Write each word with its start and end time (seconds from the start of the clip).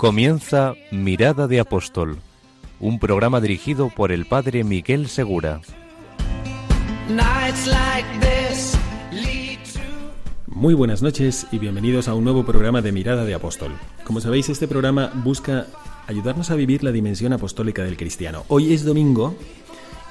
Comienza 0.00 0.76
Mirada 0.90 1.46
de 1.46 1.60
Apóstol, 1.60 2.16
un 2.80 2.98
programa 2.98 3.38
dirigido 3.38 3.90
por 3.94 4.12
el 4.12 4.24
padre 4.24 4.64
Miguel 4.64 5.08
Segura. 5.08 5.60
Nights 7.10 7.66
like 7.66 8.08
this 8.18 8.78
lead 9.12 9.58
to 9.74 9.80
Muy 10.46 10.72
buenas 10.72 11.02
noches 11.02 11.46
y 11.52 11.58
bienvenidos 11.58 12.08
a 12.08 12.14
un 12.14 12.24
nuevo 12.24 12.46
programa 12.46 12.80
de 12.80 12.92
Mirada 12.92 13.26
de 13.26 13.34
Apóstol. 13.34 13.72
Como 14.02 14.22
sabéis, 14.22 14.48
este 14.48 14.66
programa 14.66 15.12
busca 15.22 15.66
ayudarnos 16.06 16.50
a 16.50 16.54
vivir 16.54 16.82
la 16.82 16.92
dimensión 16.92 17.34
apostólica 17.34 17.84
del 17.84 17.98
cristiano. 17.98 18.44
Hoy 18.48 18.72
es 18.72 18.86
domingo 18.86 19.36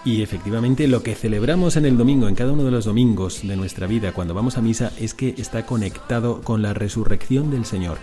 y 0.05 0.21
efectivamente 0.21 0.87
lo 0.87 1.01
que 1.01 1.15
celebramos 1.15 1.77
en 1.77 1.87
el 1.87 1.97
domingo, 1.97 2.27
en 2.27 2.35
cada 2.35 2.51
uno 2.51 2.63
de 2.63 2.69
los 2.69 2.85
domingos 2.85 3.41
de 3.41 3.55
nuestra 3.57 3.87
vida, 3.87 4.11
cuando 4.11 4.35
vamos 4.35 4.55
a 4.55 4.61
misa, 4.61 4.91
es 4.99 5.15
que 5.15 5.33
está 5.39 5.65
conectado 5.65 6.41
con 6.41 6.61
la 6.61 6.75
resurrección 6.75 7.49
del 7.49 7.65
Señor. 7.65 7.97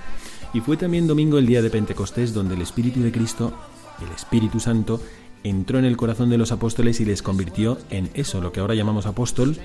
Y 0.53 0.61
fue 0.61 0.77
también 0.77 1.07
domingo 1.07 1.39
el 1.39 1.47
día 1.47 1.63
de 1.63 1.71
Pentecostés 1.71 2.33
donde 2.33 2.55
el 2.55 2.63
Espíritu 2.63 3.01
de 3.01 3.13
Cristo, 3.13 3.53
el 4.01 4.15
Espíritu 4.15 4.61
Santo, 4.61 5.01
entró 5.43 5.79
en 5.79 5.85
el 5.85 5.97
corazón 5.97 6.31
de 6.31 6.39
los 6.39 6.53
apóstoles 6.53 7.01
y 7.01 7.05
les 7.05 7.23
convirtió 7.23 7.79
en 7.91 8.11
eso, 8.15 8.41
lo 8.41 8.53
que 8.53 8.61
ahora 8.61 8.75
llamamos 8.75 9.07
apóstol, 9.07 9.57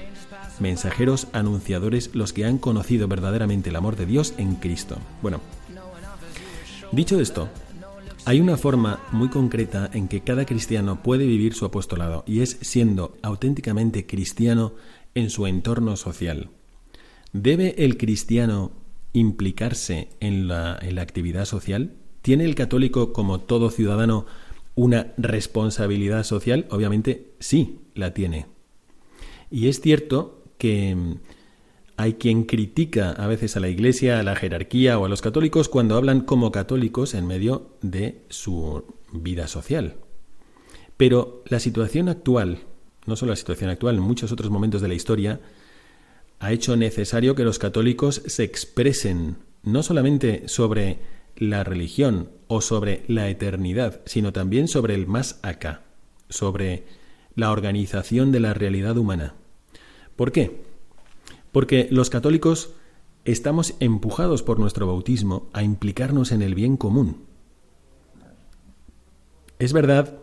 mensajeros, 0.60 1.28
anunciadores, 1.34 2.12
los 2.14 2.34
que 2.34 2.46
han 2.46 2.58
conocido 2.58 3.08
verdaderamente 3.08 3.70
el 3.70 3.76
amor 3.76 3.96
de 3.96 4.06
Dios 4.06 4.34
en 4.38 4.56
Cristo. 4.56 4.98
Bueno, 5.22 5.42
dicho 6.92 7.20
esto, 7.20 7.50
hay 8.26 8.40
una 8.40 8.58
forma 8.58 9.00
muy 9.12 9.30
concreta 9.30 9.90
en 9.94 10.08
que 10.08 10.22
cada 10.22 10.46
cristiano 10.46 11.02
puede 11.02 11.26
vivir 11.26 11.56
su 11.56 11.66
apostolado 11.66 12.24
y 12.28 12.42
es 12.42 12.58
siendo 12.62 13.18
auténticamente 13.24 14.06
cristiano 14.06 14.74
en 15.16 15.30
su 15.30 15.48
entorno 15.48 15.96
social. 15.98 16.50
¿Debe 17.34 17.76
el 17.78 17.98
cristiano 17.98 18.72
implicarse 19.14 20.10
en 20.20 20.48
la, 20.48 20.78
en 20.82 20.96
la 20.96 21.02
actividad 21.02 21.46
social? 21.46 21.94
¿Tiene 22.22 22.46
el 22.46 22.56
católico, 22.56 23.14
como 23.14 23.40
todo 23.40 23.70
ciudadano, 23.70 24.26
una 24.76 25.14
responsabilidad 25.18 26.24
social? 26.24 26.68
Obviamente 26.70 27.32
sí, 27.40 27.80
la 27.96 28.14
tiene. 28.14 28.46
Y 29.50 29.68
es 29.68 29.82
cierto 29.82 30.44
que 30.58 30.96
mm, 30.96 31.16
hay 31.98 32.14
quien 32.14 32.44
critica 32.44 33.12
a 33.12 33.28
veces 33.28 33.58
a 33.58 33.60
la 33.60 33.70
Iglesia, 33.70 34.20
a 34.20 34.24
la 34.24 34.36
jerarquía 34.36 34.98
o 34.98 35.06
a 35.06 35.10
los 35.10 35.22
católicos 35.22 35.70
cuando 35.70 35.96
hablan 35.96 36.22
como 36.22 36.52
católicos 36.52 37.14
en 37.14 37.28
medio 37.28 37.76
de 37.82 38.22
su 38.30 38.86
vida 39.12 39.48
social. 39.48 39.96
Pero 40.98 41.44
la 41.48 41.60
situación 41.60 42.10
actual, 42.10 42.60
no 43.06 43.16
solo 43.16 43.32
la 43.32 43.36
situación 43.36 43.70
actual, 43.70 43.96
en 43.96 44.02
muchos 44.02 44.32
otros 44.32 44.50
momentos 44.50 44.82
de 44.82 44.88
la 44.88 44.94
historia, 44.94 45.42
ha 46.42 46.52
hecho 46.52 46.76
necesario 46.76 47.36
que 47.36 47.44
los 47.44 47.60
católicos 47.60 48.24
se 48.26 48.44
expresen 48.44 49.38
no 49.62 49.84
solamente 49.84 50.48
sobre 50.48 50.98
la 51.38 51.64
religión 51.64 52.32
o 52.48 52.62
sobre 52.62 53.04
la 53.08 53.30
eternidad, 53.30 54.02
sino 54.06 54.34
también 54.34 54.68
sobre 54.68 54.96
el 54.96 55.06
más 55.06 55.40
acá, 55.44 55.84
sobre 56.30 56.84
la 57.36 57.52
organización 57.52 58.32
de 58.32 58.40
la 58.40 58.56
realidad 58.56 58.98
humana. 58.98 59.36
¿Por 60.16 60.32
qué? 60.32 60.64
Porque 61.52 61.88
los 61.92 62.10
católicos 62.10 62.72
estamos 63.24 63.76
empujados 63.80 64.42
por 64.42 64.60
nuestro 64.60 64.88
bautismo 64.88 65.48
a 65.54 65.62
implicarnos 65.62 66.32
en 66.32 66.42
el 66.42 66.56
bien 66.56 66.76
común. 66.76 67.18
Es 69.60 69.74
verdad 69.74 70.18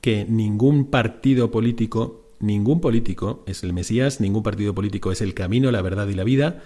que 0.00 0.24
ningún 0.24 0.86
partido 0.86 1.52
político, 1.52 2.24
ningún 2.40 2.80
político 2.80 3.44
es 3.46 3.62
el 3.62 3.72
Mesías, 3.72 4.20
ningún 4.20 4.42
partido 4.42 4.74
político 4.74 5.12
es 5.12 5.20
el 5.20 5.34
camino, 5.34 5.70
la 5.70 5.82
verdad 5.82 6.08
y 6.08 6.14
la 6.14 6.24
vida, 6.24 6.62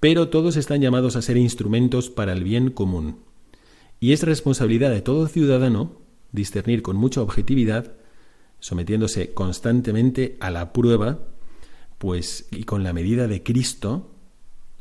pero 0.00 0.28
todos 0.28 0.56
están 0.56 0.80
llamados 0.80 1.14
a 1.14 1.22
ser 1.22 1.36
instrumentos 1.36 2.10
para 2.10 2.32
el 2.32 2.42
bien 2.42 2.70
común. 2.70 3.18
Y 4.00 4.12
es 4.12 4.22
responsabilidad 4.22 4.90
de 4.90 5.02
todo 5.02 5.28
ciudadano 5.28 6.00
discernir 6.32 6.82
con 6.82 6.96
mucha 6.96 7.20
objetividad, 7.20 7.92
sometiéndose 8.60 9.32
constantemente 9.32 10.36
a 10.40 10.50
la 10.50 10.72
prueba, 10.72 11.18
pues 11.98 12.48
y 12.50 12.64
con 12.64 12.82
la 12.82 12.92
medida 12.92 13.28
de 13.28 13.42
Cristo, 13.42 14.10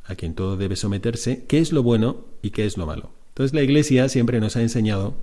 a 0.06 0.16
quien 0.16 0.36
todo 0.36 0.58
debe 0.58 0.76
someterse, 0.76 1.46
qué 1.48 1.60
es 1.60 1.72
lo 1.72 1.84
bueno 1.84 2.26
y 2.42 2.52
qué 2.52 2.66
es 2.66 2.78
lo 2.78 2.86
malo. 2.86 3.12
Entonces 3.30 3.54
la 3.54 3.62
Iglesia 3.62 4.10
siempre 4.10 4.40
nos 4.40 4.56
ha 4.56 4.62
enseñado 4.62 5.16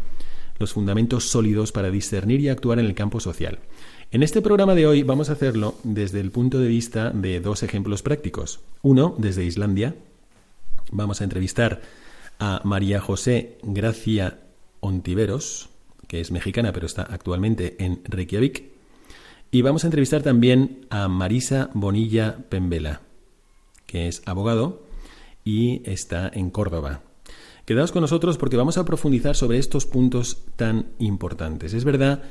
los 0.59 0.73
fundamentos 0.73 1.25
sólidos 1.25 1.73
para 1.73 1.91
discernir 1.91 2.41
y 2.41 2.49
actuar 2.49 2.79
en 2.79 2.87
el 2.87 2.95
campo 2.95 3.21
social. 3.21 3.59
En 4.13 4.23
este 4.23 4.41
programa 4.41 4.77
de 4.77 4.87
hoy 4.87 5.03
vamos 5.03 5.31
a 5.31 5.33
hacerlo 5.33 5.75
desde 5.83 6.21
el 6.21 6.31
punto 6.31 6.61
de 6.61 6.69
vista 6.69 7.11
de 7.11 7.41
dos 7.41 7.65
ejemplos 7.65 8.03
prácticos. 8.03 8.61
Uno, 8.83 9.17
desde 9.19 9.45
Islandia. 9.45 9.97
Vamos 10.93 11.21
a 11.21 11.25
entrevistar 11.25 11.83
a 12.39 12.61
María 12.63 13.01
José 13.01 13.59
Gracia 13.65 14.39
Ontiveros, 14.79 15.71
que 16.07 16.21
es 16.21 16.31
mexicana 16.31 16.73
pero 16.73 16.87
está 16.87 17.03
actualmente 17.03 17.77
en 17.85 18.01
Reykjavik. 18.05 18.71
Y 19.51 19.63
vamos 19.63 19.83
a 19.83 19.89
entrevistar 19.89 20.23
también 20.23 20.87
a 20.89 21.09
Marisa 21.09 21.71
Bonilla 21.75 22.37
Pembela, 22.49 23.01
que 23.87 24.07
es 24.07 24.23
abogado 24.25 24.85
y 25.45 25.83
está 25.85 26.31
en 26.33 26.51
Córdoba. 26.51 27.03
Quedaos 27.65 27.91
con 27.91 28.03
nosotros 28.03 28.39
porque 28.39 28.57
vamos 28.57 28.79
a 28.79 28.85
profundizar 28.85 29.35
sobre 29.35 29.59
estos 29.59 29.85
puntos 29.85 30.45
tan 30.55 30.87
importantes. 31.01 31.75
Es 31.75 31.85
verdad 31.85 32.23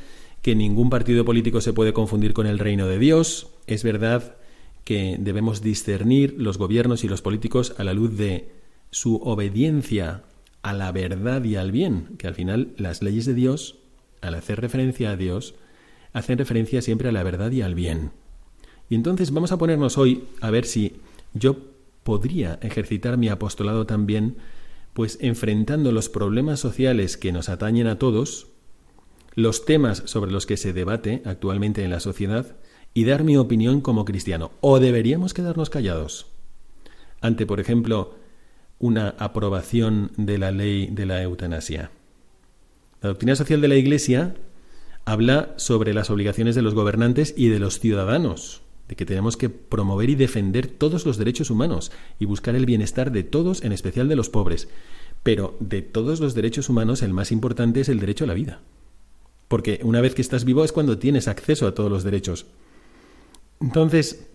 que 0.41 0.55
ningún 0.55 0.89
partido 0.89 1.25
político 1.25 1.61
se 1.61 1.73
puede 1.73 1.93
confundir 1.93 2.33
con 2.33 2.47
el 2.47 2.59
reino 2.59 2.87
de 2.87 2.99
Dios. 2.99 3.47
Es 3.67 3.83
verdad 3.83 4.35
que 4.83 5.17
debemos 5.19 5.61
discernir 5.61 6.35
los 6.37 6.57
gobiernos 6.57 7.03
y 7.03 7.07
los 7.07 7.21
políticos 7.21 7.73
a 7.77 7.83
la 7.83 7.93
luz 7.93 8.15
de 8.17 8.51
su 8.91 9.15
obediencia 9.17 10.23
a 10.61 10.73
la 10.73 10.91
verdad 10.91 11.43
y 11.43 11.55
al 11.55 11.71
bien, 11.71 12.15
que 12.17 12.27
al 12.27 12.35
final 12.35 12.73
las 12.77 13.01
leyes 13.01 13.25
de 13.25 13.33
Dios, 13.33 13.77
al 14.21 14.35
hacer 14.35 14.61
referencia 14.61 15.11
a 15.11 15.15
Dios, 15.15 15.55
hacen 16.13 16.37
referencia 16.37 16.81
siempre 16.81 17.09
a 17.09 17.11
la 17.11 17.23
verdad 17.23 17.51
y 17.51 17.61
al 17.61 17.75
bien. 17.75 18.11
Y 18.89 18.95
entonces 18.95 19.31
vamos 19.31 19.51
a 19.51 19.57
ponernos 19.57 19.97
hoy 19.97 20.23
a 20.41 20.49
ver 20.49 20.65
si 20.65 20.93
yo 21.33 21.57
podría 22.03 22.59
ejercitar 22.61 23.17
mi 23.17 23.29
apostolado 23.29 23.85
también, 23.85 24.37
pues 24.93 25.17
enfrentando 25.21 25.91
los 25.91 26.07
problemas 26.07 26.59
sociales 26.59 27.17
que 27.17 27.31
nos 27.31 27.49
atañen 27.49 27.87
a 27.87 27.99
todos, 27.99 28.47
los 29.35 29.65
temas 29.65 30.03
sobre 30.05 30.31
los 30.31 30.45
que 30.45 30.57
se 30.57 30.73
debate 30.73 31.21
actualmente 31.25 31.83
en 31.83 31.91
la 31.91 31.99
sociedad 31.99 32.55
y 32.93 33.03
dar 33.03 33.23
mi 33.23 33.37
opinión 33.37 33.81
como 33.81 34.05
cristiano. 34.05 34.51
¿O 34.61 34.79
deberíamos 34.79 35.33
quedarnos 35.33 35.69
callados? 35.69 36.27
Ante, 37.21 37.45
por 37.45 37.59
ejemplo, 37.59 38.15
una 38.79 39.09
aprobación 39.19 40.11
de 40.17 40.37
la 40.37 40.51
ley 40.51 40.87
de 40.87 41.05
la 41.05 41.21
eutanasia. 41.21 41.91
La 43.01 43.09
doctrina 43.09 43.35
social 43.35 43.61
de 43.61 43.67
la 43.67 43.75
Iglesia 43.75 44.35
habla 45.03 45.53
sobre 45.57 45.93
las 45.93 46.09
obligaciones 46.09 46.55
de 46.55 46.61
los 46.61 46.73
gobernantes 46.73 47.33
y 47.37 47.49
de 47.49 47.59
los 47.59 47.79
ciudadanos, 47.79 48.61
de 48.87 48.95
que 48.95 49.05
tenemos 49.05 49.37
que 49.37 49.49
promover 49.49 50.09
y 50.09 50.15
defender 50.15 50.67
todos 50.67 51.05
los 51.05 51.17
derechos 51.17 51.49
humanos 51.49 51.91
y 52.19 52.25
buscar 52.25 52.55
el 52.55 52.65
bienestar 52.65 53.11
de 53.11 53.23
todos, 53.23 53.63
en 53.63 53.73
especial 53.73 54.07
de 54.07 54.15
los 54.15 54.29
pobres. 54.29 54.69
Pero 55.23 55.57
de 55.59 55.81
todos 55.81 56.19
los 56.19 56.33
derechos 56.33 56.69
humanos 56.69 57.01
el 57.01 57.13
más 57.13 57.31
importante 57.31 57.81
es 57.81 57.89
el 57.89 57.99
derecho 57.99 58.23
a 58.23 58.27
la 58.27 58.33
vida. 58.33 58.61
Porque 59.55 59.79
una 59.83 60.01
vez 60.01 60.13
que 60.13 60.21
estás 60.21 60.43
vivo 60.43 60.65
es 60.65 60.73
cuando 60.73 60.97
tienes 60.97 61.29
acceso 61.29 61.65
a 61.65 61.73
todos 61.73 61.89
los 61.89 62.03
derechos. 62.03 62.45
Entonces, 63.61 64.27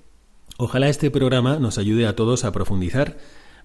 ojalá 0.56 0.88
este 0.88 1.10
programa 1.10 1.58
nos 1.58 1.76
ayude 1.76 2.06
a 2.06 2.16
todos 2.16 2.46
a 2.46 2.52
profundizar. 2.52 3.18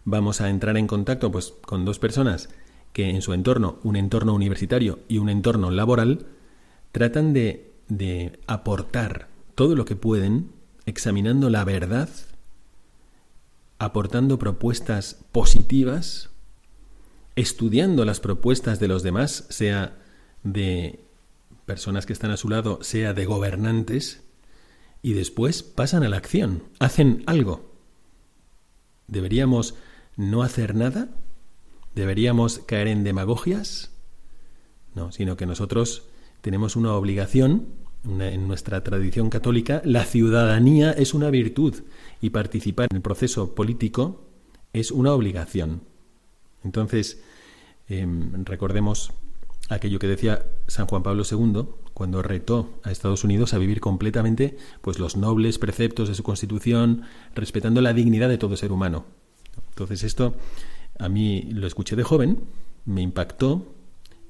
Vamos 0.03 0.41
a 0.41 0.49
entrar 0.49 0.75
en 0.75 0.85
contacto 0.85 1.31
pues, 1.31 1.53
con 1.65 1.85
dos 1.85 1.97
personas 1.97 2.49
que 2.91 3.09
en 3.09 3.21
su 3.21 3.31
entorno, 3.31 3.79
un 3.83 3.95
entorno 3.95 4.33
universitario 4.33 4.99
y 5.07 5.17
un 5.19 5.29
entorno 5.29 5.71
laboral, 5.71 6.25
tratan 6.91 7.31
de, 7.31 7.71
de 7.87 8.37
aportar 8.47 9.29
todo 9.55 9.77
lo 9.77 9.85
que 9.85 9.95
pueden, 9.95 10.51
examinando 10.85 11.49
la 11.49 11.63
verdad, 11.63 12.09
aportando 13.79 14.37
propuestas 14.37 15.23
positivas, 15.31 16.31
estudiando 17.37 18.03
las 18.03 18.19
propuestas 18.19 18.81
de 18.81 18.89
los 18.89 19.03
demás, 19.03 19.45
sea 19.47 19.95
de 20.43 21.04
personas 21.65 22.05
que 22.05 22.13
están 22.13 22.31
a 22.31 22.37
su 22.37 22.49
lado, 22.49 22.79
sea 22.81 23.13
de 23.13 23.25
gobernantes, 23.25 24.23
y 25.01 25.13
después 25.13 25.63
pasan 25.63 26.03
a 26.03 26.09
la 26.09 26.17
acción, 26.17 26.63
hacen 26.79 27.23
algo. 27.25 27.73
¿Deberíamos 29.07 29.75
no 30.15 30.41
hacer 30.41 30.75
nada? 30.75 31.09
¿Deberíamos 31.93 32.59
caer 32.59 32.87
en 32.87 33.03
demagogias? 33.03 33.95
no, 34.95 35.11
sino 35.11 35.37
que 35.37 35.45
nosotros 35.45 36.07
tenemos 36.41 36.75
una 36.75 36.93
obligación 36.93 37.67
en 38.05 38.47
nuestra 38.47 38.83
tradición 38.83 39.29
católica, 39.29 39.81
la 39.83 40.05
ciudadanía 40.05 40.91
es 40.91 41.13
una 41.13 41.29
virtud 41.29 41.83
y 42.21 42.29
participar 42.29 42.87
en 42.91 42.97
el 42.97 43.01
proceso 43.01 43.55
político 43.55 44.27
es 44.73 44.91
una 44.91 45.13
obligación. 45.13 45.81
Entonces, 46.63 47.23
em, 47.87 48.45
recordemos 48.45 49.11
aquello 49.69 49.99
que 49.99 50.07
decía 50.07 50.45
San 50.67 50.87
Juan 50.87 51.03
Pablo 51.03 51.23
II 51.29 51.65
cuando 51.93 52.21
retó 52.21 52.79
a 52.83 52.91
Estados 52.91 53.23
Unidos 53.23 53.53
a 53.53 53.57
vivir 53.57 53.79
completamente 53.79 54.57
pues 54.81 54.99
los 54.99 55.15
nobles 55.15 55.59
preceptos 55.59 56.09
de 56.09 56.15
su 56.15 56.23
Constitución, 56.23 57.03
respetando 57.33 57.81
la 57.81 57.93
dignidad 57.93 58.29
de 58.29 58.37
todo 58.37 58.57
ser 58.57 58.71
humano. 58.71 59.05
Entonces 59.69 60.03
esto 60.03 60.35
a 60.99 61.09
mí 61.09 61.49
lo 61.51 61.67
escuché 61.67 61.95
de 61.95 62.03
joven, 62.03 62.43
me 62.85 63.01
impactó 63.01 63.73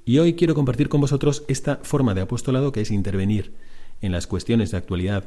y 0.06 0.20
hoy 0.20 0.36
quiero 0.36 0.56
compartir 0.56 0.90
con 0.90 1.02
vosotros 1.02 1.44
esta 1.48 1.78
forma 1.78 2.14
de 2.14 2.22
apostolado 2.22 2.72
que 2.72 2.82
es 2.82 2.92
intervenir 2.92 3.54
en 4.02 4.12
las 4.12 4.28
cuestiones 4.28 4.72
de 4.72 4.78
actualidad 4.78 5.26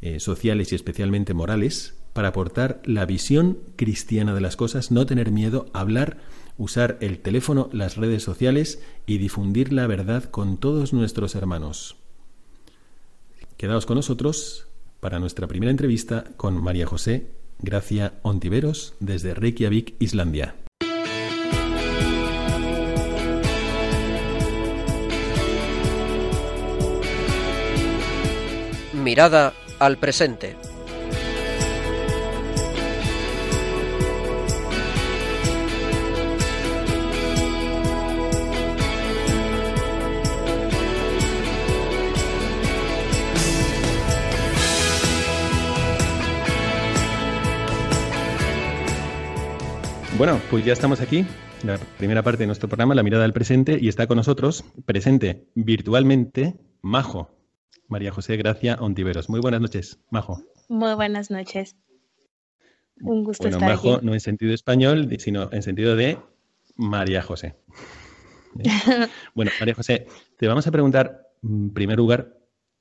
eh, 0.00 0.20
sociales 0.20 0.72
y 0.72 0.74
especialmente 0.74 1.34
morales 1.34 1.94
para 2.12 2.28
aportar 2.28 2.80
la 2.84 3.04
visión 3.04 3.58
cristiana 3.76 4.34
de 4.34 4.40
las 4.40 4.56
cosas, 4.56 4.90
no 4.90 5.04
tener 5.04 5.30
miedo, 5.30 5.66
a 5.74 5.80
hablar, 5.80 6.18
usar 6.58 6.98
el 7.00 7.18
teléfono, 7.18 7.68
las 7.72 7.96
redes 7.96 8.22
sociales 8.22 8.80
y 9.06 9.18
difundir 9.18 9.72
la 9.72 9.86
verdad 9.86 10.24
con 10.24 10.56
todos 10.56 10.92
nuestros 10.92 11.34
hermanos. 11.34 11.96
Quedaos 13.56 13.86
con 13.86 13.96
nosotros 13.96 14.66
para 15.00 15.18
nuestra 15.18 15.46
primera 15.46 15.70
entrevista 15.70 16.24
con 16.36 16.62
María 16.62 16.86
José 16.86 17.30
Gracia 17.58 18.14
Ontiveros 18.22 18.94
desde 19.00 19.34
Reykjavik, 19.34 19.94
Islandia. 19.98 20.56
Mirada 28.92 29.54
al 29.78 29.98
presente. 29.98 30.56
Bueno, 50.18 50.40
pues 50.50 50.64
ya 50.64 50.72
estamos 50.72 51.02
aquí, 51.02 51.26
la 51.62 51.76
primera 51.98 52.22
parte 52.22 52.44
de 52.44 52.46
nuestro 52.46 52.68
programa, 52.70 52.94
La 52.94 53.02
mirada 53.02 53.26
al 53.26 53.34
presente, 53.34 53.78
y 53.78 53.88
está 53.88 54.06
con 54.06 54.16
nosotros, 54.16 54.64
presente 54.86 55.46
virtualmente, 55.54 56.54
Majo. 56.80 57.30
María 57.86 58.12
José 58.12 58.38
Gracia 58.38 58.78
Ontiveros. 58.80 59.28
Muy 59.28 59.40
buenas 59.40 59.60
noches, 59.60 59.98
Majo. 60.08 60.42
Muy 60.70 60.94
buenas 60.94 61.30
noches. 61.30 61.76
Un 63.02 63.24
gusto 63.24 63.44
bueno, 63.44 63.58
estar 63.58 63.68
Majo, 63.68 64.00
no 64.00 64.14
en 64.14 64.20
sentido 64.20 64.54
español, 64.54 65.14
sino 65.18 65.52
en 65.52 65.62
sentido 65.62 65.96
de 65.96 66.18
María 66.76 67.20
José. 67.20 67.56
bueno, 69.34 69.50
María 69.60 69.74
José, 69.74 70.06
te 70.38 70.48
vamos 70.48 70.66
a 70.66 70.70
preguntar, 70.70 71.28
en 71.42 71.74
primer 71.74 71.98
lugar, 71.98 72.38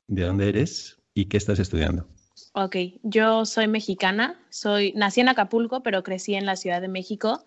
de 0.08 0.24
dónde 0.24 0.48
eres 0.48 1.02
y 1.14 1.26
qué 1.26 1.36
estás 1.36 1.60
estudiando. 1.60 2.08
Ok, 2.58 2.78
yo 3.04 3.46
soy 3.46 3.68
mexicana, 3.68 4.40
soy, 4.50 4.94
nací 4.94 5.20
en 5.20 5.28
Acapulco, 5.28 5.84
pero 5.84 6.04
crecí 6.04 6.36
en 6.36 6.46
la 6.46 6.56
Ciudad 6.56 6.80
de 6.80 6.88
México 6.88 7.44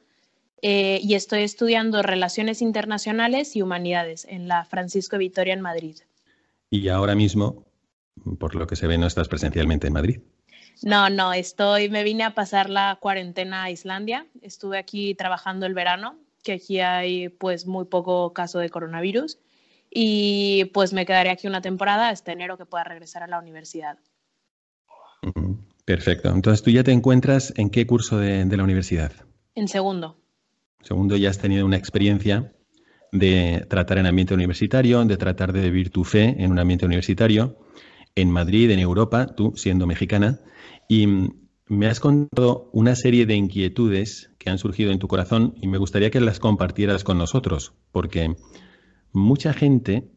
eh, 0.60 1.00
y 1.02 1.14
estoy 1.14 1.44
estudiando 1.44 2.02
Relaciones 2.02 2.60
Internacionales 2.60 3.56
y 3.56 3.62
Humanidades 3.62 4.26
en 4.28 4.49
la 4.49 4.66
Francisco 4.66 5.16
Vitoria 5.16 5.55
en 5.55 5.62
Madrid. 5.62 5.96
Y 6.69 6.88
ahora 6.88 7.14
mismo, 7.14 7.64
por 8.38 8.55
lo 8.55 8.66
que 8.66 8.76
se 8.76 8.87
ve, 8.87 8.99
no 8.99 9.06
estás 9.06 9.28
presencialmente 9.28 9.87
en 9.87 9.94
Madrid. 9.94 10.20
No, 10.82 11.08
no, 11.08 11.32
estoy, 11.32 11.88
me 11.88 12.05
vine 12.05 12.25
a 12.25 12.34
pasar 12.34 12.69
la 12.69 12.99
cuarentena 13.00 13.62
a 13.62 13.70
Islandia. 13.70 14.26
Estuve 14.43 14.76
aquí 14.76 15.14
trabajando 15.14 15.64
el 15.64 15.72
verano, 15.72 16.19
que 16.43 16.52
aquí 16.52 16.81
hay 16.81 17.31
pues 17.31 17.66
muy 17.66 17.87
poco 17.87 18.34
caso 18.34 18.58
de 18.58 18.69
coronavirus. 18.69 19.38
Y 19.90 20.66
pues 20.75 20.93
me 20.93 21.06
quedaré 21.06 21.31
aquí 21.31 21.46
una 21.46 21.62
temporada 21.62 22.10
hasta 22.10 22.32
enero 22.32 22.58
que 22.58 22.66
pueda 22.66 22.84
regresar 22.84 23.22
a 23.22 23.26
la 23.26 23.38
universidad. 23.38 23.99
Perfecto. 25.88 26.29
Entonces, 26.29 26.62
¿tú 26.62 26.70
ya 26.70 26.85
te 26.85 26.93
encuentras 26.93 27.55
en 27.56 27.70
qué 27.70 27.87
curso 27.87 28.19
de, 28.19 28.44
de 28.44 28.56
la 28.58 28.62
universidad? 28.62 29.11
En 29.55 29.69
segundo. 29.69 30.19
Segundo, 30.82 31.17
ya 31.17 31.31
has 31.31 31.38
tenido 31.38 31.64
una 31.64 31.79
experiencia 31.79 32.52
de 33.11 33.64
tratar 33.70 33.96
en 33.96 34.05
ambiente 34.05 34.35
universitario, 34.35 35.02
de 35.06 35.17
tratar 35.17 35.55
de 35.55 35.62
vivir 35.62 35.88
tu 35.88 36.05
fe 36.05 36.37
en 36.44 36.50
un 36.50 36.58
ambiente 36.58 36.85
universitario, 36.85 37.56
en 38.14 38.31
Madrid, 38.31 38.70
en 38.70 38.81
Europa, 38.81 39.29
tú 39.35 39.55
siendo 39.56 39.87
mexicana, 39.87 40.40
y 40.90 41.06
me 41.69 41.87
has 41.87 42.00
contado 42.00 42.69
una 42.75 42.94
serie 42.94 43.25
de 43.25 43.37
inquietudes 43.37 44.31
que 44.37 44.50
han 44.50 44.58
surgido 44.58 44.93
en 44.93 44.99
tu 44.99 45.08
corazón 45.08 45.55
y 45.58 45.69
me 45.69 45.79
gustaría 45.79 46.11
que 46.11 46.20
las 46.20 46.38
compartieras 46.38 47.02
con 47.02 47.17
nosotros, 47.17 47.73
porque 47.93 48.37
mucha 49.12 49.55
gente 49.55 50.11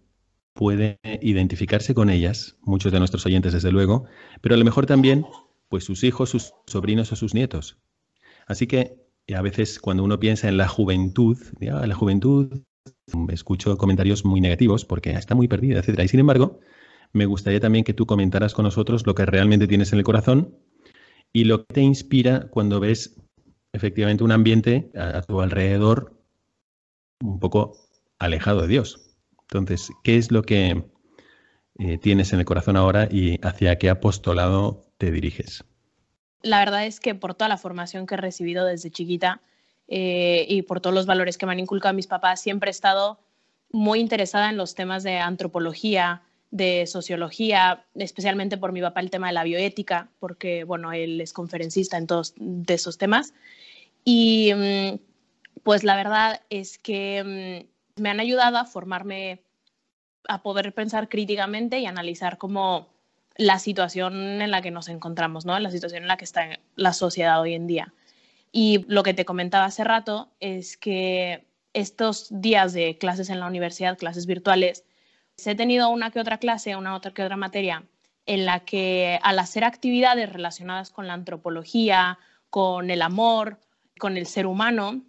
puede 0.53 1.00
identificarse 1.21 1.94
con 1.94 2.09
ellas, 2.09 2.57
muchos 2.62 2.91
de 2.91 3.00
nuestros 3.00 3.25
oyentes 3.25 3.53
desde 3.53 3.71
luego, 3.71 4.03
pero 4.41 4.56
a 4.56 4.57
lo 4.57 4.65
mejor 4.65 4.85
también 4.85 5.25
pues 5.71 5.85
sus 5.85 6.03
hijos, 6.03 6.29
sus 6.29 6.53
sobrinos 6.68 7.13
o 7.13 7.15
sus 7.15 7.33
nietos. 7.33 7.77
Así 8.45 8.68
que 8.68 8.97
a 9.33 9.41
veces 9.41 9.79
cuando 9.79 10.03
uno 10.03 10.19
piensa 10.19 10.50
en 10.50 10.57
la 10.57 10.68
juventud, 10.68 11.38
ah, 11.71 11.88
la 11.88 11.95
juventud 11.95 12.62
escucho 13.29 13.77
comentarios 13.77 14.25
muy 14.25 14.41
negativos 14.41 14.83
porque 14.83 15.12
está 15.12 15.33
muy 15.33 15.47
perdida, 15.47 15.79
etcétera. 15.79 16.03
Y 16.03 16.09
sin 16.09 16.19
embargo, 16.19 16.59
me 17.13 17.25
gustaría 17.25 17.62
también 17.62 17.85
que 17.85 17.94
tú 17.94 18.06
comentaras 18.06 18.53
con 18.53 18.65
nosotros 18.65 19.07
lo 19.07 19.15
que 19.15 19.25
realmente 19.25 19.65
tienes 19.65 19.94
en 19.94 20.00
el 20.00 20.03
corazón 20.03 20.57
y 21.31 21.45
lo 21.45 21.59
que 21.59 21.74
te 21.74 21.81
inspira 21.81 22.50
cuando 22.50 22.81
ves 22.81 23.15
efectivamente 23.71 24.25
un 24.25 24.33
ambiente 24.33 24.91
a, 24.94 25.21
tu 25.21 25.39
alrededor 25.39 26.21
un 27.24 27.39
poco 27.39 27.77
alejado 28.19 28.63
de 28.63 28.67
Dios. 28.67 29.15
Entonces, 29.44 29.89
¿qué 30.03 30.17
es 30.17 30.33
lo 30.33 30.44
que 30.44 30.83
eh, 31.79 31.97
tienes 31.97 32.33
en 32.33 32.39
el 32.39 32.45
corazón 32.45 32.75
ahora 32.75 33.07
y 33.09 33.39
hacia 33.41 33.77
qué 33.77 33.89
apostolado 33.89 34.90
te 35.01 35.12
diriges? 35.12 35.63
La 36.44 36.59
verdad 36.59 36.86
es 36.86 37.00
que 37.00 37.15
por 37.15 37.33
toda 37.33 37.50
la 37.50 37.57
formación 37.57 38.06
que 38.06 38.13
he 38.13 38.18
recibido 38.18 38.65
desde 38.65 38.92
chiquita, 38.92 39.42
eh, 39.88 40.45
y 40.48 40.62
por 40.62 40.80
todos 40.80 40.93
los 40.93 41.08
valores 41.08 41.39
que 41.39 41.48
me 41.48 41.53
han 41.53 41.60
inculcado 41.60 41.96
mis 41.96 42.05
papás, 42.05 42.39
siempre 42.39 42.70
he 42.70 42.72
estado 42.72 43.20
muy 43.72 44.00
interesada 44.00 44.51
en 44.51 44.58
los 44.58 44.75
temas 44.75 45.01
de 45.01 45.17
antropología, 45.17 46.22
de 46.51 46.86
sociología, 46.86 47.84
especialmente 47.96 48.58
por 48.58 48.74
mi 48.74 48.81
papá 48.81 49.00
el 49.00 49.10
tema 49.10 49.27
de 49.27 49.34
la 49.34 49.43
bioética, 49.43 50.10
porque, 50.20 50.65
bueno, 50.65 50.91
él 50.93 51.20
es 51.20 51.34
conferencista 51.34 51.98
en 51.98 52.05
todos 52.05 52.36
esos 52.67 53.00
temas. 53.00 53.34
Y 54.05 54.53
mm, 54.53 55.00
pues 55.63 55.84
la 55.84 55.96
verdad 55.96 56.41
es 56.51 56.77
que 56.77 57.65
mm, 57.98 58.01
me 58.01 58.10
han 58.10 58.20
ayudado 58.20 58.60
a 58.60 58.65
formarme, 58.65 59.41
a 60.27 60.43
poder 60.43 60.72
pensar 60.75 61.10
críticamente 61.10 61.79
y 61.79 61.88
analizar 61.88 62.38
cómo 62.38 62.90
la 63.38 63.59
situación 63.59 64.41
en 64.41 64.51
la 64.51 64.61
que 64.61 64.71
nos 64.71 64.89
encontramos, 64.89 65.45
¿no? 65.45 65.57
La 65.59 65.71
situación 65.71 66.03
en 66.03 66.07
la 66.07 66.17
que 66.17 66.25
está 66.25 66.59
la 66.75 66.93
sociedad 66.93 67.39
hoy 67.41 67.53
en 67.53 67.67
día. 67.67 67.93
Y 68.51 68.85
lo 68.88 69.03
que 69.03 69.13
te 69.13 69.25
comentaba 69.25 69.65
hace 69.65 69.83
rato 69.83 70.31
es 70.39 70.77
que 70.77 71.47
estos 71.73 72.27
días 72.29 72.73
de 72.73 72.97
clases 72.97 73.29
en 73.29 73.39
la 73.39 73.47
universidad, 73.47 73.97
clases 73.97 74.25
virtuales, 74.25 74.83
he 75.45 75.55
tenido 75.55 75.89
una 75.89 76.11
que 76.11 76.19
otra 76.19 76.38
clase, 76.38 76.75
una 76.75 76.95
otra 76.95 77.13
que 77.13 77.23
otra 77.23 77.38
materia, 77.38 77.83
en 78.25 78.45
la 78.45 78.59
que 78.59 79.19
al 79.23 79.39
hacer 79.39 79.63
actividades 79.63 80.31
relacionadas 80.31 80.91
con 80.91 81.07
la 81.07 81.13
antropología, 81.13 82.19
con 82.50 82.91
el 82.91 83.01
amor, 83.01 83.59
con 83.97 84.17
el 84.17 84.27
ser 84.27 84.45
humano, 84.45 85.01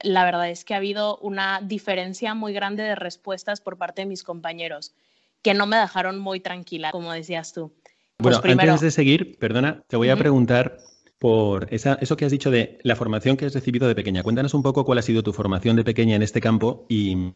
la 0.00 0.24
verdad 0.24 0.48
es 0.48 0.64
que 0.64 0.74
ha 0.74 0.78
habido 0.78 1.18
una 1.18 1.60
diferencia 1.62 2.34
muy 2.34 2.52
grande 2.52 2.82
de 2.82 2.94
respuestas 2.94 3.60
por 3.60 3.78
parte 3.78 4.02
de 4.02 4.06
mis 4.06 4.22
compañeros, 4.22 4.94
que 5.42 5.54
no 5.54 5.66
me 5.66 5.76
dejaron 5.76 6.18
muy 6.18 6.40
tranquila, 6.40 6.90
como 6.90 7.12
decías 7.12 7.52
tú. 7.52 7.72
Pues 8.18 8.40
bueno, 8.40 8.62
antes 8.62 8.80
de 8.80 8.90
seguir, 8.90 9.38
perdona, 9.38 9.84
te 9.88 9.96
voy 9.96 10.08
a 10.08 10.16
preguntar 10.16 10.78
por 11.18 11.68
eso 11.70 12.16
que 12.16 12.24
has 12.24 12.32
dicho 12.32 12.50
de 12.50 12.78
la 12.82 12.96
formación 12.96 13.36
que 13.36 13.46
has 13.46 13.54
recibido 13.54 13.88
de 13.88 13.94
pequeña. 13.94 14.22
Cuéntanos 14.22 14.54
un 14.54 14.62
poco 14.62 14.84
cuál 14.84 14.98
ha 14.98 15.02
sido 15.02 15.22
tu 15.22 15.32
formación 15.32 15.76
de 15.76 15.84
pequeña 15.84 16.16
en 16.16 16.22
este 16.22 16.40
campo 16.40 16.86
y 16.88 17.16
mm, 17.16 17.34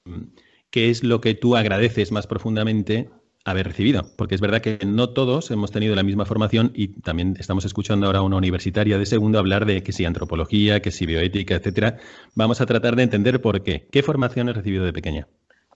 qué 0.71 0.91
es 0.91 1.03
lo 1.03 1.21
que 1.21 1.35
tú 1.35 1.57
agradeces 1.57 2.13
más 2.13 2.27
profundamente 2.27 3.11
haber 3.45 3.67
recibido. 3.67 4.11
Porque 4.17 4.35
es 4.35 4.41
verdad 4.41 4.61
que 4.61 4.79
no 4.87 5.11
todos 5.11 5.51
hemos 5.51 5.71
tenido 5.71 5.95
la 5.95 6.03
misma 6.03 6.27
formación 6.27 6.73
y 6.75 6.89
también 7.01 7.37
estamos 7.39 7.65
escuchando 7.65 8.07
ahora 8.07 8.21
a 8.21 8.23
una 8.23 8.37
universitaria 8.37 8.99
de 8.99 9.07
segundo 9.07 9.39
hablar 9.39 9.67
de 9.67 9.83
que 9.83 9.93
si 9.93 10.05
antropología, 10.05 10.81
que 10.81 10.91
si 10.91 11.07
bioética, 11.07 11.55
etcétera. 11.55 11.97
Vamos 12.35 12.61
a 12.61 12.67
tratar 12.67 12.97
de 12.97 13.03
entender 13.03 13.41
por 13.41 13.63
qué. 13.63 13.89
¿Qué 13.91 14.03
formación 14.03 14.49
has 14.49 14.57
recibido 14.57 14.85
de 14.85 14.93
pequeña? 14.93 15.29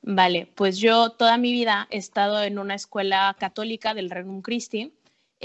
Vale, 0.06 0.46
pues 0.54 0.78
yo 0.78 1.11
toda 1.11 1.38
mi 1.38 1.50
vida 1.52 1.88
he 1.90 1.96
estado 1.96 2.42
en 2.42 2.58
una 2.58 2.75
escuela 2.75 3.34
católica 3.38 3.94
del 3.94 4.11
Regnum 4.11 4.42
Christi 4.42 4.92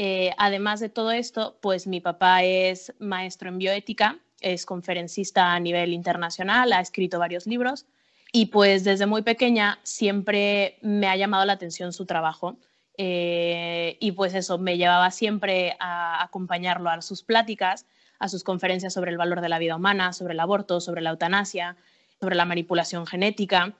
eh, 0.01 0.33
además 0.37 0.79
de 0.79 0.87
todo 0.87 1.11
esto, 1.11 1.57
pues 1.61 1.85
mi 1.85 1.99
papá 1.99 2.41
es 2.43 2.93
maestro 2.99 3.49
en 3.49 3.57
bioética, 3.57 4.17
es 4.39 4.65
conferencista 4.65 5.53
a 5.53 5.59
nivel 5.59 5.93
internacional, 5.93 6.71
ha 6.71 6.79
escrito 6.79 7.19
varios 7.19 7.45
libros 7.45 7.85
Y 8.31 8.45
pues 8.45 8.85
desde 8.85 9.07
muy 9.07 9.23
pequeña 9.23 9.79
siempre 9.83 10.77
me 10.81 11.07
ha 11.07 11.17
llamado 11.17 11.43
la 11.43 11.51
atención 11.51 11.91
su 11.91 12.05
trabajo. 12.05 12.57
Eh, 12.97 13.97
y 13.99 14.13
pues 14.13 14.35
eso, 14.35 14.57
me 14.57 14.77
llevaba 14.77 15.11
siempre 15.11 15.75
a 15.81 16.23
acompañarlo 16.23 16.89
a 16.89 17.01
sus 17.01 17.21
pláticas, 17.21 17.85
a 18.19 18.29
sus 18.29 18.45
conferencias 18.45 18.93
sobre 18.93 19.11
el 19.11 19.17
valor 19.17 19.41
de 19.41 19.49
la 19.49 19.59
vida 19.59 19.75
humana, 19.75 20.13
sobre 20.13 20.33
el 20.33 20.39
aborto, 20.39 20.79
sobre 20.79 21.01
la 21.01 21.09
eutanasia, 21.09 21.75
sobre 22.21 22.35
la 22.35 22.45
manipulación 22.45 23.05
genética. 23.05 23.73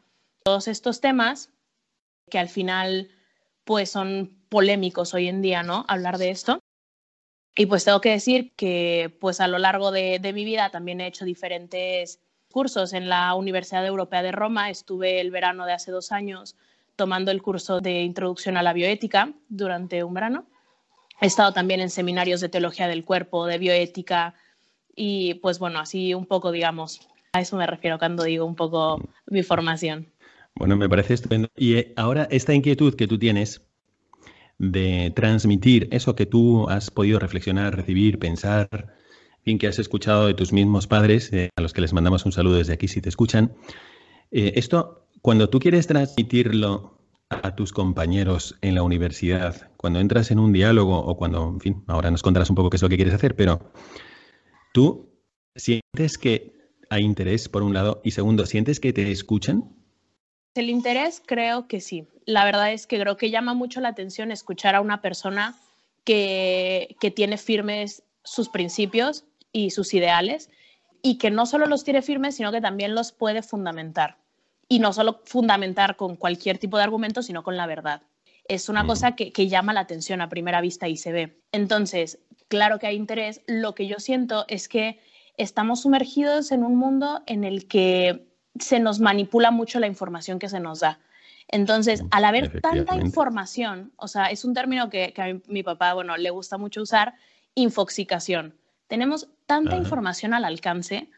Todos 0.50 0.68
estos 0.68 1.00
temas 1.00 1.52
que 2.28 2.40
al 2.40 2.50
final 2.50 3.12
pues 3.66 3.92
son 3.92 4.36
polémicos 4.50 5.14
hoy 5.14 5.28
en 5.28 5.44
día, 5.44 5.62
¿no? 5.62 5.86
Hablar 5.88 6.18
de 6.18 6.32
esto. 6.32 6.60
Y 7.56 7.68
pues 7.68 7.86
tengo 7.86 8.02
que 8.02 8.10
decir 8.10 8.56
que 8.56 9.16
pues 9.22 9.42
a 9.42 9.48
lo 9.48 9.60
largo 9.60 9.92
de, 9.92 10.20
mi 10.34 10.46
vida 10.46 10.72
también 10.72 11.02
he 11.02 11.06
hecho 11.06 11.24
diferentes 11.24 12.20
cursos 12.52 12.94
en 12.94 13.10
la 13.10 13.36
Universidad 13.36 13.86
Europea 13.86 14.24
de 14.24 14.32
Roma. 14.32 14.72
Estuve 14.72 15.22
el 15.22 15.30
verano 15.30 15.68
de 15.68 15.74
hace 15.74 15.92
dos 15.92 16.12
años 16.12 16.56
tomando 16.96 17.30
el 17.30 17.44
curso 17.44 17.80
de 17.80 18.02
Introducción 18.02 18.58
a 18.58 18.64
la 18.64 18.74
Bioética 18.74 19.32
durante 19.50 20.04
un 20.04 20.16
verano. 20.16 20.48
He 21.22 21.28
estado 21.28 21.54
también 21.54 21.80
en 21.80 21.92
seminarios 21.92 22.42
de 22.42 22.50
teología 22.50 22.88
del 22.88 23.06
cuerpo, 23.06 23.46
de 23.46 23.60
bioética 23.60 24.34
y 24.96 25.36
pues 25.36 25.60
bueno, 25.60 25.78
así 25.78 26.16
un 26.16 26.26
poco, 26.26 26.52
digamos, 26.52 27.08
a 27.34 27.42
eso 27.42 27.56
me 27.56 27.68
refiero 27.68 28.00
cuando 28.00 28.24
digo 28.24 28.46
un 28.46 28.56
poco 28.56 29.00
mi 29.28 29.44
formación. 29.44 30.12
Bueno, 30.60 30.76
me 30.76 30.90
parece 30.90 31.14
estupendo. 31.14 31.48
Y 31.56 31.76
eh, 31.76 31.94
ahora 31.96 32.28
esta 32.30 32.54
inquietud 32.54 32.94
que 32.96 33.08
tú 33.08 33.18
tienes 33.18 33.66
de 34.58 35.14
transmitir 35.16 35.88
eso 35.92 36.16
que 36.16 36.26
tú 36.26 36.68
has 36.68 36.92
podido 36.92 37.18
reflexionar, 37.18 37.78
recibir, 37.78 38.20
pensar, 38.20 38.94
bien 39.46 39.58
que 39.58 39.68
has 39.68 39.80
escuchado 39.80 40.28
de 40.28 40.34
tus 40.34 40.52
mismos 40.52 40.86
padres, 40.86 41.32
eh, 41.32 41.50
a 41.56 41.62
los 41.62 41.72
que 41.72 41.80
les 41.80 41.94
mandamos 41.94 42.26
un 42.26 42.34
saludo 42.34 42.58
desde 42.58 42.74
aquí 42.74 42.90
si 42.90 43.00
te 43.00 43.08
escuchan. 43.08 43.54
Eh, 44.32 44.52
esto, 44.56 45.08
cuando 45.22 45.50
tú 45.50 45.60
quieres 45.60 45.88
transmitirlo 45.88 47.00
a 47.30 47.56
tus 47.56 47.72
compañeros 47.72 48.58
en 48.62 48.76
la 48.76 48.84
universidad, 48.84 49.72
cuando 49.78 50.02
entras 50.02 50.30
en 50.30 50.40
un 50.40 50.52
diálogo 50.52 51.00
o 51.00 51.16
cuando, 51.16 51.48
en 51.48 51.62
fin, 51.62 51.84
ahora 51.88 52.12
nos 52.12 52.22
contarás 52.22 52.50
un 52.50 52.58
poco 52.58 52.70
qué 52.70 52.76
es 52.76 52.84
lo 52.84 52.90
que 52.90 52.98
quieres 52.98 53.14
hacer, 53.14 53.38
pero 53.38 53.72
tú 54.74 55.10
sientes 55.56 56.18
que 56.18 56.52
hay 56.90 57.04
interés 57.04 57.48
por 57.48 57.64
un 57.64 57.74
lado 57.74 58.02
y 58.04 58.12
segundo, 58.12 58.46
sientes 58.46 58.82
que 58.82 58.92
te 58.92 59.10
escuchan. 59.10 59.79
El 60.60 60.70
interés 60.70 61.24
creo 61.26 61.70
que 61.70 61.80
sí. 61.80 62.06
La 62.26 62.44
verdad 62.44 62.74
es 62.74 62.86
que 62.86 63.00
creo 63.00 63.16
que 63.16 63.30
llama 63.30 63.54
mucho 63.54 63.80
la 63.80 63.88
atención 63.88 64.30
escuchar 64.30 64.76
a 64.76 64.82
una 64.82 65.02
persona 65.02 65.56
que, 66.04 66.98
que 67.00 67.12
tiene 67.12 67.38
firmes 67.38 68.04
sus 68.26 68.50
principios 68.50 69.24
y 69.54 69.70
sus 69.70 69.94
ideales 69.94 70.50
y 71.02 71.18
que 71.18 71.32
no 71.32 71.46
solo 71.46 71.66
los 71.66 71.86
tiene 71.86 72.02
firmes, 72.02 72.36
sino 72.36 72.52
que 72.52 72.60
también 72.60 72.94
los 72.94 73.14
puede 73.14 73.42
fundamentar. 73.42 74.18
Y 74.68 74.80
no 74.80 74.92
solo 74.92 75.22
fundamentar 75.24 75.96
con 75.96 76.18
cualquier 76.18 76.58
tipo 76.58 76.76
de 76.76 76.84
argumento, 76.84 77.24
sino 77.24 77.42
con 77.42 77.56
la 77.56 77.66
verdad. 77.66 78.02
Es 78.44 78.68
una 78.68 78.86
cosa 78.86 79.16
que, 79.16 79.32
que 79.32 79.48
llama 79.48 79.72
la 79.72 79.80
atención 79.80 80.20
a 80.20 80.28
primera 80.28 80.60
vista 80.60 80.90
y 80.90 80.98
se 80.98 81.14
ve. 81.14 81.40
Entonces, 81.54 82.20
claro 82.50 82.80
que 82.80 82.88
hay 82.88 82.98
interés. 82.98 83.44
Lo 83.48 83.76
que 83.76 83.88
yo 83.88 84.00
siento 84.00 84.44
es 84.50 84.68
que 84.68 85.00
estamos 85.38 85.84
sumergidos 85.84 86.52
en 86.52 86.66
un 86.66 86.76
mundo 86.76 87.22
en 87.28 87.46
el 87.46 87.66
que 87.70 88.29
se 88.60 88.80
nos 88.80 89.00
manipula 89.00 89.52
mucho 89.52 89.80
la 89.80 89.88
información 89.88 90.40
que 90.40 90.50
se 90.50 90.60
nos 90.60 90.82
da. 90.82 91.00
Entonces, 91.48 92.04
al 92.12 92.26
haber 92.26 92.62
tanta 92.62 92.96
información, 92.96 93.92
o 93.96 94.08
sea, 94.08 94.26
es 94.26 94.46
un 94.46 94.54
término 94.54 94.90
que, 94.90 95.14
a 95.18 95.52
mi 95.52 95.64
papá, 95.64 95.94
bueno, 95.94 96.16
le 96.16 96.30
gusta 96.30 96.58
mucho 96.58 96.82
usar, 96.82 97.16
infoxicación. 97.56 98.56
Tenemos 98.88 99.28
tanta 99.48 99.76
información 99.76 100.34
al 100.34 100.46
alcance 100.46 101.10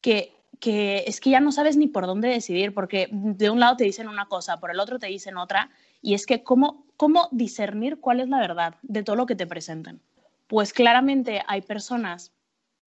que, 0.00 0.32
que 0.60 1.04
es 1.06 1.20
que 1.20 1.30
ya 1.30 1.40
no 1.40 1.50
sabes 1.50 1.76
ni 1.76 1.88
por 1.88 2.06
dónde 2.06 2.28
decidir, 2.28 2.72
porque 2.72 3.08
de 3.10 3.50
un 3.50 3.58
lado 3.58 3.76
te 3.76 3.84
dicen 3.84 4.08
una 4.08 4.26
cosa, 4.26 4.60
por 4.60 4.70
el 4.70 4.78
otro 4.78 5.00
te 5.00 5.08
dicen 5.08 5.36
otra, 5.36 5.70
y 6.00 6.14
es 6.14 6.26
que 6.26 6.44
cómo, 6.44 6.86
cómo 6.96 7.28
discernir 7.32 7.98
cuál 7.98 8.20
es 8.20 8.28
la 8.28 8.38
verdad 8.38 8.76
de 8.82 9.02
todo 9.02 9.16
lo 9.16 9.26
que 9.26 9.34
te 9.34 9.48
presenten. 9.48 10.00
Pues 10.46 10.72
claramente 10.72 11.42
hay 11.48 11.60
personas 11.62 12.32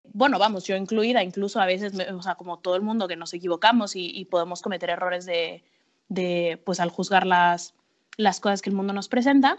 bueno, 0.04 0.40
vamos, 0.40 0.66
yo 0.66 0.76
incluida, 0.76 1.24
incluso 1.24 1.60
a 1.60 1.66
veces, 1.66 1.94
o 2.10 2.22
sea, 2.22 2.36
como 2.36 2.60
todo 2.60 2.76
el 2.76 2.82
mundo 2.82 3.08
que 3.08 3.16
nos 3.16 3.34
equivocamos 3.34 3.96
y, 3.96 4.26
podemos 4.26 4.62
cometer 4.62 4.90
errores 4.90 5.26
de, 5.26 6.62
pues 6.66 6.80
al 6.80 6.90
juzgar 6.90 7.26
las, 7.26 7.74
las 8.18 8.40
cosas 8.40 8.62
que 8.62 8.70
el 8.70 8.76
mundo 8.76 8.94
nos 8.94 9.08
presenta, 9.08 9.58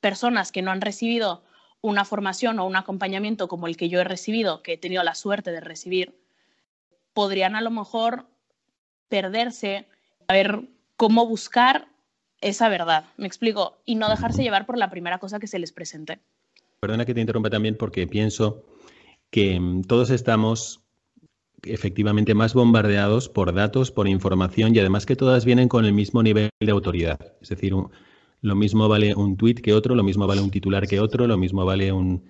personas 0.00 0.52
que 0.52 0.62
no 0.62 0.70
han 0.70 0.80
recibido 0.80 1.42
una 1.80 2.04
formación 2.04 2.58
o 2.58 2.66
un 2.66 2.76
acompañamiento 2.76 3.48
como 3.48 3.66
el 3.66 3.76
que 3.76 3.88
yo 3.88 4.00
he 4.00 4.04
recibido, 4.04 4.62
que 4.62 4.74
he 4.74 4.78
tenido 4.78 5.02
la 5.02 5.14
suerte 5.14 5.50
de 5.50 5.60
recibir, 5.60 6.16
podrían 7.12 7.56
a 7.56 7.60
lo 7.60 7.70
mejor 7.70 8.26
perderse, 9.08 9.86
a 10.28 10.32
ver 10.32 10.62
cómo 10.96 11.26
buscar 11.26 11.88
esa 12.40 12.68
verdad, 12.68 13.04
me 13.16 13.26
explico, 13.26 13.78
y 13.84 13.96
no 13.96 14.08
dejarse 14.08 14.42
llevar 14.42 14.66
por 14.66 14.78
la 14.78 14.90
primera 14.90 15.18
cosa 15.18 15.38
que 15.38 15.46
se 15.46 15.58
les 15.58 15.72
presente. 15.72 16.20
Perdona 16.80 17.04
que 17.04 17.14
te 17.14 17.20
interrumpa 17.20 17.50
también 17.50 17.76
porque 17.76 18.06
pienso 18.06 18.64
que 19.32 19.58
mm, 19.58 19.82
todos 19.84 20.10
estamos 20.10 20.82
efectivamente 21.64 22.34
más 22.34 22.54
bombardeados 22.54 23.28
por 23.28 23.52
datos, 23.54 23.90
por 23.90 24.06
información 24.06 24.74
y 24.76 24.78
además 24.78 25.06
que 25.06 25.16
todas 25.16 25.44
vienen 25.44 25.68
con 25.68 25.84
el 25.84 25.92
mismo 25.92 26.22
nivel 26.22 26.50
de 26.60 26.70
autoridad. 26.70 27.18
Es 27.40 27.48
decir, 27.48 27.74
lo 28.42 28.54
mismo 28.54 28.88
vale 28.88 29.14
un 29.14 29.36
tuit 29.36 29.60
que 29.60 29.72
otro, 29.72 29.94
lo 29.94 30.04
mismo 30.04 30.26
vale 30.26 30.42
un 30.42 30.50
titular 30.50 30.86
que 30.86 31.00
otro, 31.00 31.26
lo 31.26 31.38
mismo 31.38 31.64
vale 31.64 31.92
un, 31.92 32.24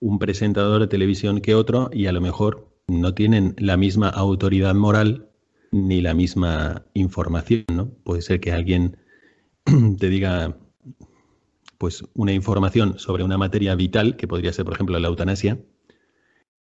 un 0.00 0.18
presentador 0.18 0.80
de 0.80 0.86
televisión 0.86 1.40
que 1.40 1.54
otro 1.54 1.90
y 1.92 2.06
a 2.06 2.12
lo 2.12 2.20
mejor 2.20 2.68
no 2.86 3.12
tienen 3.12 3.54
la 3.58 3.76
misma 3.76 4.08
autoridad 4.08 4.74
moral 4.74 5.28
ni 5.72 6.00
la 6.00 6.14
misma 6.14 6.86
información, 6.94 7.64
¿no? 7.72 7.90
Puede 8.04 8.22
ser 8.22 8.40
que 8.40 8.52
alguien 8.52 8.96
te 9.98 10.08
diga 10.08 10.56
pues 11.76 12.04
una 12.14 12.32
información 12.32 12.98
sobre 12.98 13.24
una 13.24 13.36
materia 13.36 13.74
vital, 13.74 14.16
que 14.16 14.28
podría 14.28 14.52
ser, 14.54 14.64
por 14.64 14.74
ejemplo, 14.74 14.98
la 14.98 15.08
eutanasia, 15.08 15.58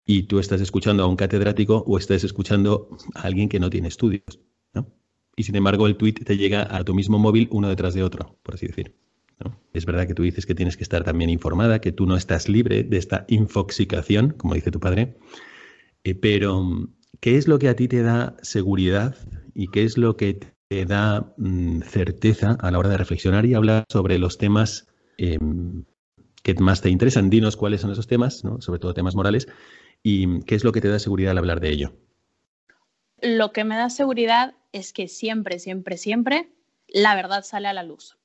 y 0.05 0.25
tú 0.25 0.39
estás 0.39 0.61
escuchando 0.61 1.05
a 1.05 1.07
un 1.07 1.17
catedrático 1.17 1.85
o 1.87 1.99
estás 1.99 2.25
escuchando 2.25 2.89
a 3.15 3.23
alguien 3.23 3.49
que 3.49 3.61
no 3.61 3.71
tiene 3.71 3.89
estudios, 3.89 4.41
¿no? 4.75 4.93
Y 5.37 5.45
sin 5.45 5.57
embargo 5.57 5.87
el 5.87 5.97
tweet 5.97 6.15
te 6.15 6.37
llega 6.37 6.67
a 6.75 6.85
tu 6.85 6.95
mismo 6.95 7.19
móvil 7.19 7.49
uno 7.51 7.69
detrás 7.69 7.95
de 7.95 8.03
otro, 8.03 8.39
por 8.43 8.55
así 8.55 8.67
decir. 8.67 8.95
Es 9.73 9.87
verdad 9.87 10.07
que 10.07 10.15
tú 10.15 10.23
dices 10.23 10.47
que 10.47 10.55
tienes 10.55 10.77
que 10.77 10.83
estar 10.83 11.03
también 11.05 11.31
informada, 11.31 11.81
que 11.81 11.93
tú 11.93 12.07
no 12.07 12.17
estás 12.17 12.49
libre 12.49 12.85
de 12.85 12.97
esta 12.99 13.25
infoxicación, 13.29 14.31
como 14.31 14.55
dice 14.55 14.71
tu 14.71 14.81
padre, 14.81 15.17
eh, 16.05 16.15
pero 16.15 16.89
¿qué 17.21 17.37
es 17.37 17.49
lo 17.49 17.59
que 17.59 17.69
a 17.69 17.77
ti 17.77 17.89
te 17.89 18.03
da 18.03 18.37
seguridad 18.43 19.17
y 19.55 19.69
qué 19.69 19.85
es 19.85 19.97
lo 19.99 20.17
que 20.17 20.39
te 20.69 20.85
da 20.85 21.35
mm, 21.39 21.81
certeza 21.83 22.53
a 22.61 22.71
la 22.71 22.79
hora 22.79 22.91
de 22.91 22.99
reflexionar 22.99 23.47
y 23.47 23.55
hablar 23.55 23.85
sobre 23.91 24.19
los 24.19 24.39
temas 24.39 24.89
em, 25.17 25.85
que 26.43 26.55
más 26.55 26.83
te 26.83 26.91
interesan? 26.91 27.31
Dinos 27.31 27.57
cuáles 27.57 27.81
son 27.81 27.93
esos 27.93 28.07
temas, 28.07 28.43
sobre 28.59 28.79
todo 28.79 28.95
temas 28.95 29.15
morales, 29.15 29.49
¿Y 30.03 30.43
qué 30.43 30.55
es 30.55 30.65
lo 30.65 30.73
que 30.73 30.81
te 30.81 30.89
da 30.89 30.99
seguridad 30.99 31.31
al 31.31 31.39
hablar 31.39 31.61
de 31.61 31.71
ello? 31.71 31.93
Lo 33.21 33.53
que 33.53 33.65
me 33.65 33.77
da 33.77 33.89
seguridad 33.89 34.55
es 34.73 34.93
que 34.93 35.07
siempre, 35.07 35.59
siempre, 35.59 35.97
siempre 35.97 36.51
la 36.89 37.15
verdad 37.15 37.45
sale 37.45 37.69
a 37.69 37.73
la 37.73 37.85
luz. 37.85 38.19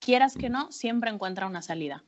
Quieras 0.00 0.36
que 0.36 0.48
no, 0.48 0.72
siempre 0.72 1.10
encuentra 1.10 1.46
una 1.46 1.62
salida. 1.62 2.04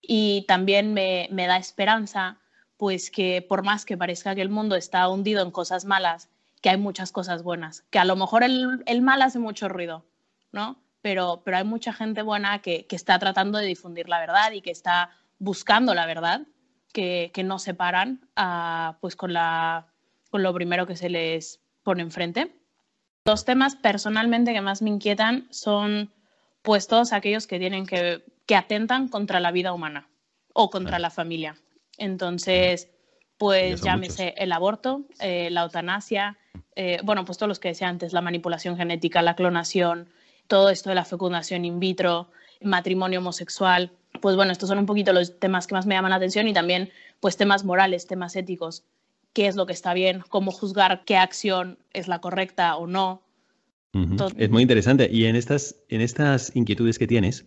Y 0.00 0.44
también 0.48 0.92
me, 0.92 1.28
da 1.30 1.56
esperanza, 1.56 2.38
pues 2.76 3.10
que 3.10 3.42
por 3.42 3.62
más 3.62 3.84
que 3.84 3.96
parezca 3.96 4.34
que 4.34 4.42
el 4.42 4.48
mundo 4.48 4.74
está 4.74 5.08
hundido 5.08 5.42
en 5.42 5.50
cosas 5.50 5.84
malas, 5.84 6.28
que 6.60 6.70
hay 6.70 6.76
muchas 6.76 7.12
cosas 7.12 7.42
buenas, 7.42 7.84
que 7.90 7.98
a 7.98 8.04
lo 8.04 8.16
mejor 8.16 8.42
el, 8.42 9.02
mal 9.02 9.22
hace 9.22 9.38
mucho 9.38 9.68
ruido, 9.68 10.04
¿no? 10.50 10.80
Pero, 11.00 11.42
pero 11.44 11.58
hay 11.58 11.64
mucha 11.64 11.92
gente 11.92 12.22
buena 12.22 12.60
que, 12.60 12.86
que 12.86 12.96
está 12.96 13.18
tratando 13.18 13.58
de 13.58 13.66
difundir 13.66 14.08
la 14.08 14.18
verdad 14.18 14.50
y 14.52 14.62
que 14.62 14.72
está 14.72 15.10
buscando 15.38 15.94
la 15.94 16.06
verdad 16.06 16.46
que, 16.92 17.30
no 17.44 17.58
se 17.58 17.74
paran 17.74 18.28
pues 19.00 19.16
con, 19.16 19.32
la, 19.32 19.86
con 20.30 20.42
lo 20.42 20.52
primero 20.54 20.86
que 20.86 20.96
se 20.96 21.08
les 21.08 21.60
pone 21.82 22.02
enfrente. 22.02 22.54
Los 23.24 23.44
temas 23.44 23.76
personalmente 23.76 24.52
que 24.52 24.60
más 24.60 24.82
me 24.82 24.90
inquietan 24.90 25.46
son 25.50 26.12
pues 26.62 26.86
todos 26.86 27.12
aquellos 27.12 27.46
que 27.46 27.58
tienen 27.58 27.86
que, 27.86 28.24
que 28.46 28.56
atentan 28.56 29.08
contra 29.08 29.40
la 29.40 29.52
vida 29.52 29.72
humana 29.72 30.08
o 30.54 30.70
contra 30.70 30.98
la 30.98 31.10
familia. 31.10 31.56
Entonces, 31.98 32.90
pues 33.38 33.82
llámese 33.82 34.34
el 34.36 34.52
aborto, 34.52 35.04
eh, 35.20 35.48
la 35.50 35.62
eutanasia, 35.62 36.36
eh, 36.74 36.98
bueno, 37.04 37.24
pues 37.24 37.38
todos 37.38 37.48
los 37.48 37.58
que 37.58 37.68
decía 37.68 37.88
antes, 37.88 38.12
la 38.12 38.20
manipulación 38.20 38.76
genética, 38.76 39.22
la 39.22 39.36
clonación, 39.36 40.08
todo 40.48 40.70
esto 40.70 40.88
de 40.88 40.96
la 40.96 41.04
fecundación 41.04 41.64
in 41.64 41.78
vitro, 41.78 42.30
matrimonio 42.60 43.20
homosexual, 43.20 43.92
pues 44.20 44.36
bueno, 44.36 44.52
estos 44.52 44.68
son 44.68 44.78
un 44.78 44.86
poquito 44.86 45.12
los 45.12 45.38
temas 45.38 45.66
que 45.66 45.74
más 45.74 45.86
me 45.86 45.94
llaman 45.94 46.10
la 46.10 46.16
atención 46.16 46.48
y 46.48 46.52
también 46.52 46.90
pues 47.20 47.36
temas 47.36 47.64
morales, 47.64 48.06
temas 48.06 48.36
éticos, 48.36 48.84
qué 49.32 49.46
es 49.46 49.56
lo 49.56 49.66
que 49.66 49.72
está 49.72 49.94
bien, 49.94 50.22
cómo 50.28 50.50
juzgar 50.50 51.04
qué 51.04 51.16
acción 51.16 51.78
es 51.92 52.08
la 52.08 52.20
correcta 52.20 52.76
o 52.76 52.86
no. 52.86 53.22
es 54.36 54.50
muy 54.50 54.62
interesante. 54.62 55.08
Y 55.10 55.26
en 55.26 55.36
estas, 55.36 55.76
en 55.88 56.00
estas 56.00 56.54
inquietudes 56.54 56.98
que 56.98 57.06
tienes, 57.06 57.46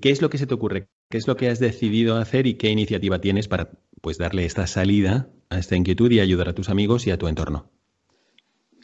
¿qué 0.00 0.10
es 0.10 0.22
lo 0.22 0.30
que 0.30 0.38
se 0.38 0.46
te 0.46 0.54
ocurre? 0.54 0.88
¿Qué 1.08 1.18
es 1.18 1.26
lo 1.26 1.36
que 1.36 1.48
has 1.48 1.58
decidido 1.58 2.16
hacer 2.16 2.46
y 2.46 2.54
qué 2.54 2.70
iniciativa 2.70 3.20
tienes 3.20 3.48
para 3.48 3.70
pues 4.00 4.18
darle 4.18 4.44
esta 4.44 4.66
salida 4.66 5.28
a 5.50 5.58
esta 5.58 5.76
inquietud 5.76 6.10
y 6.10 6.20
ayudar 6.20 6.48
a 6.48 6.54
tus 6.54 6.68
amigos 6.68 7.06
y 7.06 7.10
a 7.10 7.18
tu 7.18 7.26
entorno? 7.26 7.70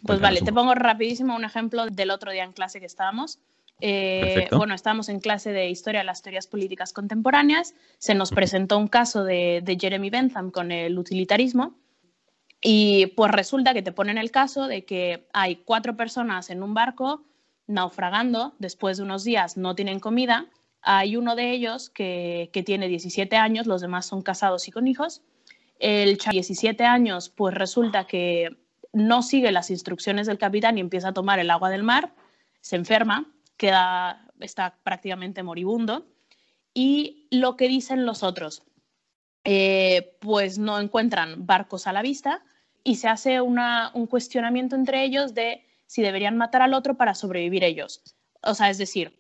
Pues 0.02 0.20
vale, 0.20 0.40
te 0.40 0.52
pongo 0.52 0.74
rapidísimo 0.74 1.34
un 1.34 1.44
ejemplo 1.44 1.86
del 1.86 2.10
otro 2.10 2.30
día 2.30 2.44
en 2.44 2.52
clase 2.52 2.80
que 2.80 2.86
estábamos. 2.86 3.40
Eh, 3.80 4.48
bueno, 4.52 4.74
estábamos 4.74 5.08
en 5.08 5.20
clase 5.20 5.52
de 5.52 5.68
historia 5.68 6.00
de 6.00 6.06
las 6.06 6.22
teorías 6.22 6.46
políticas 6.46 6.92
contemporáneas. 6.92 7.74
Se 7.98 8.14
nos 8.14 8.30
presentó 8.30 8.78
un 8.78 8.88
caso 8.88 9.24
de, 9.24 9.60
de 9.62 9.76
Jeremy 9.78 10.10
Bentham 10.10 10.50
con 10.50 10.72
el 10.72 10.98
utilitarismo. 10.98 11.78
Y 12.60 13.08
pues 13.08 13.30
resulta 13.32 13.74
que 13.74 13.82
te 13.82 13.92
ponen 13.92 14.18
el 14.18 14.30
caso 14.30 14.66
de 14.66 14.84
que 14.84 15.28
hay 15.32 15.56
cuatro 15.56 15.96
personas 15.96 16.50
en 16.50 16.62
un 16.62 16.74
barco 16.74 17.24
naufragando, 17.66 18.54
después 18.58 18.96
de 18.96 19.02
unos 19.02 19.24
días 19.24 19.56
no 19.56 19.74
tienen 19.74 20.00
comida, 20.00 20.46
hay 20.82 21.16
uno 21.16 21.34
de 21.34 21.50
ellos 21.50 21.90
que, 21.90 22.50
que 22.52 22.62
tiene 22.62 22.88
17 22.88 23.36
años, 23.36 23.66
los 23.66 23.80
demás 23.80 24.06
son 24.06 24.22
casados 24.22 24.68
y 24.68 24.70
con 24.70 24.86
hijos. 24.86 25.22
El 25.78 26.16
17 26.16 26.84
años, 26.84 27.28
pues 27.28 27.54
resulta 27.54 28.06
que 28.06 28.56
no 28.92 29.22
sigue 29.22 29.52
las 29.52 29.70
instrucciones 29.70 30.26
del 30.26 30.38
capitán 30.38 30.78
y 30.78 30.80
empieza 30.80 31.08
a 31.08 31.12
tomar 31.12 31.38
el 31.38 31.50
agua 31.50 31.70
del 31.70 31.82
mar, 31.82 32.14
se 32.60 32.76
enferma, 32.76 33.26
queda, 33.56 34.28
está 34.40 34.78
prácticamente 34.82 35.42
moribundo. 35.42 36.06
Y 36.74 37.28
lo 37.30 37.56
que 37.56 37.68
dicen 37.68 38.04
los 38.04 38.22
otros, 38.22 38.62
eh, 39.44 40.16
pues 40.20 40.58
no 40.58 40.78
encuentran 40.80 41.46
barcos 41.46 41.86
a 41.86 41.92
la 41.92 42.02
vista 42.02 42.42
y 42.82 42.96
se 42.96 43.08
hace 43.08 43.40
un 43.40 44.06
cuestionamiento 44.08 44.76
entre 44.76 45.04
ellos 45.04 45.34
de 45.34 45.64
si 45.86 46.02
deberían 46.02 46.36
matar 46.36 46.62
al 46.62 46.74
otro 46.74 46.96
para 46.96 47.14
sobrevivir 47.14 47.64
ellos. 47.64 48.02
O 48.42 48.54
sea, 48.54 48.70
es 48.70 48.78
decir, 48.78 49.16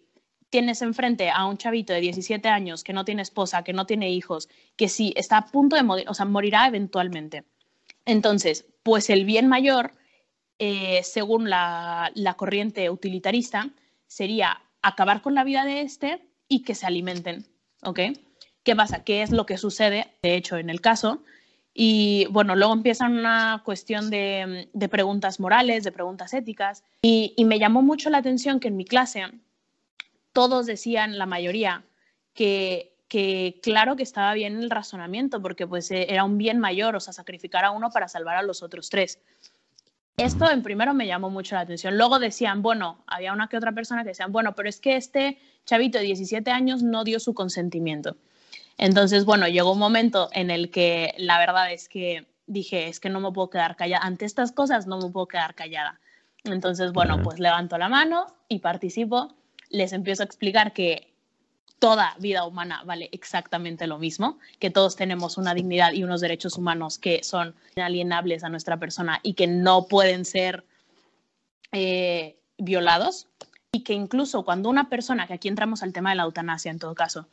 tienes 0.50 0.82
enfrente 0.82 1.30
a 1.30 1.44
un 1.46 1.56
chavito 1.56 1.92
de 1.92 2.00
17 2.00 2.48
años 2.48 2.84
que 2.84 2.92
no 2.92 3.04
tiene 3.04 3.22
esposa, 3.22 3.64
que 3.64 3.72
no 3.72 3.86
tiene 3.86 4.10
hijos, 4.10 4.48
que 4.76 4.88
si 4.88 5.12
está 5.16 5.38
a 5.38 5.46
punto 5.46 5.76
de 5.76 5.82
morir, 5.82 6.08
o 6.08 6.14
sea, 6.14 6.26
morirá 6.26 6.66
eventualmente. 6.66 7.44
Entonces, 8.04 8.66
pues 8.82 9.10
el 9.10 9.24
bien 9.24 9.48
mayor, 9.48 9.92
eh, 10.58 11.00
según 11.02 11.50
la, 11.50 12.10
la 12.14 12.34
corriente 12.34 12.88
utilitarista, 12.90 13.70
sería 14.06 14.60
acabar 14.82 15.22
con 15.22 15.34
la 15.34 15.44
vida 15.44 15.64
de 15.64 15.82
este 15.82 16.22
y 16.48 16.62
que 16.62 16.74
se 16.74 16.86
alimenten. 16.86 17.46
¿Ok? 17.82 18.00
¿Qué 18.62 18.74
pasa? 18.74 19.04
¿Qué 19.04 19.22
es 19.22 19.30
lo 19.30 19.46
que 19.46 19.58
sucede, 19.58 20.12
de 20.22 20.34
hecho, 20.34 20.56
en 20.56 20.70
el 20.70 20.80
caso? 20.80 21.22
Y 21.72 22.26
bueno, 22.30 22.56
luego 22.56 22.72
empiezan 22.72 23.18
una 23.18 23.62
cuestión 23.64 24.10
de, 24.10 24.68
preguntas 24.90 25.38
morales, 25.40 25.84
de 25.84 25.92
preguntas 25.92 26.32
éticas. 26.32 26.82
Y, 27.02 27.34
me 27.44 27.58
llamó 27.58 27.82
mucho 27.82 28.08
la 28.08 28.18
atención 28.18 28.60
que 28.60 28.68
en 28.68 28.76
mi 28.76 28.84
clase 28.84 29.26
todos 30.32 30.66
decían, 30.66 31.18
la 31.18 31.26
mayoría, 31.26 31.84
que, 32.32 32.96
que 33.08 33.60
claro 33.62 33.94
que 33.94 34.02
estaba 34.02 34.32
bien 34.34 34.56
el 34.62 34.70
razonamiento, 34.70 35.42
porque 35.42 35.66
pues 35.66 35.90
era 35.90 36.24
un 36.24 36.38
bien 36.38 36.58
mayor, 36.58 36.96
o 36.96 37.00
sea, 37.00 37.12
sacrificar 37.12 37.64
a 37.64 37.70
uno 37.70 37.90
para 37.90 38.08
salvar 38.08 38.36
a 38.36 38.42
los 38.42 38.62
otros 38.62 38.88
tres. 38.88 39.20
Esto 40.18 40.50
en 40.50 40.62
primero 40.62 40.94
me 40.94 41.06
llamó 41.06 41.28
mucho 41.28 41.56
la 41.56 41.60
atención. 41.60 41.98
Luego 41.98 42.18
decían, 42.18 42.62
bueno, 42.62 43.04
había 43.06 43.34
una 43.34 43.48
que 43.48 43.58
otra 43.58 43.72
persona 43.72 44.02
que 44.02 44.08
decían, 44.08 44.32
bueno, 44.32 44.54
pero 44.54 44.66
es 44.66 44.80
que 44.80 44.96
este 44.96 45.38
chavito 45.66 45.98
de 45.98 46.04
17 46.04 46.50
años 46.50 46.82
no 46.82 47.04
dio 47.04 47.20
su 47.20 47.34
consentimiento. 47.34 48.16
Entonces, 48.78 49.26
bueno, 49.26 49.46
llegó 49.46 49.72
un 49.72 49.78
momento 49.78 50.30
en 50.32 50.50
el 50.50 50.70
que 50.70 51.12
la 51.18 51.38
verdad 51.38 51.70
es 51.70 51.90
que 51.90 52.26
dije, 52.46 52.88
es 52.88 52.98
que 52.98 53.10
no 53.10 53.20
me 53.20 53.30
puedo 53.30 53.50
quedar 53.50 53.76
callada. 53.76 54.06
Ante 54.06 54.24
estas 54.24 54.52
cosas 54.52 54.86
no 54.86 54.98
me 54.98 55.10
puedo 55.10 55.28
quedar 55.28 55.54
callada. 55.54 56.00
Entonces, 56.44 56.92
bueno, 56.92 57.22
pues 57.22 57.38
levanto 57.38 57.76
la 57.76 57.90
mano 57.90 58.26
y 58.48 58.60
participo. 58.60 59.34
Les 59.68 59.92
empiezo 59.92 60.22
a 60.22 60.26
explicar 60.26 60.72
que 60.72 61.12
toda 61.78 62.16
vida 62.18 62.44
humana 62.44 62.82
vale 62.84 63.08
exactamente 63.12 63.86
lo 63.86 63.98
mismo, 63.98 64.38
que 64.58 64.70
todos 64.70 64.96
tenemos 64.96 65.36
una 65.36 65.54
dignidad 65.54 65.92
y 65.92 66.04
unos 66.04 66.20
derechos 66.20 66.56
humanos 66.56 66.98
que 66.98 67.22
son 67.22 67.54
inalienables 67.76 68.44
a 68.44 68.48
nuestra 68.48 68.78
persona 68.78 69.20
y 69.22 69.34
que 69.34 69.46
no 69.46 69.86
pueden 69.86 70.24
ser 70.24 70.64
eh, 71.72 72.38
violados 72.58 73.28
y 73.72 73.82
que 73.82 73.92
incluso 73.92 74.44
cuando 74.44 74.70
una 74.70 74.88
persona, 74.88 75.26
que 75.26 75.34
aquí 75.34 75.48
entramos 75.48 75.82
al 75.82 75.92
tema 75.92 76.10
de 76.10 76.16
la 76.16 76.22
eutanasia 76.22 76.70
en 76.70 76.78
todo 76.78 76.94
caso, 76.94 77.28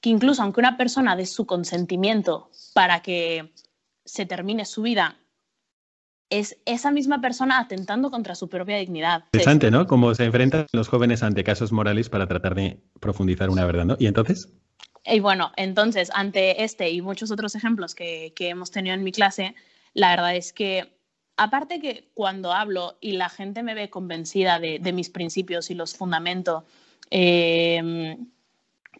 que 0.00 0.10
incluso 0.10 0.42
aunque 0.42 0.60
una 0.60 0.76
persona 0.76 1.16
dé 1.16 1.24
su 1.24 1.46
consentimiento 1.46 2.50
para 2.74 3.00
que 3.00 3.52
se 4.04 4.26
termine 4.26 4.66
su 4.66 4.82
vida, 4.82 5.16
es 6.30 6.56
esa 6.66 6.90
misma 6.90 7.20
persona 7.20 7.60
atentando 7.60 8.10
contra 8.10 8.34
su 8.34 8.48
propia 8.48 8.78
dignidad. 8.78 9.24
Interesante, 9.26 9.70
¿no? 9.70 9.86
Cómo 9.86 10.14
se 10.14 10.24
enfrentan 10.24 10.66
los 10.72 10.88
jóvenes 10.88 11.22
ante 11.22 11.44
casos 11.44 11.72
morales 11.72 12.08
para 12.08 12.26
tratar 12.26 12.54
de 12.54 12.80
profundizar 13.00 13.50
una 13.50 13.64
verdad, 13.64 13.84
¿no? 13.84 13.96
¿Y 13.98 14.06
entonces? 14.06 14.48
Y 15.04 15.20
bueno, 15.20 15.52
entonces, 15.56 16.10
ante 16.14 16.64
este 16.64 16.90
y 16.90 17.00
muchos 17.00 17.30
otros 17.30 17.54
ejemplos 17.54 17.94
que, 17.94 18.32
hemos 18.38 18.72
tenido 18.72 18.94
en 18.94 19.04
mi 19.04 19.12
clase, 19.12 19.54
la 19.94 20.10
verdad 20.10 20.34
es 20.34 20.52
que, 20.52 20.98
aparte 21.36 21.80
que 21.80 22.10
cuando 22.14 22.52
hablo 22.52 22.98
y 23.00 23.12
la 23.12 23.28
gente 23.28 23.62
me 23.62 23.74
ve 23.74 23.88
convencida 23.88 24.58
de, 24.58 24.92
mis 24.92 25.10
principios 25.10 25.70
y 25.70 25.74
los 25.74 25.94
fundamento, 25.94 26.64
eh, 27.10 28.16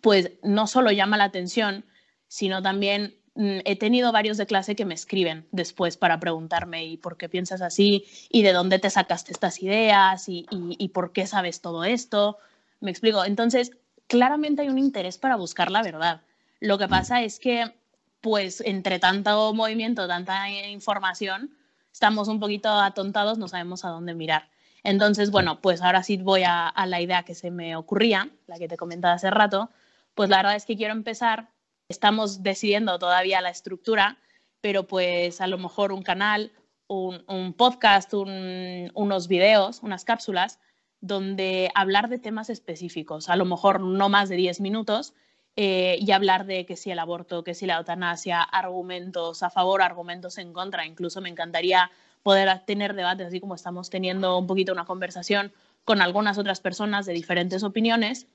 pues 0.00 0.30
no 0.44 0.68
solo 0.68 0.92
llama 0.92 1.16
la 1.16 1.24
atención, 1.24 1.84
sino 2.28 2.62
también 2.62 3.16
he 3.36 3.76
tenido 3.76 4.12
varios 4.12 4.36
de 4.36 4.46
clase 4.46 4.74
que 4.74 4.84
me 4.84 4.94
escriben 4.94 5.46
después 5.52 5.96
para 5.96 6.18
preguntarme 6.18 6.86
y 6.86 6.96
por 6.96 7.16
qué 7.16 7.28
piensas 7.28 7.60
así 7.60 8.04
y 8.30 8.42
de 8.42 8.52
dónde 8.52 8.78
te 8.78 8.88
sacaste 8.88 9.32
estas 9.32 9.62
ideas 9.62 10.24
y, 10.28 10.90
por 10.94 11.12
qué 11.12 11.26
sabes 11.26 11.60
todo 11.60 11.84
esto. 11.84 12.38
Me 12.80 12.90
explico. 12.90 13.24
Entonces, 13.24 13.72
claramente 14.06 14.62
hay 14.62 14.68
un 14.68 14.78
interés 14.78 15.18
para 15.18 15.36
buscar 15.36 15.70
la 15.70 15.82
verdad. 15.82 16.22
Lo 16.60 16.78
que 16.78 16.88
pasa 16.88 17.22
es 17.22 17.38
que, 17.38 17.74
pues, 18.22 18.62
entre 18.62 18.98
tanto 18.98 19.52
movimiento, 19.52 20.08
tanta 20.08 20.48
información, 20.48 21.50
estamos 21.92 22.28
un 22.28 22.40
poquito 22.40 22.70
atontados, 22.70 23.38
no 23.38 23.48
sabemos 23.48 23.84
a 23.84 23.88
dónde 23.88 24.14
mirar. 24.14 24.48
Entonces, 24.82 25.30
bueno, 25.30 25.60
pues 25.60 25.82
ahora 25.82 26.02
sí 26.02 26.16
voy 26.16 26.44
a 26.44 26.72
la 26.86 27.00
idea 27.00 27.24
que 27.24 27.34
se 27.34 27.50
me 27.50 27.76
ocurría, 27.76 28.30
la 28.46 28.56
que 28.58 28.68
te 28.68 28.76
comentaba 28.76 29.14
hace 29.14 29.30
rato, 29.30 29.70
pues 30.14 30.30
la 30.30 30.38
verdad 30.38 30.56
es 30.56 30.64
que 30.64 30.76
quiero 30.76 30.92
empezar. 30.92 31.48
Estamos 31.88 32.42
decidiendo 32.42 32.98
todavía 32.98 33.40
la 33.40 33.50
estructura, 33.50 34.18
pero 34.60 34.88
pues 34.88 35.40
a 35.40 35.46
lo 35.46 35.56
mejor 35.56 35.92
un 35.92 36.02
canal, 36.02 36.50
un, 36.88 37.54
podcast, 37.56 38.12
unos 38.12 39.28
videos, 39.28 39.82
unas 39.82 40.04
cápsulas, 40.04 40.58
donde 41.00 41.70
hablar 41.74 42.08
de 42.08 42.18
temas 42.18 42.50
específicos, 42.50 43.28
a 43.28 43.36
lo 43.36 43.44
mejor 43.44 43.80
no 43.80 44.08
más 44.08 44.28
de 44.28 44.36
10 44.36 44.60
minutos, 44.60 45.14
eh, 45.54 45.96
y 46.00 46.10
hablar 46.10 46.46
de 46.46 46.66
que 46.66 46.76
si 46.76 46.90
el 46.90 46.98
aborto, 46.98 47.44
que 47.44 47.54
si 47.54 47.66
la 47.66 47.76
eutanasia, 47.76 48.42
argumentos 48.42 49.42
a 49.42 49.50
favor, 49.50 49.80
argumentos 49.80 50.38
en 50.38 50.52
contra. 50.52 50.84
Incluso 50.84 51.20
me 51.20 51.30
encantaría 51.30 51.90
poder 52.22 52.64
tener 52.66 52.94
debates, 52.94 53.28
así 53.28 53.40
como 53.40 53.54
estamos 53.54 53.88
teniendo 53.88 54.36
un 54.36 54.46
poquito 54.46 54.72
una 54.72 54.84
conversación 54.84 55.52
con 55.84 56.02
algunas 56.02 56.36
otras 56.36 56.60
personas 56.60 57.06
de 57.06 57.12
diferentes 57.12 57.62
opiniones 57.62 58.26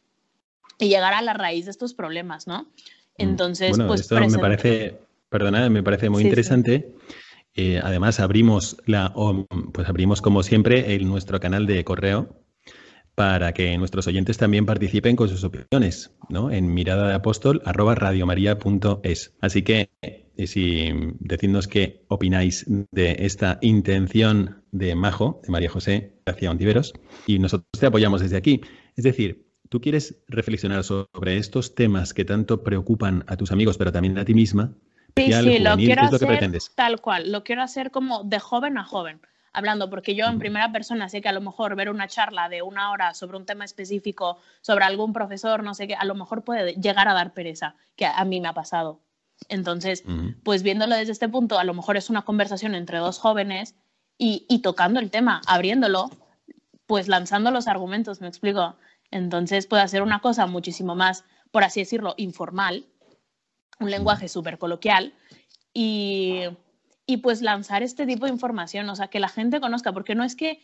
y 0.80 0.88
llegar 0.88 1.14
a 1.14 1.22
la 1.22 1.34
raíz 1.34 1.66
de 1.66 1.72
estos 1.72 1.94
problemas, 1.94 2.48
¿no? 2.48 2.66
Mm. 3.26 3.30
Entonces, 3.30 3.78
pues 3.88 4.02
esto 4.02 4.20
me 4.20 4.38
parece, 4.38 5.00
perdona, 5.30 5.70
me 5.70 5.84
parece 5.84 6.10
muy 6.10 6.24
interesante. 6.24 6.94
Eh, 7.54 7.80
además, 7.84 8.20
abrimos 8.20 8.78
la, 8.86 9.14
pues 9.74 9.88
abrimos 9.88 10.22
como 10.22 10.44
siempre 10.44 10.96
el, 10.96 11.08
nuestro 11.08 11.40
canal 11.40 11.68
de 11.68 11.84
correo 11.84 12.42
para 13.16 13.54
que 13.54 13.78
nuestros 13.78 14.08
oyentes 14.08 14.38
también 14.38 14.66
participen 14.66 15.16
con 15.16 15.28
sus 15.28 15.44
opiniones, 15.44 16.12
¿no? 16.30 16.50
En 16.50 16.74
mirada 16.74 17.10
de 17.10 17.14
apóstol 17.14 17.62
radiomaria.es. 17.66 19.34
Así 19.42 19.64
que 19.64 19.90
eh, 20.02 20.48
si 20.48 20.90
decidnos 21.20 21.68
qué 21.68 22.06
opináis 22.08 22.66
de 22.92 23.18
esta 23.20 23.60
intención 23.62 24.64
de 24.72 24.96
Majo, 24.96 25.42
de 25.44 25.52
María 25.52 25.70
José 25.70 26.14
García 26.26 26.52
Ontiveros, 26.52 26.94
y 27.28 27.40
nosotros 27.40 27.68
te 27.80 27.86
apoyamos 27.86 28.22
desde 28.22 28.38
aquí. 28.38 28.62
Es 28.96 29.04
decir, 29.04 29.51
¿Tú 29.72 29.80
quieres 29.80 30.22
reflexionar 30.28 30.84
sobre 30.84 31.38
estos 31.38 31.76
temas 31.76 32.14
que 32.14 32.26
tanto 32.26 32.62
preocupan 32.62 33.24
a 33.28 33.38
tus 33.38 33.54
amigos, 33.54 33.78
pero 33.78 33.94
también 33.94 34.18
a 34.18 34.26
ti 34.26 34.34
misma? 34.34 34.74
Sí, 35.16 35.32
sí, 35.32 35.60
lo 35.60 35.78
quiero 35.78 36.04
hacer 36.04 36.60
tal 36.76 37.00
cual. 37.00 37.32
Lo 37.32 37.46
quiero 37.46 37.62
hacer 37.62 37.90
como 37.90 38.26
de 38.26 38.38
joven 38.40 38.78
a 38.78 38.84
joven, 38.84 39.22
hablando, 39.54 39.90
porque 39.90 40.14
yo 40.14 40.26
en 40.26 40.40
primera 40.40 40.74
persona 40.74 41.08
sé 41.08 41.22
que 41.22 41.30
a 41.30 41.32
lo 41.32 41.40
mejor 41.40 41.78
ver 41.78 41.90
una 41.90 42.10
charla 42.10 42.50
de 42.50 42.62
una 42.62 42.92
hora 42.92 43.14
sobre 43.14 43.38
un 43.38 43.46
tema 43.46 43.64
específico, 43.64 44.40
sobre 44.60 44.84
algún 44.84 45.14
profesor, 45.14 45.64
no 45.64 45.74
sé 45.74 45.88
qué, 45.88 45.96
a 45.96 46.04
lo 46.04 46.16
mejor 46.16 46.44
puede 46.44 46.74
llegar 46.74 47.08
a 47.08 47.14
dar 47.14 47.34
pereza, 47.34 47.76
que 47.96 48.06
a 48.06 48.26
mí 48.26 48.42
me 48.42 48.50
ha 48.50 48.54
pasado. 48.54 49.00
Entonces, 49.48 50.04
pues 50.44 50.64
viéndolo 50.64 50.98
desde 50.98 51.14
este 51.14 51.30
punto, 51.30 51.58
a 51.58 51.64
lo 51.64 51.74
mejor 51.74 51.96
es 51.96 52.10
una 52.10 52.24
conversación 52.24 52.76
entre 52.76 52.98
dos 52.98 53.20
jóvenes 53.20 53.76
y, 54.18 54.46
y 54.50 54.60
tocando 54.60 55.00
el 55.00 55.12
tema, 55.12 55.42
abriéndolo, 55.48 56.10
pues 56.88 57.08
lanzando 57.08 57.52
los 57.52 57.70
argumentos, 57.70 58.20
me 58.20 58.28
explico. 58.28 58.76
Entonces 59.12 59.68
puede 59.68 59.84
hacer 59.84 60.02
una 60.02 60.20
cosa 60.20 60.48
muchísimo 60.48 60.96
más, 60.96 61.26
por 61.52 61.64
así 61.64 61.82
decirlo, 61.82 62.16
informal, 62.18 62.86
un 63.80 63.92
lenguaje 63.92 64.28
súper 64.28 64.58
coloquial 64.58 65.14
y, 65.74 66.44
y 67.06 67.18
pues 67.18 67.42
lanzar 67.42 67.84
este 67.84 68.06
tipo 68.06 68.26
de 68.26 68.32
información, 68.32 68.90
o 68.90 68.96
sea, 68.96 69.08
que 69.08 69.20
la 69.20 69.30
gente 69.30 69.60
conozca, 69.60 69.92
porque 69.92 70.16
no 70.16 70.24
es 70.24 70.36
que 70.36 70.62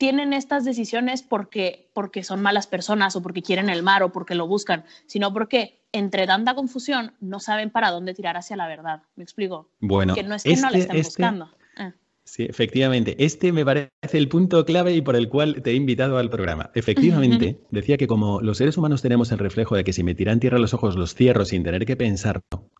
tienen 0.00 0.32
estas 0.32 0.64
decisiones 0.64 1.22
porque, 1.22 1.90
porque 1.92 2.22
son 2.22 2.40
malas 2.40 2.66
personas 2.66 3.16
o 3.16 3.22
porque 3.22 3.42
quieren 3.42 3.68
el 3.68 3.82
mar 3.82 4.02
o 4.02 4.12
porque 4.12 4.34
lo 4.34 4.46
buscan, 4.46 4.84
sino 5.06 5.30
porque 5.34 5.84
entre 5.92 6.26
tanta 6.26 6.54
confusión 6.54 7.12
no 7.20 7.38
saben 7.38 7.68
para 7.68 7.90
dónde 7.90 8.14
tirar 8.14 8.38
hacia 8.38 8.56
la 8.56 8.66
verdad. 8.66 9.02
¿Me 9.14 9.24
explico? 9.24 9.68
Bueno, 9.78 10.14
que 10.14 10.22
no 10.22 10.34
es 10.34 10.44
que 10.44 10.56
no 10.56 10.70
la 10.70 10.78
este, 10.78 10.80
estén 10.80 10.96
este 10.96 11.08
buscando. 11.08 11.50
Sí, 12.30 12.44
efectivamente. 12.44 13.16
Este 13.18 13.50
me 13.50 13.64
parece 13.64 13.90
el 14.12 14.28
punto 14.28 14.64
clave 14.64 14.94
y 14.94 15.00
por 15.00 15.16
el 15.16 15.28
cual 15.28 15.62
te 15.64 15.72
he 15.72 15.74
invitado 15.74 16.16
al 16.16 16.30
programa. 16.30 16.70
Efectivamente, 16.76 17.58
decía 17.72 17.96
que 17.96 18.06
como 18.06 18.40
los 18.40 18.58
seres 18.58 18.78
humanos 18.78 19.02
tenemos 19.02 19.32
el 19.32 19.38
reflejo 19.38 19.74
de 19.74 19.82
que 19.82 19.92
si 19.92 20.04
me 20.04 20.14
tiran 20.14 20.38
tierra 20.38 20.56
a 20.56 20.60
los 20.60 20.72
ojos 20.72 20.94
los 20.94 21.12
cierro 21.12 21.44
sin 21.44 21.64
tener 21.64 21.84
que 21.86 21.96
pensarlo, 21.96 22.70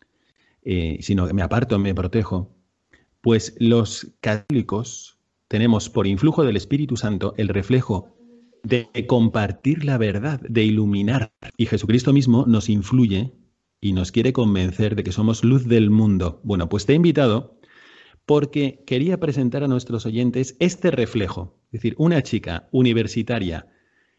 eh, 0.63 0.99
sino 1.01 1.27
que 1.27 1.33
me 1.33 1.41
aparto, 1.41 1.77
me 1.79 1.93
protejo, 1.93 2.49
pues 3.19 3.53
los 3.59 4.13
católicos 4.21 5.17
tenemos 5.49 5.89
por 5.89 6.07
influjo 6.07 6.45
del 6.45 6.55
Espíritu 6.55 6.95
Santo 6.95 7.33
el 7.35 7.49
reflejo 7.49 8.15
de 8.63 8.87
compartir 9.05 9.83
la 9.83 9.97
verdad, 9.97 10.39
de 10.47 10.63
iluminar. 10.63 11.33
Y 11.57 11.65
Jesucristo 11.65 12.13
mismo 12.13 12.45
nos 12.47 12.69
influye 12.69 13.33
y 13.81 13.91
nos 13.91 14.13
quiere 14.13 14.31
convencer 14.31 14.95
de 14.95 15.03
que 15.03 15.11
somos 15.11 15.43
luz 15.43 15.67
del 15.67 15.89
mundo. 15.89 16.39
Bueno, 16.45 16.69
pues 16.69 16.85
te 16.85 16.93
he 16.93 16.95
invitado 16.95 17.59
porque 18.25 18.83
quería 18.85 19.19
presentar 19.19 19.63
a 19.63 19.67
nuestros 19.67 20.05
oyentes 20.05 20.55
este 20.59 20.91
reflejo. 20.91 21.57
Es 21.67 21.81
decir, 21.81 21.95
una 21.97 22.21
chica 22.21 22.67
universitaria 22.71 23.67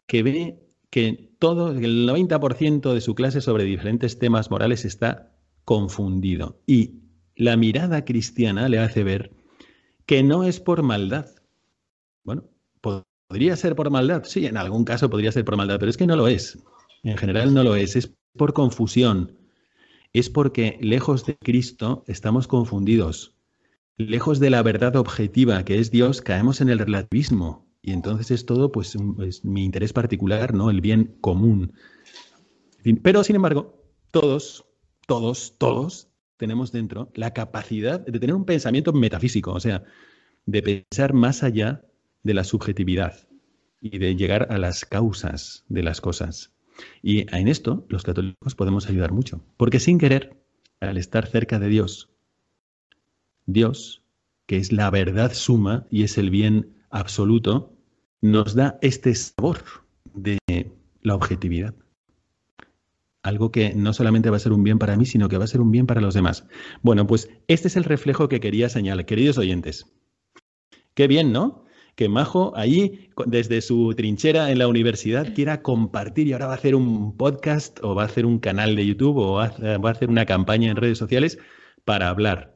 que 0.05 0.23
ve 0.23 0.59
que 0.89 1.31
todo, 1.39 1.71
el 1.71 2.07
90% 2.07 2.93
de 2.93 3.01
su 3.01 3.15
clase 3.15 3.41
sobre 3.41 3.63
diferentes 3.63 4.19
temas 4.19 4.51
morales 4.51 4.85
está 4.85 5.35
confundido. 5.65 6.61
Y 6.67 6.99
la 7.35 7.57
mirada 7.57 8.05
cristiana 8.05 8.69
le 8.69 8.79
hace 8.79 9.03
ver 9.03 9.33
que 10.05 10.21
no 10.21 10.43
es 10.43 10.59
por 10.59 10.83
maldad. 10.83 11.27
Bueno, 12.23 12.43
podría 12.79 13.55
ser 13.55 13.75
por 13.75 13.89
maldad. 13.89 14.23
Sí, 14.25 14.45
en 14.45 14.57
algún 14.57 14.85
caso 14.85 15.09
podría 15.09 15.31
ser 15.31 15.45
por 15.45 15.57
maldad, 15.57 15.79
pero 15.79 15.89
es 15.89 15.97
que 15.97 16.05
no 16.05 16.15
lo 16.15 16.27
es. 16.27 16.59
En 17.03 17.17
general 17.17 17.53
no 17.53 17.63
lo 17.63 17.75
es. 17.75 17.95
Es 17.95 18.13
por 18.37 18.53
confusión. 18.53 19.37
Es 20.13 20.29
porque 20.29 20.77
lejos 20.81 21.25
de 21.25 21.37
Cristo 21.37 22.03
estamos 22.07 22.47
confundidos. 22.47 23.35
Lejos 23.97 24.39
de 24.39 24.49
la 24.49 24.63
verdad 24.63 24.95
objetiva 24.95 25.63
que 25.63 25.79
es 25.79 25.91
Dios, 25.91 26.21
caemos 26.21 26.61
en 26.61 26.69
el 26.69 26.79
relativismo. 26.79 27.67
Y 27.81 27.91
entonces 27.91 28.31
es 28.31 28.45
todo, 28.45 28.71
pues, 28.71 28.97
es 29.21 29.43
mi 29.43 29.65
interés 29.65 29.93
particular, 29.93 30.53
¿no? 30.53 30.69
El 30.69 30.81
bien 30.81 31.17
común. 31.21 31.73
Pero, 33.03 33.23
sin 33.23 33.35
embargo, 33.35 33.83
todos, 34.11 34.65
todos, 35.05 35.55
todos 35.57 36.09
tenemos 36.37 36.71
dentro 36.71 37.11
la 37.13 37.33
capacidad 37.33 37.99
de 37.99 38.19
tener 38.19 38.35
un 38.35 38.45
pensamiento 38.45 38.93
metafísico, 38.93 39.51
o 39.51 39.59
sea, 39.59 39.83
de 40.45 40.85
pensar 40.89 41.13
más 41.13 41.43
allá 41.43 41.83
de 42.23 42.33
la 42.33 42.43
subjetividad 42.43 43.27
y 43.79 43.97
de 43.97 44.15
llegar 44.15 44.47
a 44.49 44.57
las 44.57 44.85
causas 44.85 45.65
de 45.67 45.83
las 45.83 46.01
cosas. 46.01 46.53
Y 47.01 47.27
en 47.35 47.47
esto 47.47 47.85
los 47.89 48.03
católicos 48.03 48.55
podemos 48.55 48.89
ayudar 48.89 49.11
mucho, 49.11 49.45
porque 49.57 49.79
sin 49.79 49.99
querer, 49.99 50.41
al 50.79 50.97
estar 50.97 51.27
cerca 51.27 51.59
de 51.59 51.67
Dios, 51.67 52.12
Dios, 53.45 54.03
que 54.45 54.57
es 54.57 54.71
la 54.71 54.89
verdad 54.89 55.33
suma 55.33 55.85
y 55.89 56.03
es 56.03 56.17
el 56.17 56.29
bien 56.29 56.73
absoluto, 56.89 57.73
nos 58.21 58.55
da 58.55 58.77
este 58.81 59.13
sabor 59.15 59.59
de 60.13 60.37
la 61.01 61.15
objetividad. 61.15 61.73
Algo 63.21 63.51
que 63.51 63.73
no 63.73 63.93
solamente 63.93 64.29
va 64.29 64.37
a 64.37 64.39
ser 64.39 64.51
un 64.51 64.63
bien 64.63 64.79
para 64.79 64.97
mí, 64.97 65.05
sino 65.05 65.29
que 65.29 65.37
va 65.37 65.45
a 65.45 65.47
ser 65.47 65.61
un 65.61 65.71
bien 65.71 65.87
para 65.87 66.01
los 66.01 66.13
demás. 66.13 66.45
Bueno, 66.81 67.07
pues 67.07 67.29
este 67.47 67.67
es 67.67 67.75
el 67.77 67.85
reflejo 67.85 68.27
que 68.27 68.39
quería 68.39 68.69
señalar, 68.69 69.05
queridos 69.05 69.37
oyentes. 69.37 69.85
Qué 70.93 71.07
bien, 71.07 71.31
¿no? 71.31 71.63
que 71.95 72.09
Majo 72.09 72.53
ahí, 72.55 73.09
desde 73.27 73.61
su 73.61 73.93
trinchera 73.95 74.51
en 74.51 74.57
la 74.57 74.67
universidad, 74.67 75.33
quiera 75.33 75.61
compartir 75.61 76.27
y 76.27 76.33
ahora 76.33 76.47
va 76.47 76.53
a 76.53 76.55
hacer 76.55 76.75
un 76.75 77.15
podcast 77.15 77.79
o 77.83 77.93
va 77.93 78.03
a 78.03 78.05
hacer 78.05 78.25
un 78.25 78.39
canal 78.39 78.75
de 78.75 78.85
YouTube 78.85 79.17
o 79.17 79.33
va 79.33 79.45
a 79.45 79.91
hacer 79.91 80.09
una 80.09 80.25
campaña 80.25 80.71
en 80.71 80.77
redes 80.77 80.97
sociales 80.97 81.37
para 81.85 82.09
hablar 82.09 82.52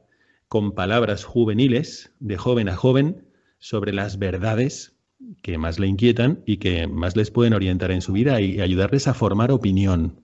con 0.48 0.72
palabras 0.72 1.24
juveniles, 1.24 2.12
de 2.20 2.36
joven 2.36 2.68
a 2.68 2.76
joven, 2.76 3.24
sobre 3.58 3.92
las 3.92 4.18
verdades 4.18 4.96
que 5.42 5.58
más 5.58 5.78
le 5.78 5.86
inquietan 5.86 6.42
y 6.46 6.58
que 6.58 6.86
más 6.86 7.16
les 7.16 7.30
pueden 7.30 7.52
orientar 7.52 7.90
en 7.90 8.02
su 8.02 8.12
vida 8.12 8.40
y 8.40 8.60
ayudarles 8.60 9.08
a 9.08 9.14
formar 9.14 9.50
opinión. 9.50 10.22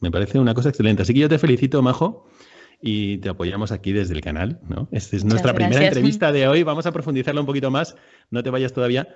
Me 0.00 0.10
parece 0.10 0.38
una 0.38 0.54
cosa 0.54 0.70
excelente. 0.70 1.02
Así 1.02 1.14
que 1.14 1.20
yo 1.20 1.28
te 1.28 1.38
felicito, 1.38 1.80
Majo, 1.82 2.26
y 2.80 3.18
te 3.18 3.28
apoyamos 3.28 3.70
aquí 3.70 3.92
desde 3.92 4.14
el 4.14 4.20
canal. 4.20 4.60
¿no? 4.68 4.88
Esta 4.90 5.16
es 5.16 5.24
nuestra 5.24 5.54
primera 5.54 5.84
entrevista 5.84 6.32
de 6.32 6.48
hoy. 6.48 6.64
Vamos 6.64 6.86
a 6.86 6.92
profundizarla 6.92 7.40
un 7.40 7.46
poquito 7.46 7.70
más. 7.70 7.94
No 8.30 8.42
te 8.42 8.50
vayas 8.50 8.72
todavía 8.72 9.08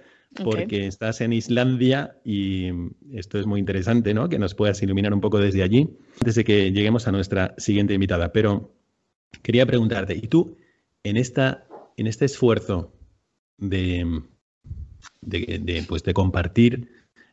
porque 0.44 0.87
estás 0.87 1.20
en 1.20 1.32
Islandia 1.32 2.18
y 2.24 2.70
esto 3.12 3.38
es 3.38 3.46
muy 3.46 3.61
interesante, 3.61 4.12
¿no? 4.12 4.28
Que 4.28 4.38
nos 4.38 4.54
puedas 4.54 4.82
iluminar 4.82 5.14
un 5.14 5.20
poco 5.20 5.38
desde 5.38 5.62
allí 5.62 5.88
antes 6.20 6.35
de 6.35 6.44
que 6.44 6.72
lleguemos 6.72 7.09
a 7.09 7.12
nuestra 7.12 7.54
siguiente 7.59 7.94
invitada. 7.94 8.32
Pero 8.32 8.74
quería 9.43 9.67
preguntarte, 9.67 10.17
¿y 10.17 10.29
tú 10.29 10.57
en, 11.05 11.17
esta, 11.17 11.67
en 11.97 12.07
este 12.07 12.25
esfuerzo 12.25 12.93
de, 13.59 14.23
de, 15.21 15.85
pues 15.89 16.03
de 16.03 16.15
compartir 16.15 16.91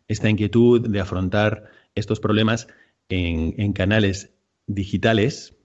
esta 0.08 0.30
inquietud, 0.30 0.88
de 0.88 1.00
afrontar 1.00 1.72
estos 1.96 2.20
problemas 2.20 2.68
en, 3.10 3.56
en 3.58 3.74
canales 3.74 4.32
digitales, 4.68 5.56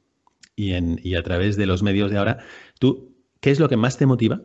y, 0.58 0.72
en, 0.72 1.00
y 1.04 1.14
a 1.14 1.22
través 1.22 1.56
de 1.56 1.66
los 1.66 1.84
medios 1.84 2.10
de 2.10 2.18
ahora, 2.18 2.38
¿tú 2.80 3.14
qué 3.40 3.52
es 3.52 3.60
lo 3.60 3.68
que 3.68 3.76
más 3.76 3.96
te 3.96 4.06
motiva 4.06 4.42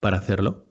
para 0.00 0.16
hacerlo? 0.16 0.64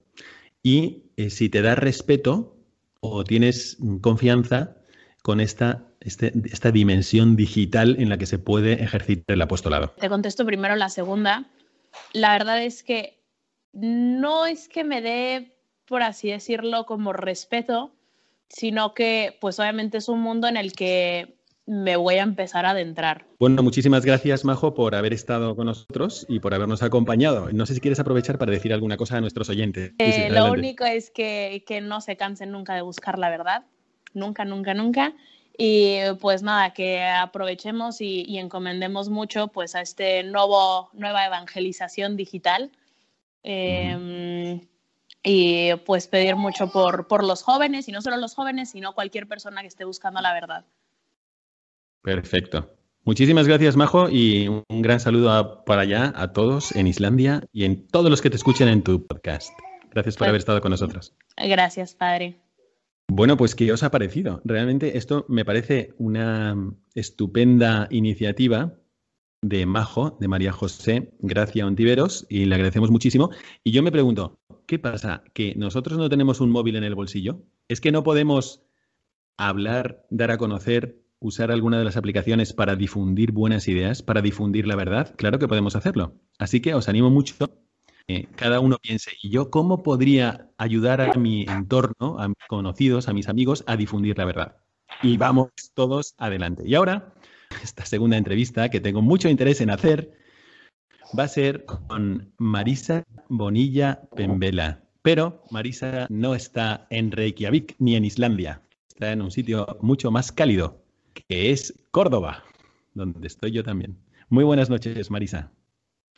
Y 0.64 1.12
eh, 1.16 1.30
si 1.30 1.48
te 1.48 1.62
da 1.62 1.76
respeto 1.76 2.58
o 3.00 3.24
tienes 3.24 3.78
confianza 4.02 4.78
con 5.22 5.40
esta, 5.40 5.93
este, 6.04 6.32
esta 6.52 6.72
dimensión 6.72 7.36
digital 7.36 7.96
en 8.00 8.10
la 8.10 8.18
que 8.18 8.26
se 8.26 8.40
puede 8.40 8.84
ejercitar 8.84 9.34
el 9.34 9.42
apostolado. 9.42 9.94
Te 10.00 10.10
contesto 10.10 10.46
primero 10.46 10.76
la 10.76 10.90
segunda. 10.90 11.46
La 12.14 12.34
verdad 12.34 12.64
es 12.64 12.84
que 12.84 13.20
no 13.74 14.46
es 14.46 14.68
que 14.68 14.84
me 14.84 15.02
dé, 15.02 15.58
por 15.86 16.04
así 16.04 16.30
decirlo, 16.30 16.86
como 16.86 17.14
respeto, 17.14 17.94
sino 18.50 18.94
que 18.94 19.38
pues 19.42 19.60
obviamente 19.60 19.98
es 19.98 20.10
un 20.10 20.22
mundo 20.22 20.48
en 20.48 20.58
el 20.58 20.74
que 20.74 21.36
me 21.66 21.96
voy 21.96 22.16
a 22.16 22.24
empezar 22.24 22.66
a 22.66 22.72
adentrar. 22.72 23.26
Bueno, 23.40 23.64
muchísimas 23.64 24.06
gracias, 24.06 24.44
Majo, 24.44 24.74
por 24.74 24.96
haber 24.96 25.14
estado 25.14 25.56
con 25.56 25.68
nosotros 25.68 26.26
y 26.28 26.40
por 26.40 26.54
habernos 26.54 26.84
acompañado. 26.84 27.50
No 27.52 27.66
sé 27.66 27.76
si 27.76 27.80
quieres 27.80 28.00
aprovechar 28.00 28.38
para 28.38 28.52
decir 28.52 28.74
alguna 28.74 28.98
cosa 28.98 29.18
a 29.18 29.22
nuestros 29.22 29.50
oyentes. 29.50 29.94
Eh, 29.98 30.30
lo 30.30 30.52
único 30.52 30.84
es 30.84 31.10
que, 31.10 31.64
no 31.82 32.02
se 32.02 32.18
cansen 32.18 32.52
nunca 32.52 32.76
de 32.76 32.82
buscar 32.82 33.18
la 33.18 33.30
verdad. 33.30 33.64
Nunca, 34.14 34.46
nunca, 34.46 34.74
nunca. 34.74 35.14
Y 35.58 36.00
pues 36.20 36.42
nada, 36.42 36.74
que 36.74 37.04
aprovechemos 37.04 38.02
y, 38.02 38.38
encomendemos 38.38 39.10
mucho 39.10 39.50
pues 39.50 39.76
a 39.76 39.82
este 39.82 40.24
nuevo, 40.24 40.90
nueva 40.94 41.26
evangelización 41.26 42.18
digital. 42.18 42.72
Em, 43.44 44.62
y 45.24 45.76
pues 45.86 46.08
pedir 46.08 46.36
mucho 46.36 46.72
por, 46.72 47.08
por 47.08 47.24
los 47.24 47.44
jóvenes, 47.44 47.88
y 47.88 47.92
no 47.92 48.02
solo 48.02 48.18
los 48.18 48.36
jóvenes, 48.36 48.72
sino 48.72 48.94
cualquier 48.94 49.28
persona 49.28 49.62
que 49.62 49.68
esté 49.68 49.86
buscando 49.86 50.22
la 50.22 50.34
verdad. 50.34 50.66
Perfecto. 52.02 52.70
Muchísimas 53.06 53.48
gracias, 53.48 53.76
Majo, 53.76 54.10
y 54.10 54.48
un 54.48 54.82
gran 54.82 55.00
saludo 55.00 55.64
para 55.66 55.82
allá 55.82 56.14
a 56.16 56.32
todos 56.32 56.74
en 56.76 56.88
Islandia 56.88 57.44
y 57.52 57.66
en 57.66 57.88
todos 57.88 58.10
los 58.10 58.22
que 58.22 58.30
te 58.30 58.38
escuchen 58.38 58.70
en 58.70 58.82
tu 58.82 59.06
podcast. 59.06 59.52
Gracias 59.92 60.16
por 60.16 60.28
haber 60.28 60.40
estado 60.40 60.62
con 60.62 60.72
nosotros. 60.72 61.14
Gracias, 61.38 61.96
padre. 61.96 62.43
Bueno, 63.16 63.38
pues 63.38 63.54
¿qué 63.54 63.72
os 63.72 63.84
ha 63.84 63.92
parecido? 63.92 64.42
Realmente 64.44 64.98
esto 64.98 65.24
me 65.30 65.46
parece 65.46 65.94
una 66.00 66.74
estupenda 66.96 67.88
iniciativa 67.92 68.74
de 69.44 69.68
Majo, 69.68 70.18
de 70.20 70.28
María 70.28 70.52
José 70.52 71.14
Gracia 71.20 71.68
Ontiveros, 71.68 72.26
y 72.28 72.46
le 72.46 72.56
agradecemos 72.56 72.90
muchísimo. 72.90 73.30
Y 73.64 73.70
yo 73.72 73.84
me 73.84 73.92
pregunto, 73.92 74.40
¿qué 74.66 74.80
pasa? 74.80 75.24
¿Que 75.36 75.54
nosotros 75.54 76.00
no 76.00 76.10
tenemos 76.10 76.42
un 76.42 76.50
móvil 76.50 76.76
en 76.76 76.86
el 76.86 76.96
bolsillo? 76.96 77.44
¿Es 77.68 77.82
que 77.82 77.92
no 77.92 78.02
podemos 78.02 78.64
hablar, 79.38 80.08
dar 80.10 80.32
a 80.32 80.40
conocer 80.40 81.04
usar 81.20 81.52
alguna 81.52 81.78
de 81.78 81.86
las 81.86 81.98
aplicaciones 81.98 82.52
para 82.52 82.76
difundir 82.76 83.32
buenas 83.32 83.68
ideas, 83.68 84.02
para 84.02 84.24
difundir 84.24 84.66
la 84.66 84.76
verdad, 84.76 85.14
claro 85.16 85.38
que 85.38 85.48
podemos 85.48 85.76
hacerlo. 85.76 86.16
Así 86.40 86.62
que 86.62 86.74
os 86.74 86.90
animo 86.90 87.12
mucho. 87.12 87.36
Eh, 88.08 88.28
cada 88.36 88.60
uno 88.60 88.78
piense, 88.82 89.12
¿y 89.22 89.30
yo 89.30 89.50
cómo 89.50 89.82
podría 89.82 90.50
ayudar 90.58 91.00
a 91.02 91.14
mi 91.14 91.44
entorno, 91.44 92.20
a 92.20 92.28
mis 92.28 92.38
conocidos, 92.50 93.08
a 93.08 93.14
mis 93.14 93.30
amigos, 93.30 93.64
a 93.66 93.78
difundir 93.78 94.18
la 94.18 94.26
verdad? 94.26 94.58
Y 95.02 95.18
vamos 95.18 95.50
todos 95.74 96.14
adelante. 96.18 96.64
Y 96.66 96.76
ahora, 96.76 97.14
esta 97.64 97.86
segunda 97.86 98.18
entrevista 98.18 98.70
que 98.70 98.82
tengo 98.82 99.02
mucho 99.02 99.30
interés 99.30 99.62
en 99.62 99.70
hacer, 99.70 100.12
va 101.18 101.24
a 101.24 101.28
ser 101.28 101.66
con 101.66 102.34
Marisa 102.38 103.04
Bonilla 103.30 104.02
Pembela. 104.16 104.84
Pero 105.02 105.44
Marisa 105.52 106.08
no 106.10 106.36
está 106.36 106.88
en 106.90 107.12
Reykjavik 107.12 107.76
ni 107.80 107.96
en 107.96 108.06
Islandia. 108.06 108.62
Está 108.90 109.12
en 109.12 109.22
un 109.22 109.32
sitio 109.32 109.78
mucho 109.82 110.12
más 110.12 110.32
cálido, 110.32 110.82
que 111.14 111.52
es 111.52 111.74
Córdoba, 111.92 112.44
donde 112.94 113.28
estoy 113.28 113.52
yo 113.52 113.64
también. 113.64 113.98
Muy 114.30 114.44
buenas 114.44 114.70
noches, 114.70 115.12
Marisa. 115.12 115.52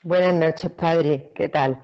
Buenas 0.06 0.36
noches, 0.36 0.70
padre. 0.70 1.32
¿Qué 1.34 1.50
tal? 1.50 1.82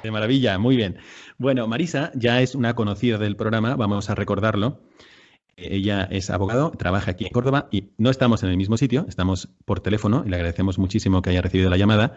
De 0.00 0.12
maravilla, 0.12 0.56
muy 0.56 0.76
bien. 0.76 0.98
Bueno, 1.36 1.66
Marisa 1.66 2.12
ya 2.14 2.40
es 2.40 2.54
una 2.54 2.76
conocida 2.76 3.18
del 3.18 3.34
programa, 3.34 3.74
vamos 3.74 4.08
a 4.08 4.14
recordarlo. 4.14 4.82
Ella 5.56 6.06
es 6.12 6.30
abogado, 6.30 6.70
trabaja 6.70 7.10
aquí 7.10 7.24
en 7.24 7.32
Córdoba 7.32 7.66
y 7.72 7.90
no 7.98 8.10
estamos 8.10 8.44
en 8.44 8.50
el 8.50 8.56
mismo 8.56 8.76
sitio, 8.76 9.04
estamos 9.08 9.48
por 9.64 9.80
teléfono 9.80 10.22
y 10.24 10.28
le 10.28 10.36
agradecemos 10.36 10.78
muchísimo 10.78 11.22
que 11.22 11.30
haya 11.30 11.42
recibido 11.42 11.68
la 11.68 11.76
llamada. 11.76 12.16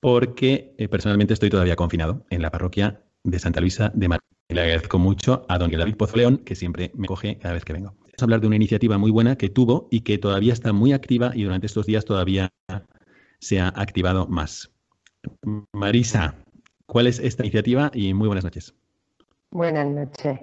porque 0.00 0.74
eh, 0.76 0.88
personalmente 0.88 1.32
estoy 1.32 1.48
todavía 1.48 1.76
confinado 1.76 2.26
en 2.28 2.42
la 2.42 2.50
parroquia 2.50 3.00
de 3.24 3.38
Santa 3.38 3.62
Luisa 3.62 3.90
de 3.94 4.08
Madrid. 4.08 4.26
Le 4.50 4.60
agradezco 4.60 4.98
mucho 4.98 5.46
a 5.48 5.56
don 5.56 5.70
David 5.70 5.96
Pozo 5.96 6.18
León, 6.18 6.38
que 6.44 6.54
siempre 6.54 6.90
me 6.94 7.06
coge 7.06 7.38
cada 7.38 7.54
vez 7.54 7.64
que 7.64 7.72
vengo. 7.72 7.94
Vamos 8.00 8.14
a 8.18 8.24
hablar 8.24 8.42
de 8.42 8.48
una 8.48 8.56
iniciativa 8.56 8.98
muy 8.98 9.10
buena 9.10 9.36
que 9.36 9.48
tuvo 9.48 9.88
y 9.90 10.02
que 10.02 10.18
todavía 10.18 10.52
está 10.52 10.74
muy 10.74 10.92
activa 10.92 11.32
y 11.34 11.44
durante 11.44 11.68
estos 11.68 11.86
días 11.86 12.04
todavía 12.04 12.50
se 13.38 13.60
ha 13.60 13.68
activado 13.68 14.26
más. 14.26 14.70
Marisa, 15.72 16.34
¿cuál 16.86 17.06
es 17.06 17.18
esta 17.18 17.42
iniciativa? 17.42 17.90
Y 17.94 18.14
muy 18.14 18.26
buenas 18.26 18.44
noches. 18.44 18.74
Buenas 19.50 19.86
noches. 19.86 20.40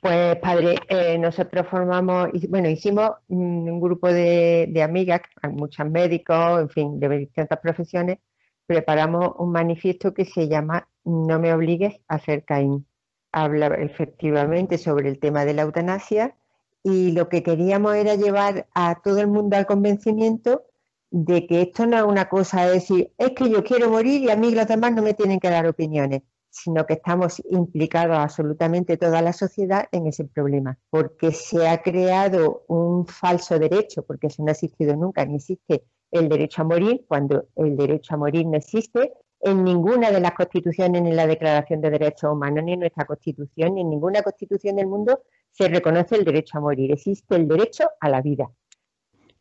Pues 0.00 0.36
padre, 0.36 0.76
eh, 0.88 1.18
nosotros 1.18 1.66
formamos, 1.68 2.28
bueno, 2.48 2.68
hicimos 2.68 3.10
un 3.28 3.80
grupo 3.80 4.06
de, 4.08 4.68
de 4.70 4.82
amigas, 4.82 5.22
muchos 5.50 5.90
médicos, 5.90 6.60
en 6.60 6.68
fin, 6.68 7.00
de 7.00 7.08
distintas 7.18 7.58
profesiones, 7.58 8.18
preparamos 8.66 9.32
un 9.38 9.50
manifiesto 9.50 10.14
que 10.14 10.24
se 10.24 10.46
llama 10.46 10.86
No 11.02 11.40
me 11.40 11.52
obligues 11.52 12.00
a 12.06 12.18
ser 12.18 12.44
Caín. 12.44 12.86
Habla 13.32 13.68
efectivamente 13.68 14.78
sobre 14.78 15.08
el 15.08 15.18
tema 15.18 15.44
de 15.44 15.54
la 15.54 15.62
eutanasia 15.62 16.36
y 16.82 17.12
lo 17.12 17.28
que 17.28 17.42
queríamos 17.42 17.96
era 17.96 18.14
llevar 18.14 18.68
a 18.74 19.00
todo 19.02 19.20
el 19.20 19.26
mundo 19.26 19.56
al 19.56 19.66
convencimiento 19.66 20.64
de 21.10 21.46
que 21.46 21.62
esto 21.62 21.86
no 21.86 21.96
es 21.96 22.02
una 22.04 22.28
cosa 22.28 22.66
de 22.66 22.72
decir, 22.72 23.12
es 23.18 23.30
que 23.32 23.50
yo 23.50 23.64
quiero 23.64 23.90
morir 23.90 24.22
y 24.22 24.30
a 24.30 24.36
mí 24.36 24.50
los 24.50 24.66
demás 24.66 24.92
no 24.92 25.02
me 25.02 25.14
tienen 25.14 25.40
que 25.40 25.50
dar 25.50 25.66
opiniones 25.66 26.22
sino 26.50 26.86
que 26.86 26.94
estamos 26.94 27.42
implicados 27.50 28.16
absolutamente 28.16 28.96
toda 28.96 29.22
la 29.22 29.32
sociedad 29.32 29.86
en 29.92 30.06
ese 30.06 30.24
problema, 30.24 30.78
porque 30.90 31.32
se 31.32 31.68
ha 31.68 31.82
creado 31.82 32.64
un 32.68 33.06
falso 33.06 33.58
derecho, 33.58 34.02
porque 34.02 34.28
eso 34.28 34.42
no 34.42 34.48
ha 34.48 34.52
existido 34.52 34.96
nunca, 34.96 35.24
ni 35.24 35.36
existe 35.36 35.84
el 36.10 36.28
derecho 36.28 36.62
a 36.62 36.64
morir, 36.64 37.04
cuando 37.06 37.48
el 37.56 37.76
derecho 37.76 38.14
a 38.14 38.16
morir 38.16 38.46
no 38.46 38.56
existe 38.56 39.12
en 39.40 39.62
ninguna 39.62 40.10
de 40.10 40.20
las 40.20 40.32
constituciones, 40.32 41.02
ni 41.02 41.10
en 41.10 41.16
la 41.16 41.26
Declaración 41.26 41.80
de 41.80 41.90
Derechos 41.90 42.32
Humanos, 42.32 42.64
ni 42.64 42.72
en 42.72 42.80
nuestra 42.80 43.04
constitución, 43.04 43.74
ni 43.74 43.82
en 43.82 43.90
ninguna 43.90 44.22
constitución 44.22 44.76
del 44.76 44.88
mundo 44.88 45.22
se 45.52 45.68
reconoce 45.68 46.16
el 46.16 46.24
derecho 46.24 46.58
a 46.58 46.60
morir, 46.60 46.92
existe 46.92 47.36
el 47.36 47.46
derecho 47.46 47.88
a 48.00 48.08
la 48.08 48.20
vida. 48.20 48.50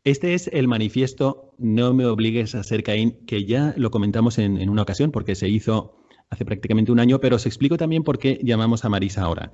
Este 0.07 0.33
es 0.35 0.49
el 0.53 0.69
manifiesto 0.69 1.53
No 1.57 1.93
me 1.93 2.05
obligues 2.05 2.55
a 2.55 2.63
ser 2.63 2.81
Caín, 2.81 3.25
que 3.25 3.43
ya 3.43 3.73
lo 3.75 3.91
comentamos 3.91 4.37
en, 4.37 4.69
una 4.69 4.83
ocasión 4.83 5.11
porque 5.11 5.35
se 5.35 5.49
hizo 5.49 5.97
hace 6.29 6.45
prácticamente 6.45 6.93
un 6.93 7.01
año, 7.01 7.19
pero 7.19 7.35
os 7.35 7.45
explico 7.45 7.75
también 7.75 8.05
por 8.05 8.17
qué 8.17 8.39
llamamos 8.41 8.85
a 8.85 8.89
Marisa 8.89 9.23
ahora. 9.23 9.51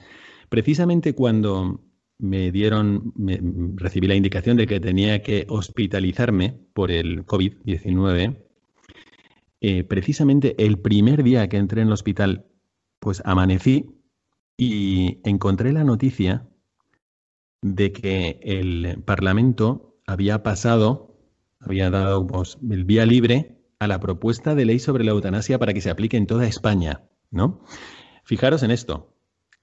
Precisamente 0.50 1.16
cuando 1.16 1.82
me 2.20 2.52
dieron, 2.52 3.16
recibí 3.78 4.06
la 4.06 4.14
indicación 4.14 4.56
de 4.56 4.68
que 4.68 4.80
tenía 4.80 5.24
que 5.24 5.48
hospitalizarme 5.50 6.60
por 6.76 6.92
el 6.92 7.26
COVID-19, 7.26 8.38
eh, 9.62 9.84
precisamente 9.86 10.54
el 10.64 10.78
primer 10.78 11.24
día 11.24 11.50
que 11.50 11.58
entré 11.58 11.82
en 11.82 11.88
el 11.88 11.94
hospital, 11.94 12.46
pues 13.00 13.24
amanecí 13.26 13.90
y 14.56 15.18
encontré 15.24 15.74
la 15.74 15.84
noticia 15.84 16.48
de 17.64 17.92
que 17.92 18.40
el 18.44 19.02
Parlamento 19.04 19.93
había 20.06 20.44
pasado, 20.44 21.18
había 21.60 21.90
dado 21.90 22.26
pues, 22.28 22.58
el 22.70 22.86
vía 22.86 23.06
libre 23.06 23.58
a 23.80 23.88
la 23.88 24.00
propuesta 24.00 24.56
de 24.56 24.66
ley 24.66 24.80
sobre 24.80 25.04
la 25.04 25.12
eutanasia 25.12 25.60
para 25.60 25.74
que 25.74 25.82
se 25.82 25.90
aplique 25.90 26.18
en 26.18 26.28
toda 26.28 26.48
España, 26.48 27.04
¿no? 27.32 27.62
Fijaros 28.24 28.64
en 28.64 28.72
esto. 28.72 29.16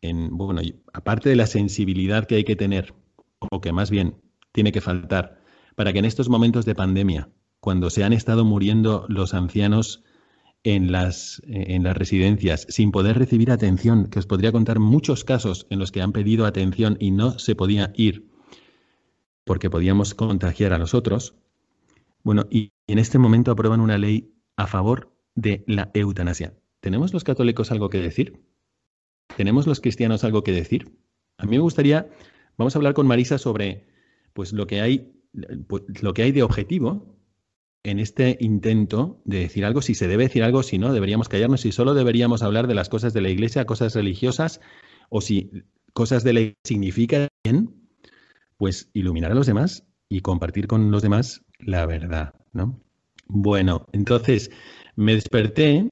En, 0.03 0.37
bueno, 0.37 0.63
aparte 0.93 1.29
de 1.29 1.37
la 1.37 1.47
sensibilidad 1.47 2.27
que 2.27 2.37
hay 2.37 2.45
que 2.45 2.57
tener, 2.57 2.95
o 3.39 3.61
que 3.61 3.73
más 3.73 3.91
bien 3.91 4.17
tiene 4.53 4.73
que 4.73 4.81
faltar, 4.81 5.43
para 5.77 5.93
que 5.93 5.99
en 5.99 6.05
estos 6.05 6.29
momentos 6.29 6.65
de 6.65 6.75
pandemia, 6.75 7.29
cuando 7.61 7.91
se 7.91 8.05
han 8.05 8.13
estado 8.13 8.45
muriendo 8.45 9.05
los 9.09 9.35
ancianos 9.35 10.03
en 10.63 10.93
las, 10.93 11.43
en 11.47 11.83
las 11.83 11.97
residencias 11.97 12.67
sin 12.69 12.93
poder 12.93 13.19
recibir 13.19 13.51
atención, 13.51 14.07
que 14.07 14.19
os 14.19 14.27
podría 14.27 14.53
contar 14.53 14.79
muchos 14.79 15.25
casos 15.25 15.67
en 15.71 15.79
los 15.79 15.93
que 15.93 16.03
han 16.03 16.13
pedido 16.13 16.47
atención 16.47 16.97
y 17.01 17.11
no 17.11 17.39
se 17.39 17.55
podía 17.55 17.93
ir 17.95 18.30
porque 19.45 19.71
podíamos 19.71 20.15
contagiar 20.15 20.73
a 20.73 20.79
los 20.79 20.95
otros, 20.95 21.35
bueno, 22.23 22.47
y 22.51 22.73
en 22.87 22.99
este 22.99 23.19
momento 23.19 23.51
aprueban 23.51 23.81
una 23.81 23.99
ley 23.99 24.35
a 24.57 24.67
favor 24.67 25.17
de 25.35 25.65
la 25.67 25.91
eutanasia. 25.95 26.55
¿Tenemos 26.81 27.13
los 27.13 27.25
católicos 27.25 27.71
algo 27.71 27.89
que 27.89 28.01
decir? 28.01 28.43
¿Tenemos 29.37 29.67
los 29.67 29.81
cristianos 29.81 30.25
algo 30.25 30.43
que 30.43 30.53
decir? 30.53 30.99
A 31.39 31.47
mí 31.47 31.57
me 31.57 31.63
gustaría, 31.63 32.09
vamos 32.57 32.75
a 32.75 32.79
hablar 32.79 32.95
con 32.95 33.07
Marisa 33.07 33.39
sobre 33.39 33.87
pues 34.33 34.53
lo 34.53 34.67
que 34.67 34.81
hay, 34.81 35.13
pues, 35.69 35.83
lo 36.03 36.15
que 36.15 36.23
hay 36.23 36.33
de 36.33 36.43
objetivo 36.43 37.17
en 37.83 37.99
este 37.99 38.37
intento 38.41 39.23
de 39.25 39.39
decir 39.39 39.65
algo, 39.65 39.81
si 39.81 39.95
se 39.95 40.09
debe 40.09 40.25
decir 40.25 40.43
algo, 40.43 40.63
si 40.63 40.79
no, 40.79 40.93
deberíamos 40.93 41.29
callarnos, 41.29 41.63
si 41.63 41.73
solo 41.73 41.95
deberíamos 41.95 42.43
hablar 42.43 42.67
de 42.67 42.75
las 42.75 42.89
cosas 42.89 43.15
de 43.15 43.23
la 43.23 43.31
iglesia, 43.31 43.65
cosas 43.65 43.95
religiosas, 43.95 44.61
o 45.09 45.21
si 45.21 45.51
cosas 45.95 46.23
de 46.23 46.33
la 46.35 46.53
significa 46.65 47.29
bien, 47.45 47.80
pues 48.61 48.91
iluminar 48.93 49.33
a 49.33 49.35
los 49.35 49.47
demás 49.47 49.87
y 50.11 50.21
compartir 50.21 50.67
con 50.67 50.91
los 50.91 51.01
demás 51.01 51.47
la 51.61 51.87
verdad, 51.87 52.35
¿no? 52.53 52.79
Bueno, 53.27 53.87
entonces 53.93 54.51
me 54.97 55.15
desperté 55.15 55.89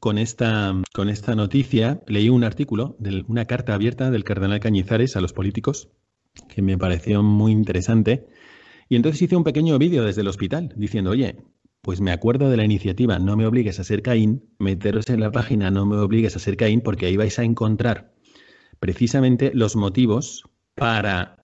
con 0.00 0.18
esta, 0.18 0.74
con 0.92 1.10
esta 1.10 1.36
noticia, 1.36 2.02
leí 2.08 2.28
un 2.28 2.42
artículo, 2.42 2.96
de 2.98 3.24
una 3.28 3.44
carta 3.44 3.72
abierta 3.72 4.10
del 4.10 4.24
cardenal 4.24 4.58
Cañizares 4.58 5.16
a 5.16 5.20
los 5.20 5.32
políticos, 5.32 5.90
que 6.48 6.60
me 6.60 6.76
pareció 6.76 7.22
muy 7.22 7.52
interesante, 7.52 8.26
y 8.88 8.96
entonces 8.96 9.22
hice 9.22 9.36
un 9.36 9.44
pequeño 9.44 9.78
vídeo 9.78 10.02
desde 10.02 10.22
el 10.22 10.28
hospital 10.28 10.74
diciendo, 10.74 11.10
oye, 11.10 11.36
pues 11.82 12.00
me 12.00 12.10
acuerdo 12.10 12.50
de 12.50 12.56
la 12.56 12.64
iniciativa 12.64 13.20
No 13.20 13.36
me 13.36 13.46
obligues 13.46 13.78
a 13.78 13.84
ser 13.84 14.02
Caín, 14.02 14.42
meteros 14.58 15.08
en 15.08 15.20
la 15.20 15.30
página 15.30 15.70
No 15.70 15.86
me 15.86 15.96
obligues 15.96 16.34
a 16.34 16.40
ser 16.40 16.56
Caín, 16.56 16.80
porque 16.80 17.06
ahí 17.06 17.16
vais 17.16 17.38
a 17.38 17.44
encontrar 17.44 18.12
precisamente 18.80 19.52
los 19.54 19.76
motivos 19.76 20.42
para 20.74 21.37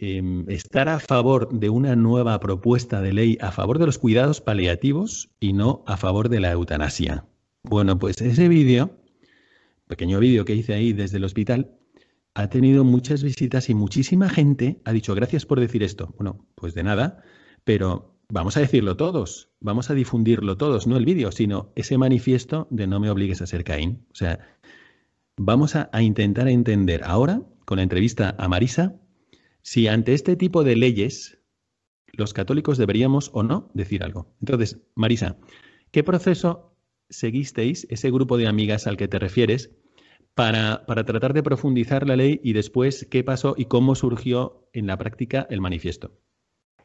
Em, 0.00 0.48
estar 0.48 0.88
a 0.88 1.00
favor 1.00 1.48
de 1.50 1.70
una 1.70 1.96
nueva 1.96 2.38
propuesta 2.38 3.02
de 3.02 3.12
ley 3.12 3.36
a 3.40 3.50
favor 3.50 3.80
de 3.80 3.86
los 3.86 3.98
cuidados 3.98 4.40
paliativos 4.40 5.28
y 5.40 5.54
no 5.54 5.82
a 5.88 5.96
favor 5.96 6.28
de 6.28 6.38
la 6.38 6.52
eutanasia. 6.52 7.26
Bueno, 7.64 7.98
pues 7.98 8.20
ese 8.20 8.46
vídeo, 8.46 8.96
pequeño 9.88 10.20
vídeo 10.20 10.44
que 10.44 10.54
hice 10.54 10.74
ahí 10.74 10.92
desde 10.92 11.16
el 11.16 11.24
hospital, 11.24 11.72
ha 12.34 12.48
tenido 12.48 12.84
muchas 12.84 13.24
visitas 13.24 13.70
y 13.70 13.74
muchísima 13.74 14.28
gente 14.28 14.80
ha 14.84 14.92
dicho 14.92 15.16
gracias 15.16 15.44
por 15.44 15.58
decir 15.58 15.82
esto. 15.82 16.14
Bueno, 16.16 16.46
pues 16.54 16.74
de 16.74 16.84
nada, 16.84 17.24
pero 17.64 18.14
vamos 18.28 18.56
a 18.56 18.60
decirlo 18.60 18.96
todos, 18.96 19.50
vamos 19.58 19.90
a 19.90 19.94
difundirlo 19.94 20.56
todos, 20.56 20.86
no 20.86 20.96
el 20.96 21.06
vídeo, 21.06 21.32
sino 21.32 21.72
ese 21.74 21.98
manifiesto 21.98 22.68
de 22.70 22.86
no 22.86 23.00
me 23.00 23.10
obligues 23.10 23.42
a 23.42 23.48
ser 23.48 23.64
Caín. 23.64 24.06
O 24.12 24.14
sea, 24.14 24.38
vamos 25.36 25.74
a 25.74 25.90
intentar 26.00 26.46
entender 26.46 27.02
ahora, 27.02 27.42
con 27.64 27.78
la 27.78 27.82
entrevista 27.82 28.36
a 28.38 28.46
Marisa, 28.46 28.94
si 29.68 29.86
ante 29.86 30.14
este 30.14 30.34
tipo 30.34 30.64
de 30.64 30.76
leyes 30.76 31.42
los 32.12 32.32
católicos 32.32 32.78
deberíamos 32.78 33.30
o 33.34 33.42
no 33.42 33.70
decir 33.74 34.02
algo. 34.02 34.34
Entonces, 34.40 34.80
Marisa, 34.94 35.36
¿qué 35.90 36.02
proceso 36.02 36.74
seguisteis, 37.10 37.86
ese 37.90 38.10
grupo 38.10 38.38
de 38.38 38.46
amigas 38.46 38.86
al 38.86 38.96
que 38.96 39.08
te 39.08 39.18
refieres, 39.18 39.76
para, 40.34 40.86
para, 40.86 41.04
tratar 41.04 41.34
de 41.34 41.42
profundizar 41.42 42.06
la 42.06 42.16
ley 42.16 42.40
y 42.42 42.54
después 42.54 43.06
qué 43.10 43.22
pasó 43.24 43.54
y 43.58 43.66
cómo 43.66 43.94
surgió 43.94 44.70
en 44.72 44.86
la 44.86 44.96
práctica 44.96 45.46
el 45.50 45.60
manifiesto? 45.60 46.12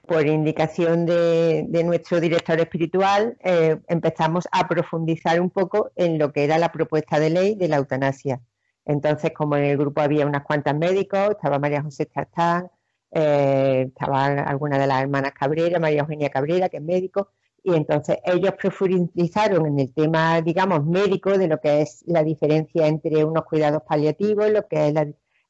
Por 0.05 0.27
indicación 0.27 1.05
de, 1.05 1.65
nuestro 1.85 2.19
director 2.19 2.59
espiritual, 2.59 3.37
eh, 3.45 3.77
empezamos 3.87 4.45
a 4.51 4.67
profundizar 4.67 5.39
un 5.39 5.51
poco 5.51 5.91
en 5.95 6.19
lo 6.19 6.33
que 6.33 6.43
era 6.43 6.57
la 6.57 6.73
propuesta 6.73 7.17
de 7.21 7.29
ley 7.29 7.55
de 7.55 7.69
la 7.69 7.77
eutanasia. 7.77 8.41
Entonces, 8.85 9.31
como 9.33 9.55
en 9.57 9.65
el 9.65 9.77
grupo 9.77 10.01
había 10.01 10.25
unas 10.25 10.43
cuantas 10.43 10.75
médicos, 10.75 11.31
estaba 11.31 11.59
María 11.59 11.81
José 11.83 12.05
Trastán, 12.05 12.69
eh, 13.11 13.85
estaba 13.87 14.25
alguna 14.25 14.77
de 14.79 14.87
las 14.87 15.01
hermanas 15.01 15.33
Cabrera, 15.33 15.79
María 15.79 16.01
Eugenia 16.01 16.29
Cabrera, 16.29 16.69
que 16.69 16.77
es 16.77 16.83
médico, 16.83 17.29
y 17.63 17.75
entonces 17.75 18.17
ellos 18.25 18.53
profundizaron 18.59 19.65
en 19.67 19.79
el 19.79 19.93
tema, 19.93 20.41
digamos, 20.41 20.85
médico 20.85 21.37
de 21.37 21.47
lo 21.47 21.59
que 21.59 21.81
es 21.81 22.03
la 22.07 22.23
diferencia 22.23 22.87
entre 22.87 23.23
unos 23.23 23.45
cuidados 23.45 23.83
paliativos, 23.83 24.49
lo 24.51 24.67
que 24.67 24.87
es 24.89 24.93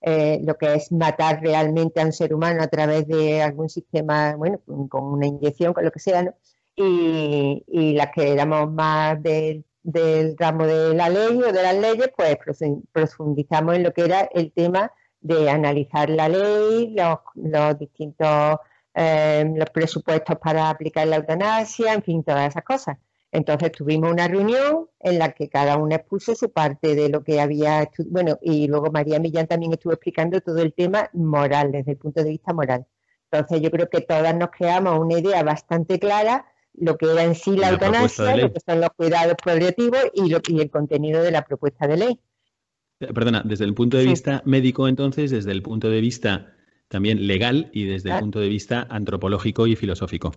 eh, 0.01 0.39
lo 0.43 0.57
que 0.57 0.75
es 0.75 0.91
matar 0.91 1.41
realmente 1.41 2.01
a 2.01 2.05
un 2.05 2.11
ser 2.11 2.33
humano 2.33 2.61
a 2.61 2.67
través 2.67 3.07
de 3.07 3.41
algún 3.41 3.69
sistema, 3.69 4.35
bueno, 4.35 4.59
con 4.89 5.05
una 5.05 5.25
inyección, 5.27 5.73
con 5.73 5.85
lo 5.85 5.91
que 5.91 5.99
sea, 5.99 6.23
¿no? 6.23 6.33
y, 6.75 7.63
y 7.67 7.93
las 7.93 8.11
que 8.11 8.31
éramos 8.31 8.71
más 8.71 9.21
del 9.21 9.65
del 9.83 10.35
ramo 10.37 10.65
de 10.65 10.93
la 10.95 11.09
ley 11.09 11.41
o 11.41 11.51
de 11.51 11.61
las 11.63 11.75
leyes, 11.75 12.09
pues 12.15 12.37
profundizamos 12.91 13.75
en 13.75 13.83
lo 13.83 13.93
que 13.93 14.05
era 14.05 14.21
el 14.33 14.51
tema 14.51 14.91
de 15.19 15.49
analizar 15.49 16.09
la 16.09 16.29
ley, 16.29 16.95
los, 16.95 17.77
distintos 17.77 18.57
eh, 18.93 19.51
los 19.55 19.69
presupuestos 19.69 20.37
para 20.37 20.69
aplicar 20.69 21.07
la 21.07 21.17
eutanasia, 21.17 21.93
en 21.93 22.03
fin, 22.03 22.23
todas 22.23 22.49
esas 22.49 22.63
cosas. 22.63 22.97
Entonces 23.31 23.71
tuvimos 23.71 24.11
una 24.11 24.27
reunión 24.27 24.89
en 24.99 25.17
la 25.17 25.31
que 25.31 25.49
cada 25.49 25.77
uno 25.77 25.95
expuso 25.95 26.35
su 26.35 26.51
parte 26.51 26.93
de 26.93 27.09
lo 27.09 27.23
que 27.23 27.41
había 27.41 27.89
bueno, 28.07 28.37
y 28.41 28.67
luego 28.67 28.91
María 28.91 29.19
Millán 29.19 29.47
también 29.47 29.73
estuvo 29.73 29.91
explicando 29.93 30.39
todo 30.39 30.61
el 30.61 30.73
tema 30.73 31.09
moral, 31.13 31.71
desde 31.71 31.93
el 31.93 31.97
punto 31.97 32.23
de 32.23 32.29
vista 32.29 32.53
moral. 32.53 32.85
Entonces 33.31 33.61
yo 33.61 33.71
creo 33.71 33.89
que 33.89 34.01
todas 34.01 34.35
nos 34.35 34.51
creamos 34.51 34.99
una 34.99 35.17
idea 35.17 35.41
bastante 35.41 35.99
clara 35.99 36.45
lo 36.75 36.97
que 36.97 37.11
era 37.11 37.23
en 37.23 37.35
sí 37.35 37.55
la, 37.55 37.69
eutanasia, 37.69 38.35
lo 38.35 38.51
que 38.51 38.59
son 38.59 38.81
los 38.81 38.89
cuidados 38.95 39.35
paliativos 39.43 40.01
y, 40.13 40.29
lo, 40.29 40.39
y 40.47 40.61
el 40.61 40.69
contenido 40.69 41.21
de 41.21 41.31
la 41.31 41.43
propuesta 41.45 41.87
de 41.87 41.97
ley. 41.97 42.19
Perdona, 42.99 43.41
desde 43.45 43.65
el 43.65 43.73
punto 43.73 43.97
de 43.97 44.05
vista 44.05 44.41
médico, 44.45 44.87
entonces, 44.87 45.31
desde 45.31 45.51
el 45.51 45.61
punto 45.61 45.89
de 45.89 46.01
vista 46.01 46.53
también 46.87 47.27
legal 47.27 47.69
y 47.73 47.85
desde 47.85 48.09
el 48.09 48.15
ah. 48.15 48.19
punto 48.19 48.39
de 48.39 48.49
vista 48.49 48.87
antropológico 48.89 49.67
y 49.67 49.75
filosófico. 49.75 50.31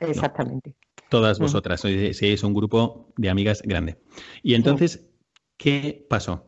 Exactamente. 0.00 0.74
Todas 1.08 1.38
vosotras, 1.38 1.80
si 1.80 2.32
es 2.32 2.42
un 2.42 2.54
grupo 2.54 3.12
de 3.16 3.30
amigas 3.30 3.62
grande. 3.62 3.98
Y 4.42 4.54
entonces, 4.54 5.06
¿qué 5.56 6.06
pasó? 6.08 6.46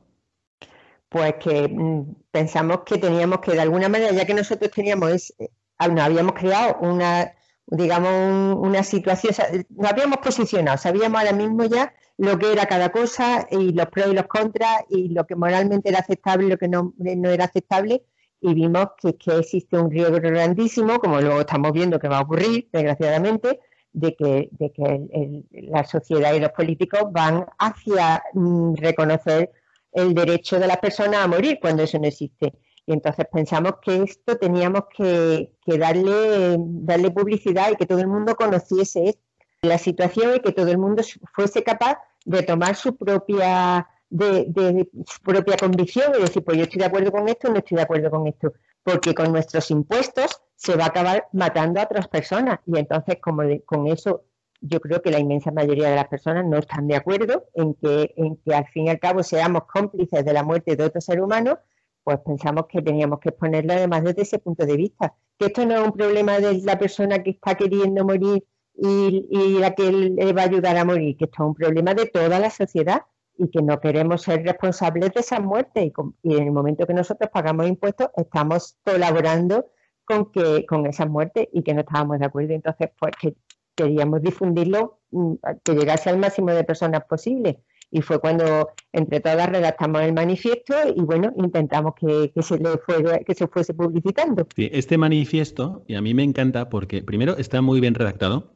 Pues 1.09 1.35
que 1.41 1.69
mm, 1.69 2.15
pensamos 2.31 2.81
que 2.85 2.99
teníamos 2.99 3.41
que, 3.41 3.53
de 3.53 3.61
alguna 3.61 3.89
manera, 3.89 4.13
ya 4.13 4.27
que 4.27 4.35
nosotros 4.35 4.71
teníamos, 4.71 5.33
eh, 5.39 5.49
nos 5.89 6.01
habíamos 6.01 6.35
creado 6.35 6.79
una, 6.81 7.33
digamos, 7.71 8.57
una 8.61 8.83
situación, 8.83 9.35
nos 9.71 9.91
habíamos 9.91 10.19
posicionado, 10.19 10.79
sabíamos 10.79 11.21
ahora 11.21 11.33
mismo 11.33 11.65
ya 11.65 11.93
lo 12.17 12.39
que 12.39 12.53
era 12.53 12.67
cada 12.67 12.91
cosa 12.91 13.47
y 13.51 13.73
los 13.73 13.87
pros 13.87 14.09
y 14.11 14.15
los 14.15 14.27
contras 14.27 14.85
y 14.89 15.09
lo 15.09 15.27
que 15.27 15.37
moralmente 15.37 15.89
era 15.89 16.01
aceptable 16.01 16.47
y 16.47 16.51
lo 16.51 16.59
que 16.59 16.69
no, 16.69 16.95
no 16.97 17.31
era 17.31 17.45
aceptable 17.45 18.03
y 18.41 18.55
vimos 18.55 18.89
que, 19.01 19.17
que, 19.17 19.39
existe 19.39 19.79
un 19.79 19.91
riesgo 19.91 20.17
grandísimo, 20.17 20.99
como 20.99 21.21
luego 21.21 21.41
estamos 21.41 21.73
viendo 21.73 21.99
que 21.99 22.09
va 22.09 22.19
a 22.19 22.23
ocurrir, 22.23 22.69
desgraciadamente, 22.73 23.61
de 23.93 24.15
que, 24.15 24.49
de 24.53 24.73
que 24.73 25.45
la 25.69 25.85
sociedad 25.85 26.35
y 26.35 26.41
los 26.41 26.53
políticos 26.53 27.03
van 27.11 27.47
hacia 27.59 28.23
mm, 28.35 28.75
reconocer 28.77 29.51
el 29.93 30.15
derecho 30.15 30.59
de 30.61 30.67
las 30.67 30.79
personas 30.79 31.25
a 31.25 31.27
morir 31.27 31.59
cuando 31.61 31.83
eso 31.83 31.99
no 31.99 32.07
existe. 32.07 32.53
Y 32.89 32.95
entonces 32.95 33.27
pensamos 33.31 33.75
que 33.83 34.03
esto 34.03 34.39
teníamos 34.39 34.85
que, 34.97 35.53
darle, 35.67 36.57
darle 36.59 37.11
publicidad 37.11 37.71
y 37.71 37.77
que 37.77 37.85
todo 37.85 37.99
el 37.99 38.07
mundo 38.07 38.35
conociese 38.35 39.19
la 39.61 39.77
situación 39.77 40.37
y 40.37 40.41
que 40.41 40.53
todo 40.53 40.69
el 40.69 40.79
mundo 40.79 41.03
fuese 41.35 41.63
capaz 41.63 41.99
de 42.25 42.43
tomar 42.43 42.77
su 42.77 42.97
propia, 42.97 43.87
de, 44.09 44.89
su 45.07 45.21
propia 45.21 45.59
convicción 45.59 46.15
y 46.17 46.23
decir, 46.23 46.43
pues 46.43 46.57
yo 46.57 46.63
estoy 46.63 46.79
de 46.79 46.87
acuerdo 46.87 47.13
con 47.13 47.29
esto, 47.29 47.51
no 47.51 47.59
estoy 47.59 47.77
de 47.77 47.83
acuerdo 47.83 48.11
con 48.11 48.27
esto, 48.27 48.55
porque 48.83 49.15
con 49.15 49.33
nuestros 49.33 49.71
impuestos 49.71 50.41
se 50.57 50.75
va 50.75 50.85
a 50.85 50.89
acabar 50.89 51.27
matando 51.35 51.81
a 51.81 51.85
otras 51.85 52.09
personas. 52.09 52.61
Y 52.65 52.79
entonces 52.79 53.19
como 53.21 53.43
con 53.67 53.87
eso 53.89 54.25
yo 54.63 54.81
creo 54.81 55.03
que 55.03 55.11
la 55.11 55.19
inmensa 55.19 55.51
mayoría 55.51 55.91
de 55.91 55.97
las 55.97 56.09
personas 56.09 56.47
no 56.47 56.57
están 56.57 56.89
de 56.89 56.97
acuerdo 56.97 57.51
en 57.53 57.75
que, 57.75 58.15
en 58.17 58.37
que 58.37 58.55
al 58.55 58.67
fin 58.69 58.87
y 58.87 58.89
al 58.89 58.99
cabo 58.99 59.23
seamos 59.23 59.65
cómplices 59.71 60.25
de 60.25 60.33
la 60.33 60.43
muerte 60.43 60.75
de 60.75 60.85
otro 60.85 61.03
ser 61.03 61.21
humano, 61.21 61.59
pues 62.05 62.19
pensamos 62.25 62.67
que 62.69 62.83
teníamos 62.83 63.21
que 63.21 63.31
exponerlo 63.31 63.73
además 63.73 64.05
desde 64.05 64.23
ese 64.23 64.39
punto 64.39 64.65
de 64.65 64.77
vista. 64.77 65.15
Que 65.39 65.47
esto 65.47 65.67
no 65.67 65.75
es 65.75 65.83
un 65.83 65.93
problema 65.93 66.39
de 66.39 66.63
la 66.63 66.79
persona 66.79 67.23
que 67.23 67.31
está 67.31 67.55
queriendo 67.55 68.05
morir 68.05 68.45
y, 68.75 69.59
la 69.59 69.75
que 69.75 69.91
le 69.91 70.33
va 70.33 70.43
a 70.43 70.45
ayudar 70.45 70.77
a 70.77 70.85
morir, 70.85 71.17
que 71.17 71.25
esto 71.25 71.43
es 71.43 71.49
un 71.49 71.55
problema 71.55 71.95
de 71.95 72.07
toda 72.07 72.39
la 72.39 72.51
sociedad 72.51 73.03
y 73.37 73.49
que 73.51 73.63
no 73.63 73.81
queremos 73.81 74.23
ser 74.23 74.45
responsables 74.45 75.13
de 75.13 75.21
esa 75.21 75.41
muerte 75.41 75.93
y, 76.23 76.37
en 76.37 76.43
el 76.45 76.53
momento 76.53 76.87
que 76.87 76.95
nosotros 76.95 77.31
pagamos 77.33 77.69
impuestos 77.69 78.09
estamos 78.17 78.77
colaborando 78.85 79.67
con 80.05 80.31
que 80.33 80.67
con 80.67 80.87
esa 80.87 81.07
muerte 81.07 81.49
y 81.53 81.63
que 81.63 81.75
no 81.75 81.81
estábamos 81.81 82.19
de 82.19 82.27
acuerdo 82.27 82.55
entonces 82.55 82.91
pues 82.99 83.13
que 83.21 83.37
queríamos 83.77 84.23
difundirlo 84.23 85.01
mm, 85.11 85.35
que 85.63 85.75
llegase 85.75 86.11
al 86.11 86.19
máximo 86.19 86.51
de 86.51 86.65
personas 86.65 87.05
posible 87.05 87.63
y 87.91 88.03
fue 88.03 88.19
cuando 88.19 88.71
entre 88.93 89.21
todas 89.21 89.49
redactamos 89.49 90.03
el 90.03 90.13
manifiesto 90.13 90.75
y 90.95 91.01
bueno 91.01 91.33
intentamos 91.37 91.95
que, 91.95 92.33
se 92.43 92.59
le 92.59 92.79
fuera, 92.79 93.19
que 93.21 93.35
se 93.35 93.47
fuese 93.47 93.75
publicitando 93.75 94.47
este 94.57 94.99
manifiesto 94.99 95.85
y 95.87 95.95
a 95.95 96.03
mí 96.03 96.15
me 96.15 96.23
encanta 96.23 96.69
porque 96.69 97.03
primero 97.03 97.37
está 97.37 97.63
muy 97.63 97.81
bien 97.81 97.95
redactado 97.95 98.53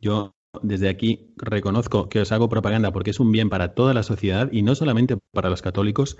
yo 0.00 0.34
desde 0.62 0.88
aquí 0.88 1.32
reconozco 1.36 2.08
que 2.08 2.20
os 2.20 2.32
hago 2.32 2.48
propaganda 2.48 2.92
porque 2.92 3.10
es 3.10 3.20
un 3.20 3.32
bien 3.32 3.48
para 3.48 3.74
toda 3.74 3.94
la 3.94 4.02
sociedad 4.02 4.50
y 4.52 4.62
no 4.62 4.74
solamente 4.74 5.16
para 5.32 5.50
los 5.50 5.62
católicos. 5.62 6.16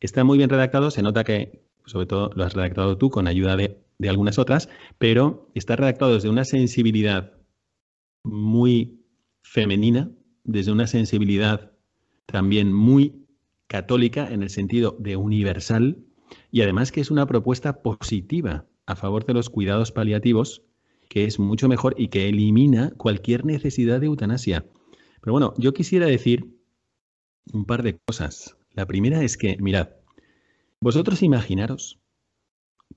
Está 0.00 0.24
muy 0.24 0.38
bien 0.38 0.50
redactado, 0.50 0.90
se 0.90 1.02
nota 1.02 1.24
que 1.24 1.62
sobre 1.86 2.06
todo 2.06 2.30
lo 2.34 2.44
has 2.44 2.54
redactado 2.54 2.98
tú 2.98 3.10
con 3.10 3.26
ayuda 3.26 3.56
de, 3.56 3.78
algunas 4.08 4.38
otras, 4.38 4.68
pero 4.98 5.48
está 5.54 5.76
redactado 5.76 6.14
desde 6.14 6.28
una 6.28 6.44
sensibilidad 6.44 7.34
muy 8.24 9.04
femenina, 9.42 10.10
desde 10.42 10.72
una 10.72 10.88
sensibilidad 10.88 11.71
también 12.26 12.72
muy 12.72 13.26
católica 13.66 14.30
en 14.30 14.42
el 14.42 14.50
sentido 14.50 14.96
de 14.98 15.16
universal 15.16 15.98
y 16.50 16.62
además 16.62 16.92
que 16.92 17.00
es 17.00 17.10
una 17.10 17.26
propuesta 17.26 17.82
positiva 17.82 18.66
a 18.86 18.96
favor 18.96 19.24
de 19.24 19.34
los 19.34 19.50
cuidados 19.50 19.92
paliativos 19.92 20.62
que 21.08 21.24
es 21.24 21.38
mucho 21.38 21.68
mejor 21.68 21.94
y 21.98 22.08
que 22.08 22.28
elimina 22.28 22.92
cualquier 22.96 23.44
necesidad 23.44 24.00
de 24.00 24.06
eutanasia. 24.06 24.64
Pero 25.20 25.32
bueno, 25.32 25.52
yo 25.58 25.74
quisiera 25.74 26.06
decir 26.06 26.56
un 27.52 27.66
par 27.66 27.82
de 27.82 27.98
cosas. 27.98 28.56
La 28.72 28.86
primera 28.86 29.22
es 29.22 29.36
que, 29.36 29.58
mirad, 29.60 29.90
vosotros 30.80 31.22
imaginaros 31.22 32.00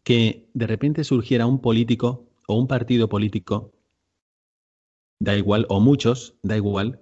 que 0.04 0.48
de 0.54 0.68
repente 0.68 1.04
surgiera 1.04 1.46
un 1.46 1.60
político 1.60 2.26
o 2.48 2.58
un 2.58 2.68
partido 2.68 3.10
político, 3.10 3.74
da 5.20 5.36
igual, 5.36 5.66
o 5.70 5.80
muchos, 5.80 6.36
da 6.42 6.56
igual, 6.56 7.02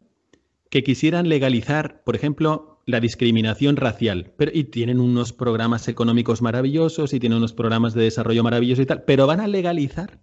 que 0.74 0.84
quisieran 0.84 1.30
legalizar, 1.30 2.02
por 2.04 2.16
ejemplo, 2.16 2.82
la 2.88 3.00
discriminación 3.00 3.76
racial, 3.76 4.34
pero, 4.38 4.50
y 4.56 4.64
tienen 4.64 5.00
unos 5.00 5.32
programas 5.32 5.88
económicos 5.88 6.42
maravillosos 6.42 7.14
y 7.14 7.20
tienen 7.20 7.38
unos 7.38 7.54
programas 7.54 7.94
de 7.94 8.02
desarrollo 8.02 8.42
maravillosos 8.42 8.82
y 8.82 8.88
tal, 8.88 9.04
pero 9.04 9.28
van 9.28 9.40
a 9.40 9.48
legalizar 9.48 10.20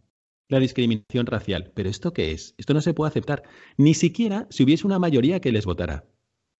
la 0.48 0.58
discriminación 0.58 1.26
racial. 1.26 1.70
¿Pero 1.76 1.88
esto 1.88 2.12
qué 2.12 2.32
es? 2.32 2.56
Esto 2.58 2.74
no 2.74 2.80
se 2.80 2.94
puede 2.94 3.10
aceptar. 3.10 3.44
Ni 3.76 3.94
siquiera 3.94 4.48
si 4.50 4.64
hubiese 4.64 4.88
una 4.88 4.98
mayoría 4.98 5.38
que 5.38 5.52
les 5.52 5.66
votara. 5.66 6.08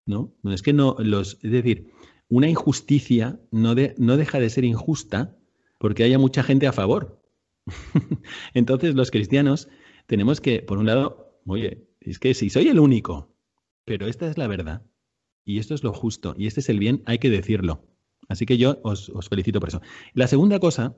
¿No? 0.05 0.33
Es 0.45 0.61
que 0.61 0.71
no 0.71 0.95
los. 0.97 1.37
Es 1.43 1.51
decir, 1.51 1.91
una 2.29 2.47
injusticia 2.47 3.41
no, 3.51 3.75
no 3.97 4.15
deja 4.15 4.39
de 4.39 4.49
ser 4.49 4.63
injusta 4.63 5.37
porque 5.79 6.05
haya 6.05 6.17
mucha 6.17 6.43
gente 6.43 6.65
a 6.65 6.71
favor. 6.71 7.21
Entonces, 8.53 8.95
los 8.95 9.11
cristianos 9.11 9.67
tenemos 10.05 10.39
que, 10.39 10.61
por 10.61 10.77
un 10.77 10.85
lado, 10.85 11.41
oye, 11.45 11.89
es 11.99 12.19
que 12.19 12.33
si 12.33 12.49
soy 12.49 12.69
el 12.69 12.79
único, 12.79 13.30
pero 13.85 14.07
esta 14.07 14.29
es 14.29 14.37
la 14.37 14.47
verdad, 14.47 14.83
y 15.43 15.59
esto 15.59 15.73
es 15.73 15.83
lo 15.83 15.93
justo, 15.93 16.35
y 16.37 16.47
este 16.47 16.59
es 16.59 16.69
el 16.69 16.79
bien, 16.79 17.03
hay 17.05 17.19
que 17.19 17.29
decirlo. 17.29 17.85
Así 18.29 18.45
que 18.45 18.57
yo 18.57 18.79
os, 18.83 19.09
os 19.09 19.29
felicito 19.29 19.59
por 19.59 19.69
eso. 19.69 19.81
La 20.13 20.27
segunda 20.27 20.59
cosa, 20.59 20.95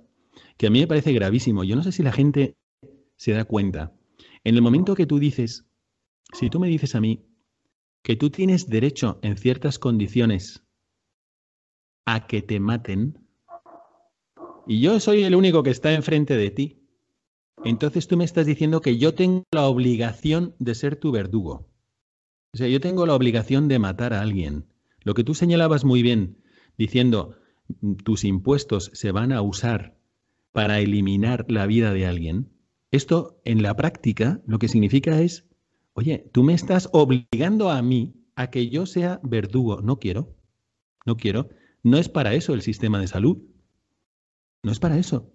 que 0.57 0.67
a 0.67 0.69
mí 0.69 0.79
me 0.79 0.87
parece 0.87 1.13
gravísimo, 1.13 1.63
yo 1.63 1.75
no 1.75 1.83
sé 1.83 1.91
si 1.91 2.03
la 2.03 2.11
gente 2.11 2.55
se 3.15 3.31
da 3.31 3.45
cuenta. 3.45 3.93
En 4.43 4.55
el 4.55 4.61
momento 4.61 4.95
que 4.95 5.05
tú 5.05 5.19
dices, 5.19 5.65
si 6.33 6.49
tú 6.49 6.59
me 6.59 6.67
dices 6.67 6.95
a 6.95 7.01
mí 7.01 7.25
que 8.01 8.15
tú 8.17 8.29
tienes 8.29 8.67
derecho 8.67 9.19
en 9.21 9.37
ciertas 9.37 9.79
condiciones 9.79 10.63
a 12.05 12.27
que 12.27 12.41
te 12.41 12.59
maten, 12.59 13.17
y 14.67 14.81
yo 14.81 14.99
soy 14.99 15.23
el 15.23 15.35
único 15.35 15.63
que 15.63 15.69
está 15.69 15.93
enfrente 15.93 16.35
de 16.35 16.51
ti, 16.51 16.83
entonces 17.63 18.07
tú 18.07 18.17
me 18.17 18.25
estás 18.25 18.45
diciendo 18.45 18.81
que 18.81 18.97
yo 18.97 19.13
tengo 19.13 19.43
la 19.51 19.67
obligación 19.67 20.55
de 20.59 20.75
ser 20.75 20.97
tu 20.97 21.11
verdugo. 21.11 21.69
O 22.53 22.57
sea, 22.57 22.67
yo 22.67 22.79
tengo 22.79 23.05
la 23.05 23.15
obligación 23.15 23.67
de 23.67 23.79
matar 23.79 24.13
a 24.13 24.21
alguien. 24.21 24.65
Lo 25.01 25.13
que 25.13 25.23
tú 25.23 25.33
señalabas 25.33 25.85
muy 25.85 26.03
bien, 26.03 26.37
diciendo, 26.77 27.35
tus 28.03 28.23
impuestos 28.23 28.91
se 28.93 29.11
van 29.11 29.31
a 29.31 29.41
usar 29.41 29.97
para 30.51 30.79
eliminar 30.79 31.45
la 31.49 31.65
vida 31.65 31.93
de 31.93 32.05
alguien, 32.05 32.53
esto 32.91 33.41
en 33.43 33.63
la 33.63 33.75
práctica 33.75 34.39
lo 34.45 34.59
que 34.59 34.67
significa 34.67 35.19
es, 35.19 35.47
oye, 35.93 36.29
tú 36.31 36.43
me 36.43 36.53
estás 36.53 36.89
obligando 36.93 37.71
a 37.71 37.81
mí 37.81 38.13
a 38.35 38.51
que 38.51 38.69
yo 38.69 38.85
sea 38.85 39.19
verdugo. 39.23 39.81
No 39.81 39.97
quiero, 39.97 40.35
no 41.05 41.17
quiero. 41.17 41.49
No 41.81 41.97
es 41.97 42.07
para 42.07 42.35
eso 42.35 42.53
el 42.53 42.61
sistema 42.61 42.99
de 42.99 43.07
salud. 43.07 43.39
No 44.61 44.71
es 44.71 44.79
para 44.79 44.99
eso. 44.99 45.33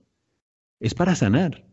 Es 0.79 0.95
para 0.95 1.17
sanar. 1.17 1.67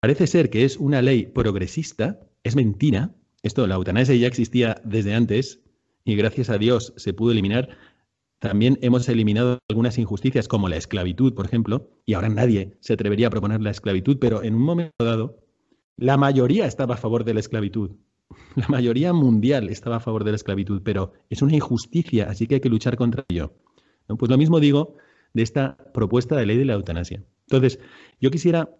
Parece 0.00 0.26
ser 0.26 0.48
que 0.48 0.64
es 0.64 0.78
una 0.78 1.02
ley 1.02 1.26
progresista, 1.26 2.18
es 2.42 2.56
mentira. 2.56 3.14
Esto, 3.42 3.66
la 3.66 3.76
eutanasia 3.76 4.14
ya 4.16 4.26
existía 4.26 4.80
desde 4.84 5.14
antes 5.14 5.60
y 6.04 6.14
gracias 6.16 6.50
a 6.50 6.58
Dios 6.58 6.92
se 6.96 7.14
pudo 7.14 7.32
eliminar, 7.32 7.70
también 8.38 8.78
hemos 8.80 9.08
eliminado 9.08 9.58
algunas 9.68 9.98
injusticias 9.98 10.48
como 10.48 10.68
la 10.68 10.76
esclavitud, 10.76 11.34
por 11.34 11.44
ejemplo, 11.44 11.90
y 12.06 12.14
ahora 12.14 12.30
nadie 12.30 12.76
se 12.80 12.94
atrevería 12.94 13.26
a 13.26 13.30
proponer 13.30 13.60
la 13.60 13.70
esclavitud, 13.70 14.18
pero 14.18 14.42
en 14.42 14.54
un 14.54 14.62
momento 14.62 15.04
dado, 15.04 15.44
la 15.96 16.16
mayoría 16.16 16.66
estaba 16.66 16.94
a 16.94 16.98
favor 16.98 17.24
de 17.24 17.34
la 17.34 17.40
esclavitud. 17.40 17.92
La 18.56 18.66
mayoría 18.68 19.12
mundial 19.12 19.68
estaba 19.68 19.96
a 19.96 20.00
favor 20.00 20.24
de 20.24 20.30
la 20.30 20.36
esclavitud, 20.36 20.82
pero 20.82 21.12
es 21.28 21.42
una 21.42 21.54
injusticia, 21.54 22.30
así 22.30 22.46
que 22.46 22.56
hay 22.56 22.60
que 22.60 22.68
luchar 22.68 22.96
contra 22.96 23.24
ello. 23.28 23.54
Pues 24.06 24.30
lo 24.30 24.38
mismo 24.38 24.58
digo 24.60 24.96
de 25.34 25.42
esta 25.42 25.76
propuesta 25.92 26.36
de 26.36 26.46
ley 26.46 26.56
de 26.56 26.64
la 26.64 26.74
eutanasia. 26.74 27.22
Entonces, 27.42 27.78
yo 28.20 28.30
quisiera 28.30 28.70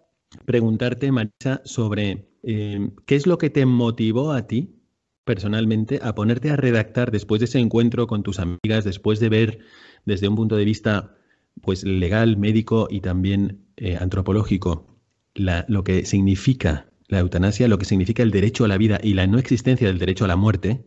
preguntarte, 0.45 1.11
Marisa, 1.11 1.61
sobre 1.65 2.30
eh, 2.43 2.91
qué 3.05 3.15
es 3.15 3.27
lo 3.27 3.37
que 3.37 3.49
te 3.49 3.65
motivó 3.65 4.31
a 4.31 4.47
ti 4.47 4.75
personalmente 5.23 5.99
a 6.01 6.15
ponerte 6.15 6.49
a 6.49 6.55
redactar 6.55 7.11
después 7.11 7.39
de 7.39 7.45
ese 7.45 7.59
encuentro 7.59 8.07
con 8.07 8.23
tus 8.23 8.39
amigas, 8.39 8.83
después 8.83 9.19
de 9.19 9.29
ver 9.29 9.59
desde 10.05 10.27
un 10.27 10.35
punto 10.35 10.55
de 10.55 10.65
vista 10.65 11.15
pues 11.61 11.83
legal, 11.83 12.37
médico 12.37 12.87
y 12.89 13.01
también 13.01 13.65
eh, 13.77 13.97
antropológico 13.97 14.87
lo 15.33 15.83
que 15.83 16.05
significa 16.05 16.89
la 17.07 17.19
eutanasia, 17.19 17.67
lo 17.67 17.77
que 17.77 17.85
significa 17.85 18.23
el 18.23 18.31
derecho 18.31 18.65
a 18.65 18.67
la 18.67 18.77
vida 18.77 18.99
y 19.01 19.13
la 19.13 19.27
no 19.27 19.37
existencia 19.37 19.87
del 19.87 19.99
derecho 19.99 20.25
a 20.25 20.27
la 20.27 20.35
muerte, 20.35 20.85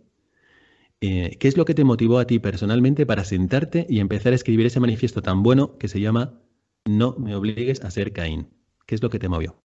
eh, 1.01 1.37
¿qué 1.39 1.49
es 1.49 1.57
lo 1.57 1.65
que 1.65 1.75
te 1.75 1.85
motivó 1.85 2.19
a 2.19 2.27
ti 2.27 2.39
personalmente 2.39 3.07
para 3.07 3.25
sentarte 3.25 3.87
y 3.89 4.01
empezar 4.01 4.33
a 4.33 4.37
escribir 4.37 4.67
ese 4.67 4.81
manifiesto 4.81 5.23
tan 5.23 5.43
bueno 5.43 5.77
que 5.79 5.89
se 5.89 6.01
llama 6.01 6.41
No 6.87 7.15
me 7.19 7.35
obligues 7.35 7.83
a 7.83 7.91
ser 7.91 8.13
Caín? 8.13 8.49
¿Qué 8.87 8.95
es 8.95 9.03
lo 9.03 9.11
que 9.11 9.19
te 9.19 9.29
movió? 9.29 9.64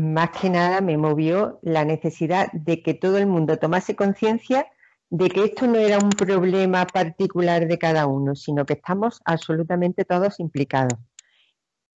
Más 0.00 0.30
que 0.30 0.50
nada 0.50 0.80
me 0.80 0.96
movió 0.96 1.58
la 1.62 1.84
necesidad 1.84 2.52
de 2.52 2.82
que 2.82 2.94
todo 2.94 3.18
el 3.18 3.26
mundo 3.26 3.58
tomase 3.58 3.96
conciencia 3.96 4.66
de 5.10 5.28
que 5.28 5.44
esto 5.44 5.66
no 5.66 5.76
era 5.76 5.98
un 5.98 6.10
problema 6.10 6.86
particular 6.86 7.66
de 7.66 7.78
cada 7.78 8.06
uno, 8.06 8.34
sino 8.36 8.66
que 8.66 8.74
estamos 8.74 9.20
absolutamente 9.24 10.04
todos 10.04 10.38
implicados. 10.38 10.98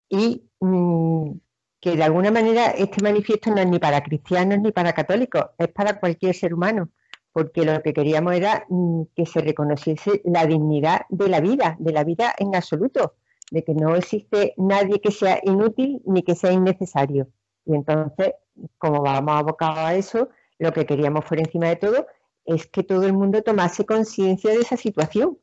Y 0.08 0.48
mm, 0.60 1.32
que 1.80 1.96
de 1.96 2.02
alguna 2.02 2.30
manera 2.30 2.66
este 2.70 3.02
manifiesto 3.02 3.50
no 3.50 3.58
es 3.60 3.66
ni 3.66 3.78
para 3.78 4.02
cristianos 4.02 4.60
ni 4.60 4.72
para 4.72 4.92
católicos, 4.92 5.46
es 5.58 5.68
para 5.68 6.00
cualquier 6.00 6.34
ser 6.34 6.54
humano, 6.54 6.88
porque 7.32 7.64
lo 7.64 7.82
que 7.82 7.92
queríamos 7.92 8.34
era 8.34 8.64
mm, 8.68 9.02
que 9.14 9.26
se 9.26 9.40
reconociese 9.40 10.22
la 10.24 10.46
dignidad 10.46 11.02
de 11.10 11.28
la 11.28 11.40
vida, 11.40 11.76
de 11.78 11.92
la 11.92 12.04
vida 12.04 12.34
en 12.38 12.54
absoluto, 12.54 13.14
de 13.50 13.64
que 13.64 13.74
no 13.74 13.94
existe 13.96 14.54
nadie 14.56 15.00
que 15.00 15.10
sea 15.10 15.40
inútil 15.44 16.00
ni 16.06 16.22
que 16.22 16.34
sea 16.34 16.52
innecesario. 16.52 17.28
Y 17.64 17.74
entonces, 17.74 18.32
como 18.78 19.02
vamos 19.02 19.34
abocados 19.34 19.78
a 19.78 19.94
eso, 19.94 20.28
lo 20.58 20.72
que 20.72 20.86
queríamos 20.86 21.24
por 21.24 21.38
encima 21.38 21.68
de 21.68 21.76
todo 21.76 22.06
es 22.44 22.66
que 22.66 22.82
todo 22.82 23.04
el 23.06 23.12
mundo 23.12 23.42
tomase 23.42 23.84
conciencia 23.84 24.50
de 24.50 24.58
esa 24.58 24.76
situación. 24.76 25.38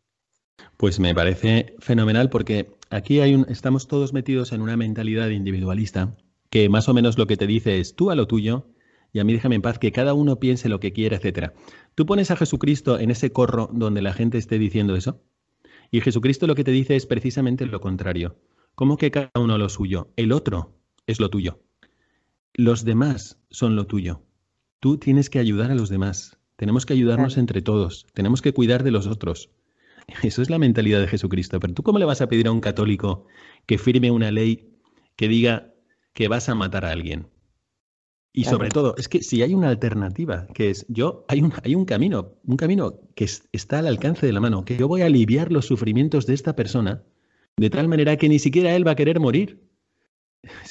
Pues 0.78 0.99
me 0.99 1.15
parece 1.15 1.76
fenomenal 1.80 2.30
porque 2.30 2.72
aquí 2.89 3.22
hay 3.22 3.36
un, 3.36 3.45
estamos 3.49 3.88
todos 3.88 4.13
metidos 4.13 4.51
en 4.51 4.61
una 4.61 4.76
mentalidad 4.78 5.30
individualista 5.30 6.15
que 6.49 6.67
más 6.70 6.89
o 6.89 6.93
menos 6.93 7.17
lo 7.17 7.28
que 7.28 7.38
te 7.38 7.47
dice 7.47 7.80
es 7.80 7.95
tú 7.95 8.11
a 8.11 8.15
lo 8.15 8.28
tuyo 8.28 8.67
y 9.11 9.20
a 9.20 9.24
mí 9.24 9.34
déjame 9.34 9.55
en 9.55 9.61
paz 9.61 9.80
que 9.80 9.91
cada 9.91 10.13
uno 10.13 10.39
piense 10.39 10.70
lo 10.70 10.80
que 10.80 10.93
quiera, 10.93 11.17
etcétera. 11.17 11.53
Tú 11.95 12.05
pones 12.05 12.32
a 12.32 12.36
Jesucristo 12.36 12.99
en 12.99 13.11
ese 13.11 13.32
corro 13.32 13.70
donde 13.72 14.01
la 14.01 14.13
gente 14.13 14.38
esté 14.38 14.59
diciendo 14.59 14.95
eso 14.95 15.22
y 15.91 16.01
Jesucristo 16.01 16.47
lo 16.47 16.55
que 16.55 16.63
te 16.63 16.72
dice 16.72 16.95
es 16.95 17.05
precisamente 17.05 17.65
lo 17.65 17.82
contrario. 17.82 18.36
¿Cómo 18.76 18.97
que 18.97 19.11
cada 19.11 19.32
uno 19.36 19.57
lo 19.57 19.70
suyo? 19.70 20.09
El 20.15 20.32
otro 20.32 20.74
es 21.07 21.20
lo 21.20 21.30
tuyo. 21.30 21.59
Los 22.60 22.84
demás 22.84 23.39
son 23.49 23.78
lo 23.78 23.88
tuyo. 23.88 24.22
Tú 24.82 24.97
tienes 24.97 25.30
que 25.30 25.39
ayudar 25.39 25.72
a 25.72 25.76
los 25.76 25.88
demás. 25.88 26.41
Tenemos 26.57 26.86
que 26.86 26.91
ayudarnos 26.91 27.38
entre 27.38 27.62
todos. 27.62 28.05
Tenemos 28.14 28.41
que 28.41 28.51
cuidar 28.51 28.84
de 28.84 28.91
los 28.91 29.07
otros. 29.07 29.49
Eso 30.24 30.41
es 30.41 30.49
la 30.49 30.60
mentalidad 30.60 30.99
de 30.99 31.07
Jesucristo. 31.07 31.57
Pero 31.62 31.74
tú 31.74 31.84
cómo 31.84 31.99
le 31.99 32.03
vas 32.03 32.20
a 32.20 32.28
pedir 32.28 32.47
a 32.47 32.51
un 32.51 32.60
católico 32.60 33.28
que 33.66 33.78
firme 33.78 34.12
una 34.12 34.30
ley 34.30 34.78
que 35.16 35.30
diga 35.30 35.74
que 36.12 36.28
vas 36.28 36.49
a 36.49 36.55
matar 36.55 36.84
a 36.84 36.91
alguien? 36.91 37.30
Y 38.34 38.43
sobre 38.43 38.68
todo, 38.68 38.93
es 38.97 39.07
que 39.07 39.24
si 39.24 39.41
hay 39.41 39.53
una 39.53 39.70
alternativa, 39.70 40.45
que 40.53 40.70
es 40.70 40.86
yo, 40.89 41.24
hay 41.30 41.41
un, 41.41 41.53
hay 41.64 41.76
un 41.76 41.86
camino, 41.86 42.34
un 42.43 42.57
camino 42.57 42.99
que 43.16 43.24
está 43.53 43.80
al 43.80 43.88
alcance 43.88 44.26
de 44.26 44.34
la 44.34 44.41
mano, 44.41 44.66
que 44.66 44.76
yo 44.76 44.89
voy 44.89 45.01
a 45.01 45.05
aliviar 45.05 45.53
los 45.53 45.66
sufrimientos 45.66 46.26
de 46.26 46.34
esta 46.34 46.57
persona, 46.57 47.03
de 47.55 47.70
tal 47.70 47.88
manera 47.88 48.18
que 48.18 48.28
ni 48.28 48.38
siquiera 48.38 48.76
él 48.76 48.86
va 48.86 48.91
a 48.91 48.95
querer 48.95 49.22
morir. 49.22 49.68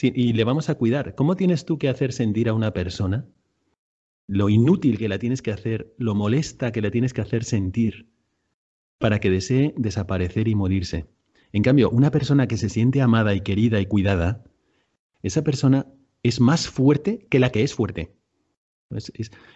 Y 0.01 0.33
le 0.33 0.45
vamos 0.45 0.71
a 0.71 0.75
cuidar. 0.77 1.15
¿Cómo 1.15 1.37
tienes 1.37 1.65
tú 1.65 1.79
que 1.79 1.89
hacer 1.89 2.13
sentir 2.13 2.49
a 2.49 2.55
una 2.55 2.73
persona 2.73 3.27
lo 4.27 4.49
inútil 4.49 4.99
que 4.99 5.09
la 5.09 5.19
tienes 5.19 5.41
que 5.43 5.53
hacer, 5.53 5.95
lo 5.99 6.15
molesta 6.15 6.73
que 6.73 6.83
la 6.83 6.91
tienes 6.91 7.15
que 7.15 7.23
hacer 7.23 7.45
sentir 7.45 8.11
para 8.99 9.21
que 9.21 9.31
desee 9.31 9.75
desaparecer 9.77 10.49
y 10.49 10.55
morirse? 10.55 11.07
En 11.53 11.63
cambio, 11.63 11.91
una 11.91 12.11
persona 12.11 12.47
que 12.47 12.57
se 12.57 12.69
siente 12.69 13.01
amada 13.01 13.35
y 13.35 13.41
querida 13.41 13.81
y 13.81 13.87
cuidada, 13.87 14.45
esa 15.23 15.43
persona 15.43 15.87
es 16.23 16.41
más 16.41 16.69
fuerte 16.69 17.27
que 17.31 17.39
la 17.39 17.51
que 17.51 17.63
es 17.63 17.75
fuerte. 17.75 18.15
eso 18.91 19.13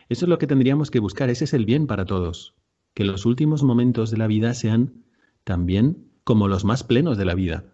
es 0.08 0.22
lo 0.22 0.38
que 0.38 0.46
tendríamos 0.46 0.90
que 0.90 1.00
buscar, 1.00 1.30
ese 1.30 1.44
es 1.44 1.54
el 1.54 1.66
bien 1.66 1.86
para 1.86 2.06
todos, 2.06 2.54
que 2.94 3.04
los 3.04 3.26
últimos 3.26 3.62
momentos 3.62 4.10
de 4.10 4.16
la 4.16 4.26
vida 4.26 4.54
sean 4.54 5.04
también 5.44 6.08
como 6.24 6.48
los 6.48 6.64
más 6.64 6.84
plenos 6.84 7.18
de 7.18 7.24
la 7.24 7.34
vida. 7.34 7.64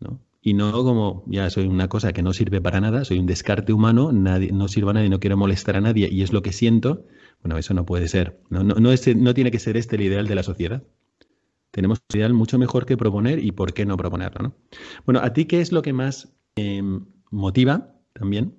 ¿no? 0.00 0.20
Y 0.46 0.52
no 0.52 0.72
como 0.84 1.24
ya 1.26 1.48
soy 1.48 1.66
una 1.66 1.88
cosa 1.88 2.12
que 2.12 2.22
no 2.22 2.34
sirve 2.34 2.60
para 2.60 2.78
nada, 2.78 3.06
soy 3.06 3.18
un 3.18 3.24
descarte 3.24 3.72
humano, 3.72 4.12
nadie, 4.12 4.52
no 4.52 4.68
sirvo 4.68 4.90
a 4.90 4.92
nadie, 4.92 5.08
no 5.08 5.18
quiero 5.18 5.38
molestar 5.38 5.74
a 5.76 5.80
nadie 5.80 6.10
y 6.12 6.22
es 6.22 6.34
lo 6.34 6.42
que 6.42 6.52
siento, 6.52 7.06
bueno, 7.42 7.56
eso 7.56 7.72
no 7.72 7.86
puede 7.86 8.08
ser. 8.08 8.42
No, 8.50 8.62
no, 8.62 8.74
no, 8.74 9.34
tiene 9.34 9.50
que 9.50 9.58
ser 9.58 9.78
este 9.78 9.96
el 9.96 10.02
ideal 10.02 10.26
de 10.28 10.34
la 10.34 10.42
sociedad. 10.42 10.82
Tenemos 11.70 11.98
un 12.12 12.18
ideal 12.18 12.34
mucho 12.34 12.58
mejor 12.58 12.84
que 12.84 12.98
proponer 12.98 13.42
y 13.42 13.52
por 13.52 13.72
qué 13.72 13.86
no 13.86 13.96
proponerlo. 13.96 14.42
¿no? 14.42 14.54
Bueno, 15.06 15.20
¿a 15.20 15.32
ti 15.32 15.46
qué 15.46 15.62
es 15.62 15.72
lo 15.72 15.80
que 15.80 15.94
más 15.94 16.36
em, 16.56 17.06
motiva 17.30 17.96
también 18.12 18.54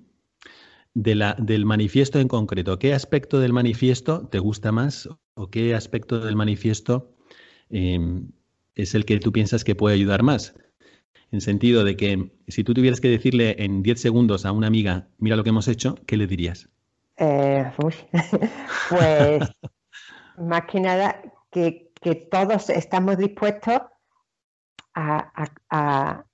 de 0.92 1.14
la, 1.14 1.36
del 1.38 1.66
manifiesto 1.66 2.18
en 2.18 2.26
concreto? 2.26 2.80
¿Qué 2.80 2.94
aspecto 2.94 3.38
del 3.38 3.52
manifiesto 3.52 4.26
te 4.26 4.40
gusta 4.40 4.72
más 4.72 5.08
o 5.34 5.50
qué 5.50 5.76
aspecto 5.76 6.18
del 6.18 6.34
manifiesto 6.34 7.14
em, 7.70 8.32
es 8.74 8.96
el 8.96 9.04
que 9.04 9.20
tú 9.20 9.30
piensas 9.30 9.62
que 9.62 9.76
puede 9.76 9.94
ayudar 9.94 10.24
más? 10.24 10.56
En 11.32 11.40
sentido 11.40 11.84
de 11.84 11.96
que 11.96 12.30
si 12.48 12.64
tú 12.64 12.74
tuvieras 12.74 13.00
que 13.00 13.08
decirle 13.08 13.56
en 13.58 13.82
10 13.82 14.00
segundos 14.00 14.46
a 14.46 14.52
una 14.52 14.66
amiga, 14.66 15.08
mira 15.18 15.36
lo 15.36 15.44
que 15.44 15.50
hemos 15.50 15.68
hecho, 15.68 15.96
¿qué 16.06 16.16
le 16.16 16.26
dirías? 16.26 16.68
Eh, 17.16 17.70
pues 18.90 19.48
más 20.38 20.62
que 20.70 20.80
nada 20.80 21.22
que, 21.50 21.84
todos 22.30 22.70
estamos 22.70 23.18
dispuestos 23.18 23.80
a, 24.94 26.24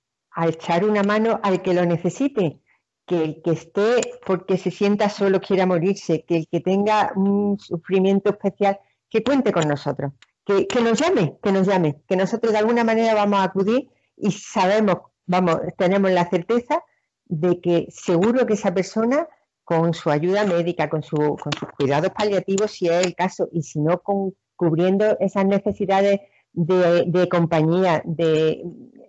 echar 0.47 0.85
una 0.85 1.01
mano 1.01 1.39
al 1.41 1.63
que 1.63 1.73
lo 1.73 1.83
necesite, 1.85 2.59
que 3.07 3.23
el 3.23 3.41
que 3.41 3.51
esté 3.51 4.01
porque 4.23 4.57
se 4.57 4.69
sienta 4.69 5.09
solo 5.09 5.41
quiera 5.41 5.65
morirse, 5.65 6.25
que 6.27 6.37
el 6.37 6.47
que 6.47 6.59
tenga 6.59 7.11
un 7.15 7.57
sufrimiento 7.57 8.29
especial, 8.29 8.79
que 9.09 9.23
cuente 9.23 9.51
con 9.51 9.67
nosotros, 9.67 10.13
que, 10.45 10.67
que 10.67 10.81
nos 10.81 10.99
llame, 10.99 11.37
que 11.41 11.51
nos 11.51 11.65
llame, 11.65 12.01
que 12.07 12.17
nosotros 12.17 12.53
de 12.53 12.59
alguna 12.59 12.83
manera 12.83 13.15
vamos 13.15 13.39
a 13.39 13.43
acudir 13.43 13.89
y 14.15 14.31
sabemos, 14.31 14.97
vamos, 15.25 15.57
tenemos 15.77 16.11
la 16.11 16.29
certeza 16.29 16.83
de 17.25 17.59
que 17.61 17.87
seguro 17.89 18.45
que 18.45 18.53
esa 18.53 18.73
persona 18.73 19.27
con 19.63 19.93
su 19.93 20.09
ayuda 20.09 20.45
médica, 20.45 20.89
con, 20.89 21.03
su, 21.03 21.15
con 21.15 21.53
sus 21.53 21.69
cuidados 21.77 22.11
paliativos, 22.11 22.71
si 22.71 22.87
es 22.87 23.05
el 23.05 23.15
caso, 23.15 23.47
y 23.51 23.63
si 23.63 23.79
no, 23.79 23.99
con, 23.99 24.35
cubriendo 24.55 25.17
esas 25.19 25.45
necesidades 25.45 26.19
de, 26.51 27.05
de, 27.07 27.29
compañía, 27.29 28.01
de 28.05 28.63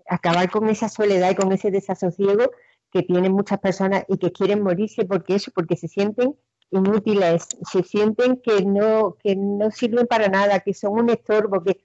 acabar 0.08 0.50
con 0.50 0.68
esa 0.68 0.88
soledad 0.88 1.30
y 1.30 1.34
con 1.34 1.52
ese 1.52 1.70
desasosiego 1.70 2.50
que 2.90 3.02
tienen 3.02 3.32
muchas 3.32 3.58
personas 3.58 4.04
y 4.08 4.18
que 4.18 4.32
quieren 4.32 4.62
morirse 4.62 5.04
porque 5.04 5.34
eso, 5.34 5.50
porque 5.54 5.76
se 5.76 5.88
sienten 5.88 6.36
inútiles, 6.70 7.48
se 7.70 7.82
sienten 7.82 8.40
que 8.40 8.64
no, 8.64 9.16
que 9.22 9.36
no 9.36 9.70
sirven 9.70 10.06
para 10.06 10.28
nada, 10.28 10.60
que 10.60 10.74
son 10.74 10.92
un 10.92 11.10
estorbo, 11.10 11.62
que 11.62 11.84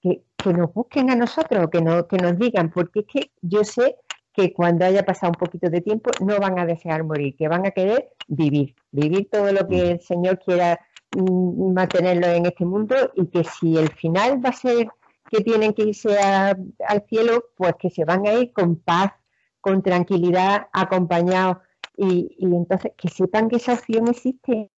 que, 0.00 0.22
nos 0.52 0.72
busquen 0.72 1.10
a 1.10 1.16
nosotros, 1.16 1.68
que, 1.70 1.80
no, 1.80 2.06
que 2.06 2.16
nos 2.16 2.38
digan, 2.38 2.70
porque 2.70 3.00
es 3.00 3.06
que 3.06 3.30
yo 3.42 3.64
sé 3.64 3.96
que 4.32 4.52
cuando 4.52 4.84
haya 4.84 5.04
pasado 5.04 5.32
un 5.32 5.38
poquito 5.38 5.68
de 5.68 5.80
tiempo 5.80 6.10
no 6.20 6.38
van 6.38 6.58
a 6.58 6.66
desear 6.66 7.04
morir, 7.04 7.36
que 7.36 7.48
van 7.48 7.66
a 7.66 7.72
querer 7.72 8.10
vivir, 8.28 8.74
vivir 8.90 9.28
todo 9.30 9.52
lo 9.52 9.66
que 9.68 9.92
el 9.92 10.00
Señor 10.00 10.38
quiera 10.38 10.80
mm, 11.16 11.72
mantenerlo 11.72 12.26
en 12.28 12.46
este 12.46 12.64
mundo 12.64 12.94
y 13.14 13.26
que 13.26 13.44
si 13.44 13.76
el 13.76 13.90
final 13.90 14.44
va 14.44 14.50
a 14.50 14.54
ser 14.54 14.88
que 15.30 15.42
tienen 15.42 15.74
que 15.74 15.82
irse 15.82 16.18
al 16.18 17.04
cielo, 17.08 17.44
pues 17.56 17.74
que 17.78 17.90
se 17.90 18.04
van 18.04 18.26
a 18.26 18.32
ir 18.34 18.52
con 18.52 18.76
paz, 18.76 19.12
con 19.60 19.82
tranquilidad, 19.82 20.68
acompañados 20.72 21.58
y, 21.96 22.34
y 22.38 22.46
entonces 22.46 22.92
que 22.96 23.08
sepan 23.08 23.48
que 23.48 23.56
esa 23.56 23.74
opción 23.74 24.08
existe. 24.08 24.70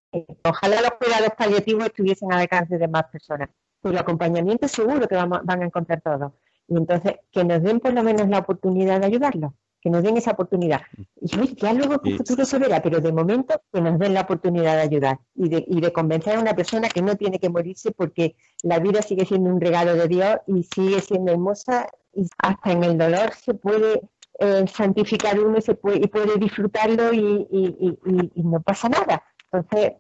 Ojalá 0.45 0.83
los 0.83 0.91
cuidados 0.93 1.31
paliativos 1.39 1.87
estuviesen 1.87 2.33
al 2.33 2.41
alcance 2.41 2.77
de 2.77 2.89
más 2.89 3.05
personas 3.05 3.49
el 3.91 3.99
acompañamiento 3.99 4.69
seguro 4.69 5.09
que 5.09 5.17
van 5.17 5.63
a 5.63 5.65
encontrar 5.65 6.01
todos. 6.01 6.33
Y 6.69 6.77
entonces, 6.77 7.17
que 7.31 7.45
nos 7.45 7.63
den 7.63 7.81
por 7.81 7.93
lo 7.93 8.03
menos 8.03 8.29
la 8.29 8.39
oportunidad 8.39 9.01
de 9.01 9.07
ayudarlos, 9.07 9.53
que 9.81 9.91
nos 9.91 10.03
den 10.03 10.17
esa 10.17 10.31
oportunidad. 10.33 10.81
Y 11.21 11.55
ya 11.57 11.73
luego 11.73 12.01
el 12.05 12.17
futuro 12.17 12.45
se 12.45 12.59
verá, 12.59 12.81
pero 12.81 13.01
de 13.01 13.13
momento 13.13 13.61
que 13.73 13.81
nos 13.81 13.99
den 13.99 14.15
la 14.15 14.23
oportunidad 14.23 14.77
de 14.77 14.83
ayudar 14.83 15.19
y 15.35 15.49
de, 15.49 15.65
y 15.67 15.81
de 15.81 15.93
convencer 15.93 16.37
a 16.37 16.41
una 16.41 16.55
persona 16.55 16.89
que 16.89 17.03
no 17.03 17.17
tiene 17.17 17.39
que 17.39 17.51
morirse 17.51 17.91
porque 17.91 18.37
la 18.63 18.79
vida 18.79 19.03
sigue 19.03 19.27
siendo 19.27 19.51
un 19.51 19.61
regalo 19.61 19.95
de 19.95 20.09
Dios 20.09 20.37
y 20.47 20.63
sigue 20.63 21.01
siendo 21.01 21.33
hermosa 21.33 21.89
y 22.15 22.27
hasta 22.39 22.73
en 22.73 22.85
el 22.85 22.97
dolor 22.97 23.33
se 23.35 23.55
puede 23.55 24.03
eh, 24.39 24.65
santificar 24.73 25.39
uno 25.39 25.59
y, 25.59 25.63
se 25.63 25.75
puede, 25.75 25.99
y 25.99 26.07
puede 26.07 26.37
disfrutarlo 26.39 27.13
y, 27.13 27.47
y, 27.51 27.99
y, 28.35 28.43
no 28.43 28.61
pasa 28.61 28.89
nada. 28.89 29.23
Entonces, 29.51 29.93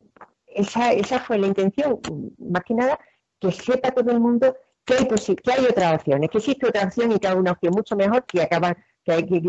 esa, 0.46 0.92
esa 0.92 1.18
fue 1.20 1.38
la 1.38 1.46
intención, 1.46 2.00
más 2.38 2.62
que 2.64 2.74
nada 2.74 2.98
que 3.42 3.50
sepa 3.50 3.90
todo 3.90 4.10
el 4.12 4.20
mundo 4.20 4.56
que 4.84 4.94
hay, 4.94 5.06
que 5.06 5.52
hay 5.52 5.64
otras 5.68 5.94
opciones, 5.94 6.30
que 6.30 6.38
existe 6.38 6.66
otra 6.66 6.84
opción 6.84 7.10
y 7.12 7.18
que 7.18 7.26
hay 7.26 7.36
una 7.36 7.52
opción 7.52 7.74
mucho 7.74 7.96
mejor 7.96 8.24
que 8.24 8.40
acaba, 8.40 8.76
que, 9.04 9.12
hay, 9.12 9.24
que 9.24 9.42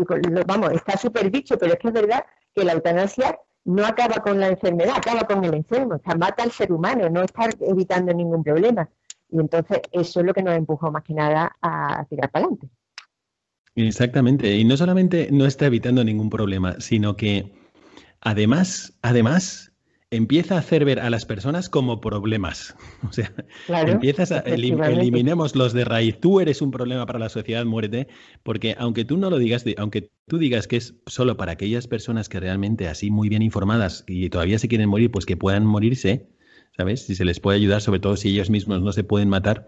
vamos, 0.46 0.72
está 0.72 0.96
súper 0.96 1.30
dicho, 1.30 1.56
pero 1.56 1.72
es 1.72 1.78
que 1.78 1.88
es 1.88 1.94
verdad 1.94 2.24
que 2.54 2.64
la 2.64 2.72
eutanasia 2.72 3.38
no 3.64 3.86
acaba 3.86 4.16
con 4.16 4.38
la 4.40 4.48
enfermedad, 4.48 4.96
acaba 4.96 5.26
con 5.26 5.44
el 5.44 5.54
enfermo, 5.54 5.94
o 5.94 5.98
sea, 6.04 6.16
mata 6.16 6.42
al 6.42 6.50
ser 6.50 6.72
humano, 6.72 7.08
no 7.08 7.22
está 7.22 7.48
evitando 7.60 8.12
ningún 8.12 8.42
problema. 8.42 8.88
Y 9.30 9.40
entonces 9.40 9.80
eso 9.90 10.20
es 10.20 10.26
lo 10.26 10.34
que 10.34 10.42
nos 10.42 10.54
empujó 10.54 10.90
más 10.90 11.02
que 11.02 11.14
nada 11.14 11.56
a 11.62 12.04
tirar 12.08 12.30
para 12.30 12.46
adelante. 12.46 12.68
Exactamente, 13.76 14.54
y 14.54 14.64
no 14.64 14.76
solamente 14.76 15.28
no 15.32 15.46
está 15.46 15.66
evitando 15.66 16.04
ningún 16.04 16.30
problema, 16.30 16.76
sino 16.80 17.16
que 17.16 17.52
además, 18.20 18.96
además, 19.02 19.72
empieza 20.16 20.54
a 20.54 20.58
hacer 20.58 20.84
ver 20.84 21.00
a 21.00 21.10
las 21.10 21.24
personas 21.24 21.68
como 21.68 22.00
problemas. 22.00 22.74
O 23.08 23.12
sea, 23.12 23.32
empiezas 23.68 24.32
a 24.32 24.40
eliminemos 24.40 25.54
los 25.54 25.72
de 25.72 25.84
raíz. 25.84 26.18
Tú 26.18 26.40
eres 26.40 26.62
un 26.62 26.70
problema 26.70 27.04
para 27.04 27.18
la 27.18 27.28
sociedad, 27.28 27.64
muérete, 27.64 28.08
porque 28.42 28.74
aunque 28.78 29.04
tú 29.04 29.18
no 29.18 29.28
lo 29.28 29.38
digas, 29.38 29.64
aunque 29.76 30.10
tú 30.26 30.38
digas 30.38 30.66
que 30.66 30.76
es 30.76 30.94
solo 31.06 31.36
para 31.36 31.52
aquellas 31.52 31.86
personas 31.86 32.28
que 32.28 32.40
realmente 32.40 32.88
así 32.88 33.10
muy 33.10 33.28
bien 33.28 33.42
informadas 33.42 34.04
y 34.08 34.30
todavía 34.30 34.58
se 34.58 34.68
quieren 34.68 34.88
morir, 34.88 35.10
pues 35.10 35.26
que 35.26 35.36
puedan 35.36 35.66
morirse, 35.66 36.28
¿sabes? 36.76 37.04
Si 37.04 37.14
se 37.14 37.24
les 37.24 37.40
puede 37.40 37.58
ayudar, 37.58 37.82
sobre 37.82 38.00
todo 38.00 38.16
si 38.16 38.30
ellos 38.30 38.48
mismos 38.50 38.80
no 38.80 38.92
se 38.92 39.04
pueden 39.04 39.28
matar. 39.28 39.66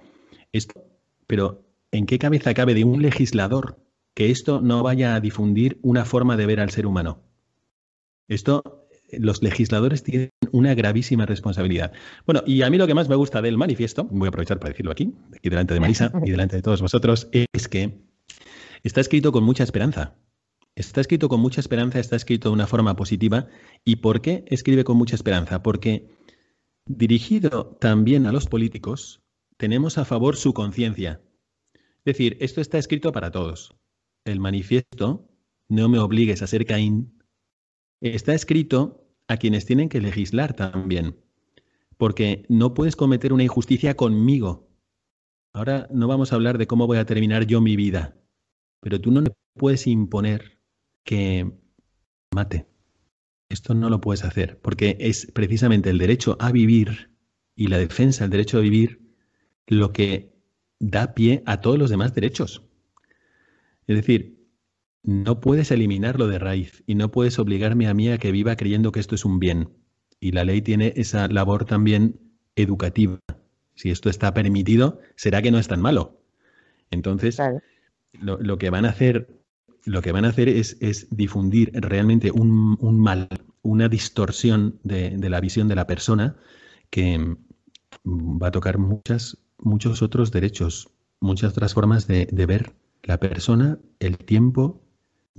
Esto, 0.53 0.83
pero 1.27 1.63
¿en 1.93 2.07
qué 2.07 2.19
cabeza 2.19 2.55
cabe 2.55 2.75
de 2.75 2.85
un 2.85 3.03
legislador 3.03 3.79
que 4.15 4.31
esto 4.31 4.63
no 4.63 4.83
vaya 4.83 5.15
a 5.15 5.21
difundir 5.21 5.79
una 5.83 6.05
forma 6.05 6.37
de 6.37 6.47
ver 6.47 6.61
al 6.61 6.71
ser 6.71 6.87
humano? 6.87 7.23
Esto, 8.29 8.76
los 9.13 9.43
legisladores 9.43 10.03
tienen 10.03 10.31
una 10.53 10.75
gravísima 10.75 11.27
responsabilidad. 11.27 11.93
Bueno, 12.25 12.43
y 12.47 12.63
a 12.63 12.71
mí 12.71 12.79
lo 12.79 12.87
que 12.87 12.95
más 12.95 13.09
me 13.09 13.17
gusta 13.17 13.43
del 13.43 13.57
manifiesto, 13.57 14.05
voy 14.05 14.27
a 14.27 14.29
aprovechar 14.29 14.59
para 14.59 14.71
decirlo 14.71 14.93
aquí, 14.93 15.15
aquí 15.35 15.49
delante 15.49 15.75
de 15.75 15.81
Marisa 15.81 16.13
y 16.25 16.31
delante 16.31 16.57
de 16.57 16.63
todos 16.63 16.83
vosotros, 16.83 17.29
es 17.33 17.69
que 17.69 18.01
está 18.83 19.01
escrito 19.01 19.33
con 19.33 19.45
mucha 19.45 19.65
esperanza. 19.65 20.17
Está 20.75 21.01
escrito 21.01 21.29
con 21.29 21.41
mucha 21.41 21.61
esperanza, 21.61 21.99
está 21.99 22.17
escrito 22.17 22.51
de 22.51 22.55
una 22.55 22.67
forma 22.67 22.97
positiva. 22.97 23.47
¿Y 23.85 23.97
por 23.97 24.21
qué 24.21 24.45
escribe 24.49 24.85
con 24.85 24.99
mucha 24.99 25.15
esperanza? 25.15 25.63
Porque 25.63 26.09
dirigido 26.85 27.77
también 27.81 28.27
a 28.27 28.33
los 28.33 28.47
políticos, 28.47 29.23
tenemos 29.57 29.97
a 29.97 30.05
favor 30.05 30.37
su 30.37 30.53
conciencia. 30.53 31.23
Es 31.75 32.05
decir, 32.05 32.37
esto 32.41 32.61
está 32.61 32.79
escrito 32.79 33.11
para 33.13 33.31
todos. 33.31 33.75
El 34.25 34.39
manifiesto, 34.39 35.29
no 35.69 35.89
me 35.89 35.99
obligues 35.99 36.43
a 36.43 36.47
ser 36.47 36.67
Caín, 36.67 37.16
está 38.15 38.35
escrito 38.35 39.07
a 39.29 39.37
quienes 39.37 39.67
tienen 39.67 39.89
que 39.89 40.01
legislar 40.01 40.55
también. 40.55 41.17
Porque 41.97 42.45
no 42.49 42.75
puedes 42.75 42.97
cometer 42.97 43.33
una 43.33 43.43
injusticia 43.43 43.97
conmigo. 43.97 44.69
Ahora 45.53 45.89
no 45.91 46.07
vamos 46.07 46.33
a 46.33 46.37
hablar 46.37 46.59
de 46.59 46.67
cómo 46.67 46.87
voy 46.87 46.99
a 46.99 47.07
terminar 47.07 47.47
yo 47.47 47.61
mi 47.61 47.77
vida, 47.77 48.17
pero 48.81 49.01
tú 49.01 49.11
no 49.11 49.23
le 49.23 49.33
puedes 49.55 49.87
imponer 49.87 50.61
que 51.03 51.51
mate. 52.35 52.67
Esto 53.49 53.75
no 53.75 53.89
lo 53.89 54.01
puedes 54.01 54.25
hacer, 54.25 54.61
porque 54.61 54.97
es 55.01 55.31
precisamente 55.33 55.89
el 55.89 55.99
derecho 55.99 56.37
a 56.41 56.53
vivir 56.53 57.17
y 57.55 57.69
la 57.69 57.79
defensa 57.79 58.25
del 58.25 58.33
derecho 58.33 58.59
a 58.59 58.61
vivir 58.61 59.01
lo 59.67 59.93
que 59.93 60.37
da 60.79 61.15
pie 61.15 61.43
a 61.47 61.61
todos 61.61 61.79
los 61.79 61.91
demás 61.91 62.15
derechos. 62.15 62.63
Es 63.87 63.97
decir, 63.97 64.36
no 65.07 65.41
puedes 65.41 65.71
eliminarlo 65.71 66.27
de 66.27 66.41
raíz 66.41 66.83
y 66.85 66.97
no 66.97 67.13
puedes 67.13 67.39
obligarme 67.39 67.87
a 67.87 67.95
mí 67.95 68.11
a 68.11 68.19
que 68.19 68.33
viva 68.33 68.57
creyendo 68.57 68.91
que 68.91 69.01
esto 69.01 69.15
es 69.15 69.25
un 69.25 69.39
bien. 69.39 69.71
Y 70.19 70.33
la 70.33 70.45
ley 70.45 70.63
tiene 70.63 70.93
esa 70.97 71.29
labor 71.29 71.65
también 71.65 72.19
educativa. 72.57 73.21
Si 73.77 73.91
esto 73.91 74.11
está 74.11 74.35
permitido, 74.35 74.99
será 75.15 75.43
que 75.43 75.53
no 75.53 75.59
es 75.59 75.69
tan 75.69 75.81
malo. 75.81 76.21
Entonces, 76.91 77.41
lo, 78.15 78.59
que 78.59 78.71
van 78.71 78.85
a 78.85 78.89
hacer, 78.89 79.29
lo 79.85 80.03
que 80.03 80.11
van 80.11 80.25
a 80.25 80.29
hacer 80.29 80.49
es, 80.49 81.07
difundir 81.11 81.71
realmente 81.75 82.33
un, 82.33 82.77
mal, 82.99 83.29
una 83.63 83.89
distorsión 83.89 84.81
de, 84.83 85.17
la 85.19 85.41
visión 85.41 85.69
de 85.69 85.77
la 85.77 85.87
persona 85.87 86.37
que 86.91 87.37
va 88.05 88.49
a 88.49 88.53
tocar 88.53 88.79
muchas, 88.79 89.39
muchos 89.59 90.03
otros 90.03 90.33
derechos, 90.33 90.91
muchas 91.21 91.53
otras 91.53 91.75
formas 91.75 92.09
de 92.09 92.47
ver 92.47 92.75
la 93.05 93.21
persona, 93.21 93.79
el 94.01 94.19
tiempo 94.19 94.86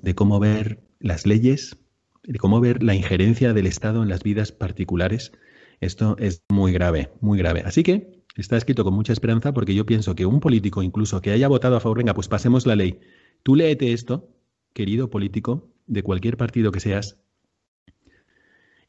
de 0.02 0.16
cómo 0.16 0.40
ver 0.40 0.84
las 1.00 1.26
leyes, 1.26 1.78
de 2.24 2.40
cómo 2.40 2.60
ver 2.60 2.84
la 2.84 2.96
injerencia 2.96 3.54
del 3.54 3.68
Estado 3.68 4.04
en 4.04 4.10
las 4.10 4.24
vidas 4.24 4.52
particulares. 4.52 5.32
Esto 5.80 6.16
es 6.20 6.44
muy 6.50 6.72
grave, 6.72 7.12
muy 7.22 7.38
grave. 7.38 7.64
Así 7.66 7.84
que 7.84 8.24
está 8.36 8.58
escrito 8.58 8.84
con 8.84 8.94
mucha 8.94 9.14
esperanza 9.14 9.54
porque 9.54 9.76
yo 9.76 9.86
pienso 9.86 10.16
que 10.16 10.26
un 10.26 10.40
político 10.40 10.84
incluso 10.84 11.22
que 11.22 11.32
haya 11.32 11.48
votado 11.48 11.76
a 11.76 11.80
favor, 11.80 11.98
venga, 11.98 12.14
pues 12.14 12.28
pasemos 12.28 12.66
la 12.66 12.76
ley. 12.76 13.00
Tú 13.44 13.56
léete 13.56 13.94
esto, 13.94 14.30
querido 14.74 15.10
político, 15.10 15.70
de 15.86 16.04
cualquier 16.04 16.38
partido 16.38 16.72
que 16.72 16.80
seas, 16.80 17.18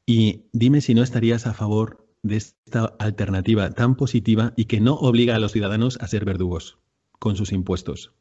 y 0.09 0.47
dime 0.53 0.81
si 0.81 0.95
no 0.95 1.03
estarías 1.03 1.47
a 1.47 1.53
favor 1.53 2.09
de 2.23 2.37
esta 2.37 2.97
alternativa 2.99 3.71
tan 3.73 3.95
positiva 3.95 4.55
y 4.57 4.65
que 4.65 4.81
no 4.81 4.95
obliga 4.95 5.37
a 5.37 5.39
los 5.39 5.53
ciudadanos 5.53 5.99
a 6.01 6.09
ser 6.09 6.25
verdugos 6.25 6.79
con 7.19 7.37
sus 7.37 7.53
impuestos. 7.53 8.15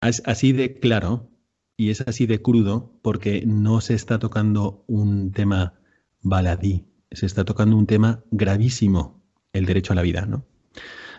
Así 0.00 0.52
de 0.52 0.78
claro 0.78 1.28
y 1.76 1.90
es 1.90 2.00
así 2.02 2.26
de 2.26 2.40
crudo 2.40 2.92
porque 3.02 3.44
no 3.46 3.80
se 3.80 3.94
está 3.94 4.18
tocando 4.18 4.84
un 4.86 5.32
tema 5.32 5.74
baladí, 6.22 6.84
se 7.10 7.26
está 7.26 7.44
tocando 7.44 7.76
un 7.76 7.86
tema 7.86 8.22
gravísimo, 8.30 9.22
el 9.52 9.66
derecho 9.66 9.92
a 9.92 9.96
la 9.96 10.02
vida, 10.02 10.26
¿no? 10.26 10.44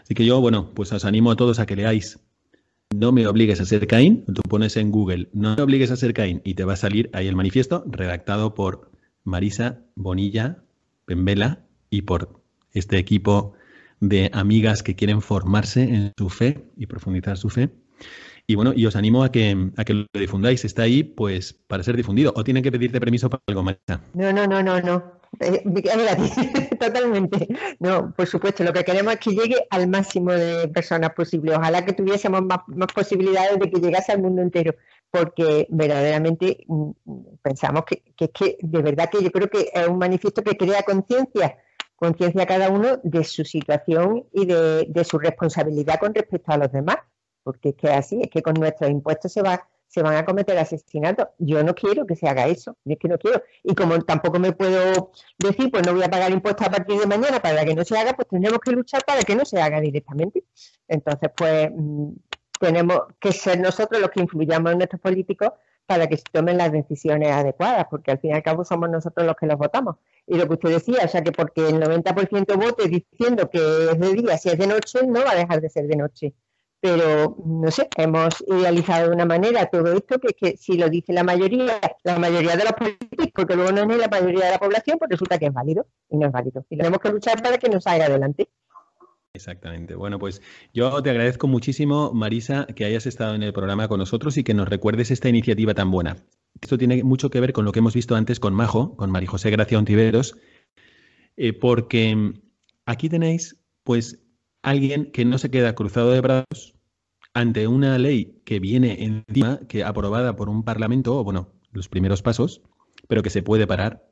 Así 0.04 0.14
que 0.14 0.26
yo, 0.26 0.40
bueno, 0.40 0.72
pues 0.74 0.92
os 0.92 1.06
animo 1.06 1.32
a 1.32 1.36
todos 1.36 1.60
a 1.60 1.66
que 1.66 1.76
leáis 1.76 2.20
No 2.96 3.12
me 3.12 3.26
obligues 3.26 3.60
a 3.60 3.66
ser 3.66 3.88
Caín, 3.88 4.24
tú 4.26 4.42
pones 4.48 4.78
en 4.78 4.92
Google 4.92 5.30
No 5.34 5.56
me 5.56 5.64
obligues 5.64 5.90
a 5.90 5.96
ser 5.96 6.14
Caín 6.14 6.42
y 6.44 6.54
te 6.54 6.64
va 6.64 6.74
a 6.74 6.78
salir 6.78 7.10
ahí 7.14 7.28
el 7.28 7.36
manifiesto 7.36 7.84
redactado 7.88 8.54
por 8.54 8.92
Marisa 9.24 9.82
Bonilla 9.96 10.64
Pembela 11.06 11.66
y 11.90 12.04
por 12.04 12.42
este 12.74 12.98
equipo 12.98 13.54
de 14.00 14.30
amigas 14.34 14.84
que 14.84 14.96
quieren 14.96 15.22
formarse 15.22 15.84
en 15.84 16.12
su 16.18 16.30
fe 16.30 16.70
y 16.78 16.86
profundizar 16.86 17.38
su 17.38 17.50
fe. 17.50 17.70
Y 18.48 18.56
bueno, 18.56 18.74
y 18.76 18.86
os 18.86 18.96
animo 18.96 19.24
a 19.24 19.32
que, 19.32 19.72
a 19.76 19.84
que 19.84 19.94
lo 19.94 20.06
difundáis. 20.14 20.66
Está 20.66 20.84
ahí, 20.84 21.04
pues, 21.04 21.54
para 21.54 21.84
ser 21.84 21.98
difundido. 21.98 22.32
¿O 22.36 22.44
tienen 22.44 22.64
que 22.64 22.72
pedirte 22.72 23.00
permiso 23.00 23.30
para 23.30 23.42
algo, 23.48 23.64
Marisa? 23.64 24.02
No, 24.14 24.32
no, 24.32 24.46
no, 24.46 24.62
no, 24.62 24.80
no. 24.82 25.16
Eh, 25.40 25.64
totalmente. 26.80 27.48
No, 27.80 28.14
por 28.16 28.28
supuesto, 28.28 28.64
lo 28.64 28.72
que 28.72 28.84
queremos 28.84 29.14
es 29.14 29.20
que 29.20 29.32
llegue 29.32 29.68
al 29.70 29.88
máximo 29.88 30.32
de 30.32 30.68
personas 30.68 31.12
posible. 31.14 31.56
Ojalá 31.56 31.84
que 31.84 31.94
tuviésemos 31.94 32.42
más, 32.44 32.60
posibilidades 32.94 33.60
de 33.60 33.70
que 33.70 33.80
llegase 33.80 34.12
al 34.12 34.22
mundo 34.22 34.42
entero, 34.42 34.76
porque 35.10 35.68
verdaderamente 35.70 36.64
mm, 36.68 36.92
pensamos 37.42 37.84
que, 37.86 38.04
que, 38.16 38.30
que 38.30 38.58
de 38.62 38.82
verdad 38.82 39.10
que 39.10 39.24
yo 39.24 39.32
creo 39.32 39.50
que 39.50 39.72
es 39.74 39.88
un 39.88 39.98
manifiesto 39.98 40.44
que 40.44 40.56
crea 40.56 40.84
conciencia, 40.84 41.58
conciencia 41.96 42.46
cada 42.46 42.70
uno 42.70 43.00
de 43.04 43.24
su 43.24 43.44
situación 43.44 44.26
y 44.32 44.46
de, 44.46 44.86
de 44.88 45.04
su 45.04 45.18
responsabilidad 45.18 46.00
con 46.00 46.14
respecto 46.14 46.52
a 46.52 46.58
los 46.58 46.72
demás 46.72 46.98
porque 47.46 47.70
es 47.70 47.76
que 47.76 47.90
así, 47.90 48.20
es 48.22 48.30
que 48.30 48.42
con 48.42 48.56
nuestros 48.56 48.90
impuestos 48.90 49.32
se 49.32 49.44
va 49.44 49.70
se 49.88 50.02
van 50.02 50.16
a 50.16 50.26
cometer 50.26 50.58
asesinatos. 50.58 51.28
Yo 51.38 51.64
no 51.64 51.74
quiero 51.74 52.06
que 52.06 52.18
se 52.18 52.28
haga 52.28 52.48
eso, 52.48 52.76
es 52.84 52.98
que 53.00 53.08
no 53.08 53.18
quiero. 53.18 53.42
Y 53.64 53.74
como 53.76 53.98
tampoco 54.02 54.40
me 54.40 54.52
puedo 54.52 55.12
decir, 55.38 55.72
pues 55.72 55.86
no 55.86 55.94
voy 55.94 56.04
a 56.04 56.10
pagar 56.10 56.32
impuestos 56.32 56.68
a 56.68 56.70
partir 56.70 57.00
de 57.00 57.08
mañana 57.08 57.40
para 57.42 57.64
que 57.64 57.74
no 57.74 57.86
se 57.86 57.98
haga, 57.98 58.14
pues 58.14 58.28
tendremos 58.28 58.60
que 58.60 58.72
luchar 58.72 59.04
para 59.06 59.22
que 59.22 59.36
no 59.38 59.46
se 59.46 59.62
haga 59.62 59.80
directamente. 59.80 60.44
Entonces, 60.90 61.30
pues 61.38 61.70
mm, 61.74 62.10
tenemos 62.60 63.04
que 63.20 63.32
ser 63.32 63.60
nosotros 63.62 64.02
los 64.02 64.10
que 64.10 64.22
influyamos 64.22 64.74
en 64.74 64.80
nuestros 64.80 65.02
políticos 65.02 65.52
para 65.86 66.08
que 66.08 66.18
se 66.18 66.24
tomen 66.32 66.58
las 66.58 66.74
decisiones 66.74 67.32
adecuadas, 67.32 67.86
porque 67.90 68.12
al 68.12 68.20
fin 68.20 68.32
y 68.32 68.34
al 68.34 68.44
cabo 68.44 68.66
somos 68.66 68.90
nosotros 68.90 69.26
los 69.26 69.36
que 69.36 69.46
los 69.46 69.58
votamos. 69.58 69.96
Y 70.28 70.36
lo 70.36 70.48
que 70.48 70.56
usted 70.56 70.70
decía, 70.72 71.06
o 71.06 71.08
sea 71.08 71.24
que 71.24 71.32
porque 71.32 71.70
el 71.70 71.80
90% 71.80 72.58
vote 72.58 72.90
diciendo 72.90 73.50
que 73.50 73.60
es 73.60 74.00
de 74.00 74.14
día, 74.14 74.38
si 74.38 74.50
es 74.50 74.58
de 74.58 74.68
noche, 74.68 75.06
no 75.06 75.24
va 75.24 75.32
a 75.32 75.36
dejar 75.36 75.62
de 75.62 75.70
ser 75.70 75.88
de 75.88 75.96
noche 75.96 76.34
pero 76.80 77.36
no 77.46 77.72
sé, 77.72 77.88
hemos 77.98 78.44
idealizado 78.48 79.10
de 79.10 79.16
una 79.16 79.26
manera 79.26 79.66
todo 79.68 79.94
esto 79.94 80.20
que, 80.20 80.34
que 80.34 80.58
si 80.58 80.78
lo 80.78 80.90
dice 80.90 81.14
la 81.14 81.24
mayoría, 81.24 81.80
la 82.04 82.20
mayoría 82.20 82.56
de 82.56 82.64
los 82.64 82.74
políticos, 82.74 83.30
porque 83.34 83.56
luego 83.56 83.72
no 83.72 83.92
es 83.92 83.98
la 83.98 84.08
mayoría 84.08 84.46
de 84.46 84.52
la 84.52 84.60
población, 84.60 84.98
pues 85.00 85.10
resulta 85.10 85.40
que 85.40 85.48
es 85.48 85.54
válido 85.54 85.88
y 86.10 86.18
no 86.18 86.28
es 86.28 86.32
válido. 86.32 86.66
Y 86.70 86.78
tenemos 86.78 87.00
que 87.00 87.10
luchar 87.10 87.42
para 87.42 87.58
que 87.58 87.70
nos 87.70 87.84
salga 87.84 88.06
adelante. 88.06 88.50
Exactamente. 89.36 89.96
Bueno, 89.96 90.18
pues 90.18 90.42
yo 90.74 91.04
te 91.04 91.10
agradezco 91.10 91.48
muchísimo, 91.48 92.14
Marisa, 92.14 92.68
que 92.68 92.86
hayas 92.86 93.06
estado 93.06 93.36
en 93.36 93.44
el 93.44 93.52
programa 93.52 93.88
con 93.90 94.00
nosotros 94.00 94.38
y 94.38 94.44
que 94.44 94.54
nos 94.54 94.70
recuerdes 94.70 95.12
esta 95.12 95.28
iniciativa 95.28 95.74
tan 95.74 95.92
buena. 95.92 96.16
Esto 96.62 96.78
tiene 96.78 97.04
mucho 97.04 97.30
que 97.30 97.42
ver 97.42 97.52
con 97.52 97.66
lo 97.66 97.74
que 97.74 97.80
hemos 97.80 97.94
visto 97.94 98.16
antes 98.16 98.40
con 98.40 98.54
Majo, 98.54 98.96
con 98.96 99.12
María 99.12 99.30
José 99.30 99.52
Gracia 99.52 99.78
Ontiveros, 99.78 100.38
eh, 101.36 101.52
porque 101.52 102.34
aquí 102.86 103.10
tenéis, 103.10 103.62
pues, 103.84 104.25
alguien 104.66 105.12
que 105.12 105.26
no 105.26 105.38
se 105.38 105.52
queda 105.52 105.76
cruzado 105.76 106.12
de 106.12 106.22
brazos 106.22 106.74
ante 107.34 107.68
una 107.68 107.98
ley 108.00 108.42
que 108.46 108.60
viene 108.60 109.04
encima, 109.04 109.60
que 109.68 109.84
aprobada 109.84 110.36
por 110.36 110.50
un 110.50 110.64
parlamento, 110.64 111.18
o 111.20 111.24
bueno, 111.24 111.54
los 111.72 111.88
primeros 111.88 112.22
pasos, 112.22 112.62
pero 113.08 113.22
que 113.22 113.30
se 113.30 113.44
puede 113.44 113.68
parar 113.68 114.08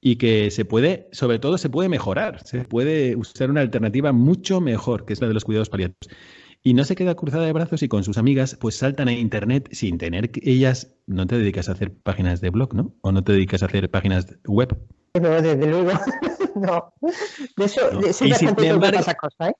y 0.00 0.16
que 0.16 0.50
se 0.50 0.64
puede, 0.64 1.08
sobre 1.12 1.38
todo, 1.38 1.58
se 1.58 1.68
puede 1.68 1.88
mejorar, 1.88 2.46
se 2.46 2.64
puede 2.64 3.16
usar 3.16 3.50
una 3.50 3.60
alternativa 3.60 4.12
mucho 4.12 4.60
mejor, 4.60 5.04
que 5.04 5.14
es 5.14 5.20
la 5.20 5.28
de 5.28 5.34
los 5.34 5.44
cuidados 5.44 5.68
paliativos. 5.68 6.14
Y 6.62 6.74
no 6.74 6.84
se 6.84 6.94
queda 6.94 7.16
cruzada 7.16 7.46
de 7.46 7.52
brazos 7.52 7.82
y 7.82 7.88
con 7.88 8.04
sus 8.04 8.18
amigas, 8.18 8.56
pues 8.60 8.76
saltan 8.76 9.08
a 9.08 9.12
internet 9.12 9.68
sin 9.72 9.98
tener 9.98 10.30
que 10.30 10.48
ellas, 10.48 10.94
no 11.06 11.26
te 11.26 11.38
dedicas 11.38 11.68
a 11.68 11.72
hacer 11.72 11.92
páginas 11.92 12.40
de 12.40 12.50
blog, 12.50 12.74
¿no? 12.74 12.94
O 13.00 13.10
no 13.10 13.24
te 13.24 13.32
dedicas 13.32 13.64
a 13.64 13.66
hacer 13.66 13.90
páginas 13.90 14.38
web. 14.44 14.76
No, 15.20 15.42
desde 15.42 15.66
luego, 15.66 15.90
no. 16.54 16.92
De 17.56 17.64
eso, 17.64 17.90
De 17.98 18.10
eso 18.10 18.24
esa 18.24 19.14
cosa, 19.14 19.48
¿eh? 19.48 19.54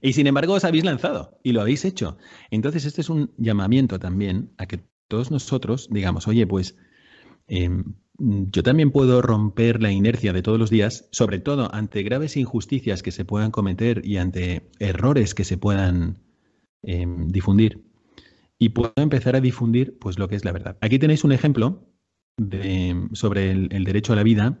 Y 0.00 0.12
sin 0.12 0.26
embargo 0.26 0.54
os 0.54 0.64
habéis 0.64 0.84
lanzado 0.84 1.38
y 1.42 1.52
lo 1.52 1.60
habéis 1.60 1.84
hecho. 1.84 2.16
Entonces 2.50 2.84
este 2.84 3.00
es 3.00 3.10
un 3.10 3.32
llamamiento 3.36 3.98
también 3.98 4.52
a 4.58 4.66
que 4.66 4.80
todos 5.08 5.30
nosotros 5.30 5.88
digamos, 5.90 6.28
oye, 6.28 6.46
pues 6.46 6.76
em, 7.48 7.94
yo 8.18 8.62
también 8.62 8.92
puedo 8.92 9.22
romper 9.22 9.82
la 9.82 9.90
inercia 9.90 10.32
de 10.32 10.42
todos 10.42 10.58
los 10.58 10.70
días, 10.70 11.08
sobre 11.10 11.40
todo 11.40 11.74
ante 11.74 12.02
graves 12.02 12.36
injusticias 12.36 13.02
que 13.02 13.10
se 13.10 13.24
puedan 13.24 13.50
cometer 13.50 14.02
y 14.04 14.18
ante 14.18 14.70
errores 14.78 15.34
que 15.34 15.44
se 15.44 15.58
puedan 15.58 16.18
em, 16.82 17.28
difundir. 17.28 17.82
Y 18.58 18.70
puedo 18.70 18.92
empezar 18.96 19.34
a 19.34 19.40
difundir 19.40 19.98
pues 19.98 20.18
lo 20.18 20.28
que 20.28 20.36
es 20.36 20.44
la 20.44 20.52
verdad. 20.52 20.78
Aquí 20.80 20.98
tenéis 20.98 21.24
un 21.24 21.32
ejemplo 21.32 21.88
sobre 23.12 23.50
el, 23.50 23.84
derecho 23.84 24.12
a 24.12 24.16
la 24.16 24.22
vida 24.22 24.58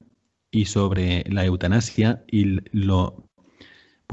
y 0.50 0.66
sobre 0.66 1.24
la 1.28 1.44
eutanasia 1.44 2.24
y 2.30 2.58
lo 2.76 3.28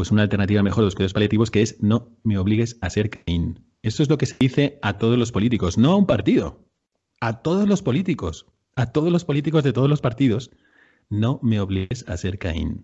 pues 0.02 0.10
una 0.10 0.24
alternativa 0.24 0.64
mejor 0.64 0.82
de 0.82 0.86
los 0.86 0.96
cuidados 0.96 1.14
paliativos 1.14 1.52
que 1.52 1.62
es 1.62 1.80
no 1.80 2.10
me 2.24 2.40
obligues 2.40 2.80
a 2.82 2.90
ser 2.90 3.12
Caín. 3.12 3.60
Esto 3.84 4.02
es 4.02 4.10
lo 4.10 4.18
que 4.18 4.26
se 4.26 4.36
dice 4.40 4.80
a 4.82 4.98
todos 4.98 5.16
los 5.16 5.32
políticos, 5.32 5.78
no 5.78 5.92
a 5.92 5.96
un 5.96 6.08
partido, 6.08 6.66
a 7.20 7.44
todos 7.44 7.70
los 7.70 7.84
políticos, 7.84 8.48
a 8.76 8.88
todos 8.88 9.12
los 9.12 9.26
políticos 9.26 9.64
de 9.64 9.74
todos 9.74 9.88
los 9.88 10.02
partidos, 10.02 10.50
no 11.12 11.40
me 11.44 11.60
obligues 11.60 12.04
a 12.08 12.18
ser 12.18 12.40
Caín. 12.40 12.84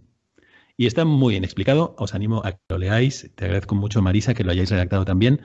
Y 0.77 0.85
está 0.85 1.05
muy 1.05 1.33
bien 1.33 1.43
explicado, 1.43 1.95
os 1.97 2.13
animo 2.13 2.43
a 2.45 2.51
que 2.51 2.59
lo 2.69 2.77
leáis, 2.77 3.31
te 3.33 3.45
agradezco 3.45 3.73
mucho 3.73 4.03
Marisa 4.03 4.35
que 4.35 4.43
lo 4.43 4.51
hayáis 4.51 4.69
redactado 4.69 5.03
también. 5.03 5.41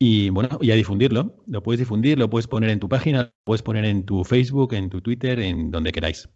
Y 0.00 0.30
bueno, 0.30 0.58
y 0.60 0.72
a 0.72 0.74
difundirlo. 0.74 1.36
Lo 1.46 1.62
puedes 1.62 1.78
difundir, 1.78 2.18
lo 2.18 2.28
puedes 2.28 2.48
poner 2.48 2.70
en 2.70 2.80
tu 2.80 2.88
página, 2.88 3.22
lo 3.22 3.32
puedes 3.44 3.62
poner 3.62 3.84
en 3.84 4.04
tu 4.04 4.24
Facebook, 4.24 4.74
en 4.74 4.90
tu 4.90 5.00
Twitter, 5.00 5.38
en 5.38 5.70
donde 5.70 5.92
queráis. 5.92 6.28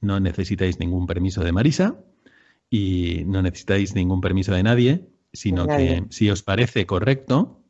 No 0.00 0.18
necesitáis 0.18 0.80
ningún 0.80 1.06
permiso 1.06 1.44
de 1.44 1.52
Marisa 1.52 2.02
y 2.70 3.24
no 3.26 3.42
necesitáis 3.42 3.94
ningún 3.94 4.20
permiso 4.20 4.52
de 4.52 4.62
nadie, 4.62 5.08
sino 5.32 5.66
que 5.66 6.04
si 6.10 6.30
os 6.30 6.42
parece 6.42 6.86
correcto, 6.86 7.62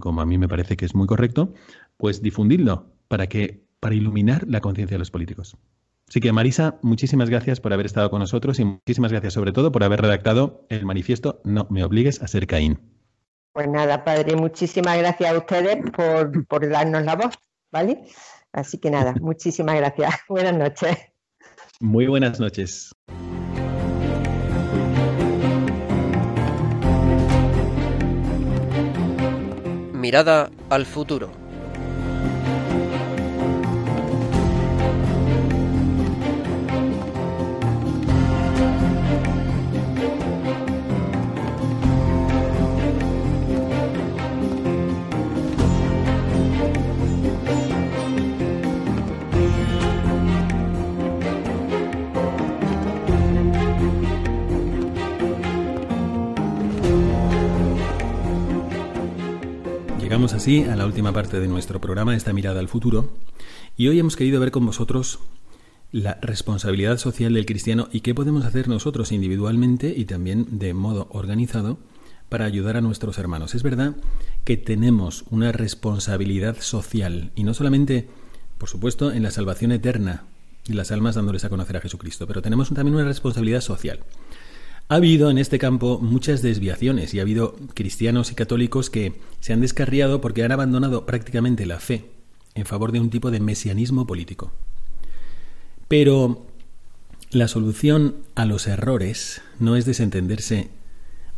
como 0.00 0.20
a 0.20 0.26
mí 0.26 0.38
me 0.38 0.48
parece 0.48 0.76
que 0.76 0.84
es 0.84 0.94
muy 0.94 1.06
correcto, 1.06 1.54
pues 1.96 2.22
difundidlo 2.22 2.92
para 3.08 3.28
que 3.28 3.64
para 3.80 3.94
iluminar 3.94 4.44
la 4.48 4.60
conciencia 4.60 4.94
de 4.94 5.00
los 5.00 5.10
políticos. 5.10 5.56
Así 6.08 6.20
que 6.20 6.32
Marisa, 6.32 6.78
muchísimas 6.82 7.30
gracias 7.30 7.60
por 7.60 7.72
haber 7.72 7.86
estado 7.86 8.10
con 8.10 8.20
nosotros 8.20 8.58
y 8.60 8.64
muchísimas 8.64 9.10
gracias 9.10 9.32
sobre 9.32 9.52
todo 9.52 9.72
por 9.72 9.84
haber 9.84 10.00
redactado 10.02 10.66
el 10.68 10.84
manifiesto 10.84 11.40
No 11.44 11.66
me 11.70 11.82
obligues 11.82 12.22
a 12.22 12.28
ser 12.28 12.46
Caín. 12.46 12.78
Pues 13.52 13.68
nada, 13.68 14.04
padre, 14.04 14.36
muchísimas 14.36 14.98
gracias 14.98 15.32
a 15.32 15.38
ustedes 15.38 15.78
por, 16.48 16.68
darnos 16.68 17.04
la 17.04 17.16
voz, 17.16 17.38
¿vale? 17.70 18.04
Así 18.52 18.78
que 18.78 18.90
nada, 18.90 19.14
muchísimas 19.20 19.76
gracias. 19.76 20.14
Buenas 20.28 20.56
noches. 20.56 20.96
Muy 21.80 22.06
buenas 22.06 22.40
noches. 22.40 22.94
Mirada 30.04 30.50
al 30.68 30.84
futuro. 30.84 31.43
Así 60.12 60.62
a 60.64 60.76
la 60.76 60.84
última 60.84 61.12
parte 61.12 61.40
de 61.40 61.48
nuestro 61.48 61.80
programa, 61.80 62.14
esta 62.14 62.32
mirada 62.32 62.60
al 62.60 62.68
futuro, 62.68 63.10
y 63.76 63.88
hoy 63.88 63.98
hemos 63.98 64.16
querido 64.16 64.38
ver 64.38 64.50
con 64.50 64.66
vosotros 64.66 65.18
la 65.92 66.18
responsabilidad 66.20 66.98
social 66.98 67.32
del 67.32 67.46
cristiano 67.46 67.88
y 67.90 68.00
qué 68.00 68.14
podemos 68.14 68.44
hacer 68.44 68.68
nosotros 68.68 69.12
individualmente 69.12 69.94
y 69.96 70.04
también 70.04 70.58
de 70.58 70.74
modo 70.74 71.08
organizado 71.10 71.78
para 72.28 72.44
ayudar 72.44 72.76
a 72.76 72.80
nuestros 72.82 73.18
hermanos. 73.18 73.54
Es 73.54 73.62
verdad 73.62 73.96
que 74.44 74.56
tenemos 74.58 75.24
una 75.30 75.52
responsabilidad 75.52 76.58
social 76.60 77.32
y 77.34 77.42
no 77.42 77.54
solamente, 77.54 78.06
por 78.58 78.68
supuesto, 78.68 79.10
en 79.10 79.22
la 79.22 79.30
salvación 79.30 79.72
eterna 79.72 80.24
y 80.68 80.74
las 80.74 80.92
almas 80.92 81.14
dándoles 81.14 81.44
a 81.44 81.48
conocer 81.48 81.78
a 81.78 81.80
Jesucristo, 81.80 82.26
pero 82.26 82.42
tenemos 82.42 82.68
también 82.72 82.94
una 82.94 83.04
responsabilidad 83.04 83.62
social. 83.62 84.00
Ha 84.88 84.96
habido 84.96 85.30
en 85.30 85.38
este 85.38 85.58
campo 85.58 85.98
muchas 85.98 86.42
desviaciones 86.42 87.14
y 87.14 87.18
ha 87.18 87.22
habido 87.22 87.56
cristianos 87.72 88.30
y 88.30 88.34
católicos 88.34 88.90
que 88.90 89.14
se 89.40 89.54
han 89.54 89.62
descarriado 89.62 90.20
porque 90.20 90.44
han 90.44 90.52
abandonado 90.52 91.06
prácticamente 91.06 91.64
la 91.64 91.80
fe 91.80 92.10
en 92.54 92.66
favor 92.66 92.92
de 92.92 93.00
un 93.00 93.08
tipo 93.08 93.30
de 93.30 93.40
mesianismo 93.40 94.06
político. 94.06 94.52
Pero 95.88 96.46
la 97.30 97.48
solución 97.48 98.16
a 98.34 98.44
los 98.44 98.66
errores 98.66 99.40
no 99.58 99.76
es 99.76 99.86
desentenderse 99.86 100.68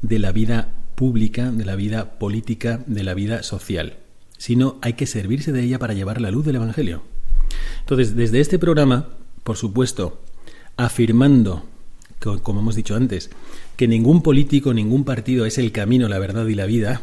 de 0.03 0.19
la 0.19 0.33
vida 0.33 0.75
pública, 0.97 1.53
de 1.53 1.65
la 1.65 1.77
vida 1.77 2.19
política, 2.19 2.83
de 2.87 3.05
la 3.05 3.15
vida 3.15 3.45
social, 3.45 3.99
sino 4.39 4.77
hay 4.83 4.95
que 4.95 5.07
servirse 5.07 5.53
de 5.53 5.63
ella 5.63 5.79
para 5.79 5.95
llevar 5.95 6.21
la 6.21 6.33
luz 6.33 6.45
del 6.45 6.57
Evangelio. 6.57 7.03
Entonces, 7.81 8.17
desde 8.17 8.41
este 8.41 8.59
programa, 8.59 9.09
por 9.45 9.57
supuesto, 9.57 10.21
afirmando 10.77 11.65
como 12.21 12.61
hemos 12.61 12.75
dicho 12.75 12.97
antes, 12.97 13.31
que 13.77 13.89
ningún 13.89 14.23
político, 14.23 14.75
ningún 14.75 15.05
partido 15.05 15.47
es 15.47 15.59
el 15.59 15.73
camino, 15.73 16.09
la 16.09 16.19
verdad 16.19 16.47
y 16.47 16.55
la 16.55 16.67
vida, 16.67 17.03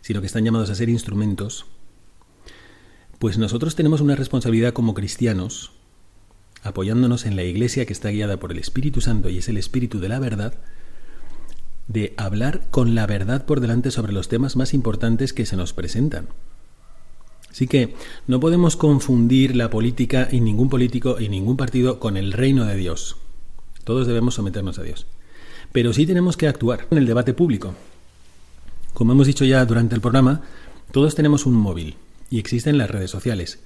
sino 0.00 0.20
que 0.20 0.26
están 0.26 0.44
llamados 0.44 0.70
a 0.70 0.74
ser 0.74 0.88
instrumentos, 0.88 1.66
pues 3.18 3.36
nosotros 3.36 3.74
tenemos 3.76 4.00
una 4.00 4.16
responsabilidad 4.16 4.72
como 4.72 4.94
cristianos, 4.94 5.72
apoyándonos 6.62 7.26
en 7.26 7.36
la 7.36 7.44
Iglesia 7.44 7.84
que 7.84 7.92
está 7.92 8.10
guiada 8.10 8.38
por 8.38 8.52
el 8.52 8.58
Espíritu 8.58 9.00
Santo 9.00 9.28
y 9.28 9.38
es 9.38 9.48
el 9.48 9.56
Espíritu 9.58 10.00
de 10.00 10.08
la 10.08 10.18
verdad, 10.18 10.54
de 11.86 12.14
hablar 12.16 12.62
con 12.70 12.94
la 12.94 13.06
verdad 13.06 13.44
por 13.44 13.60
delante 13.60 13.90
sobre 13.90 14.12
los 14.12 14.28
temas 14.28 14.56
más 14.56 14.72
importantes 14.72 15.32
que 15.32 15.44
se 15.44 15.56
nos 15.56 15.72
presentan. 15.72 16.28
Así 17.50 17.66
que 17.66 17.94
no 18.26 18.38
podemos 18.40 18.76
confundir 18.76 19.56
la 19.56 19.70
política 19.70 20.28
y 20.30 20.40
ningún 20.40 20.70
político 20.70 21.20
y 21.20 21.28
ningún 21.28 21.56
partido 21.56 21.98
con 21.98 22.16
el 22.16 22.32
reino 22.32 22.64
de 22.64 22.76
Dios. 22.76 23.16
Todos 23.90 24.06
debemos 24.06 24.36
someternos 24.36 24.78
a 24.78 24.84
Dios. 24.84 25.04
Pero 25.72 25.92
sí 25.92 26.06
tenemos 26.06 26.36
que 26.36 26.46
actuar 26.46 26.86
en 26.92 26.98
el 26.98 27.06
debate 27.06 27.34
público. 27.34 27.74
Como 28.94 29.10
hemos 29.10 29.26
dicho 29.26 29.44
ya 29.44 29.64
durante 29.64 29.96
el 29.96 30.00
programa, 30.00 30.42
todos 30.92 31.16
tenemos 31.16 31.44
un 31.44 31.54
móvil 31.54 31.96
y 32.30 32.38
existen 32.38 32.78
las 32.78 32.88
redes 32.88 33.10
sociales. 33.10 33.58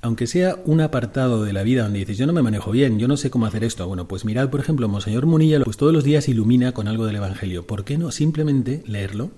Aunque 0.00 0.26
sea 0.26 0.56
un 0.64 0.80
apartado 0.80 1.44
de 1.44 1.52
la 1.52 1.62
vida 1.62 1.82
donde 1.82 1.98
dices, 1.98 2.16
yo 2.16 2.26
no 2.26 2.32
me 2.32 2.40
manejo 2.40 2.70
bien, 2.70 2.98
yo 2.98 3.06
no 3.06 3.18
sé 3.18 3.28
cómo 3.28 3.44
hacer 3.44 3.64
esto. 3.64 3.86
Bueno, 3.86 4.08
pues 4.08 4.24
mirad, 4.24 4.48
por 4.48 4.60
ejemplo, 4.60 4.88
Monseñor 4.88 5.26
Munilla, 5.26 5.60
pues 5.60 5.76
todos 5.76 5.92
los 5.92 6.04
días 6.04 6.26
ilumina 6.26 6.72
con 6.72 6.88
algo 6.88 7.04
del 7.04 7.16
Evangelio. 7.16 7.66
¿Por 7.66 7.84
qué 7.84 7.98
no 7.98 8.12
simplemente 8.12 8.82
leerlo 8.86 9.30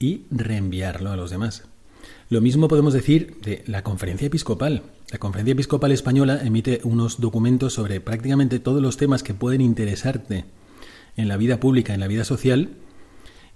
y 0.00 0.22
reenviarlo 0.30 1.10
a 1.10 1.16
los 1.16 1.28
demás? 1.28 1.64
Lo 2.30 2.40
mismo 2.40 2.68
podemos 2.68 2.92
decir 2.92 3.36
de 3.42 3.62
la 3.66 3.82
conferencia 3.82 4.26
episcopal. 4.26 4.82
La 5.10 5.18
conferencia 5.18 5.52
episcopal 5.52 5.92
española 5.92 6.40
emite 6.44 6.80
unos 6.84 7.20
documentos 7.20 7.72
sobre 7.72 8.00
prácticamente 8.00 8.58
todos 8.58 8.82
los 8.82 8.96
temas 8.96 9.22
que 9.22 9.34
pueden 9.34 9.60
interesarte 9.60 10.44
en 11.16 11.28
la 11.28 11.36
vida 11.36 11.58
pública, 11.58 11.94
en 11.94 12.00
la 12.00 12.06
vida 12.06 12.24
social, 12.24 12.70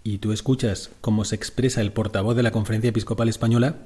y 0.04 0.18
tú 0.18 0.32
escuchas 0.32 0.90
cómo 1.00 1.24
se 1.24 1.36
expresa 1.36 1.80
el 1.80 1.92
portavoz 1.92 2.34
de 2.34 2.42
la 2.42 2.50
conferencia 2.50 2.90
episcopal 2.90 3.28
española, 3.28 3.76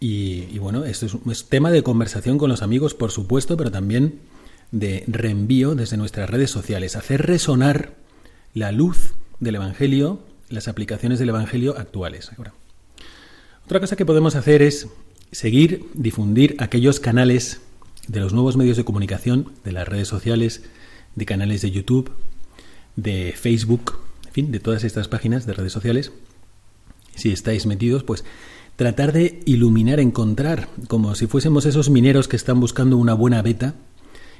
y, 0.00 0.58
bueno, 0.58 0.84
esto 0.84 1.06
es, 1.06 1.16
es 1.30 1.48
tema 1.48 1.70
de 1.70 1.82
conversación 1.82 2.38
con 2.38 2.48
los 2.48 2.62
amigos, 2.62 2.94
por 2.94 3.10
supuesto, 3.10 3.56
pero 3.56 3.72
también 3.72 4.20
de 4.70 5.04
reenvío 5.08 5.74
desde 5.74 5.96
nuestras 5.96 6.30
redes 6.30 6.50
sociales, 6.50 6.94
hacer 6.94 7.26
resonar 7.26 7.94
la 8.54 8.70
luz 8.70 9.14
del 9.40 9.56
Evangelio, 9.56 10.20
las 10.48 10.68
aplicaciones 10.68 11.18
del 11.18 11.30
Evangelio 11.30 11.76
actuales. 11.76 12.30
Otra 13.68 13.80
cosa 13.80 13.96
que 13.96 14.06
podemos 14.06 14.34
hacer 14.34 14.62
es 14.62 14.88
seguir, 15.30 15.84
difundir 15.92 16.56
aquellos 16.58 17.00
canales 17.00 17.60
de 18.06 18.18
los 18.18 18.32
nuevos 18.32 18.56
medios 18.56 18.78
de 18.78 18.84
comunicación, 18.86 19.52
de 19.62 19.72
las 19.72 19.86
redes 19.86 20.08
sociales, 20.08 20.62
de 21.16 21.26
canales 21.26 21.60
de 21.60 21.70
YouTube, 21.70 22.10
de 22.96 23.34
Facebook, 23.36 23.98
en 24.26 24.32
fin, 24.32 24.52
de 24.52 24.60
todas 24.60 24.84
estas 24.84 25.06
páginas 25.08 25.44
de 25.44 25.52
redes 25.52 25.74
sociales. 25.74 26.12
Si 27.14 27.30
estáis 27.30 27.66
metidos, 27.66 28.04
pues 28.04 28.24
tratar 28.76 29.12
de 29.12 29.42
iluminar, 29.44 30.00
encontrar, 30.00 30.70
como 30.86 31.14
si 31.14 31.26
fuésemos 31.26 31.66
esos 31.66 31.90
mineros 31.90 32.26
que 32.26 32.36
están 32.36 32.60
buscando 32.60 32.96
una 32.96 33.12
buena 33.12 33.42
beta 33.42 33.74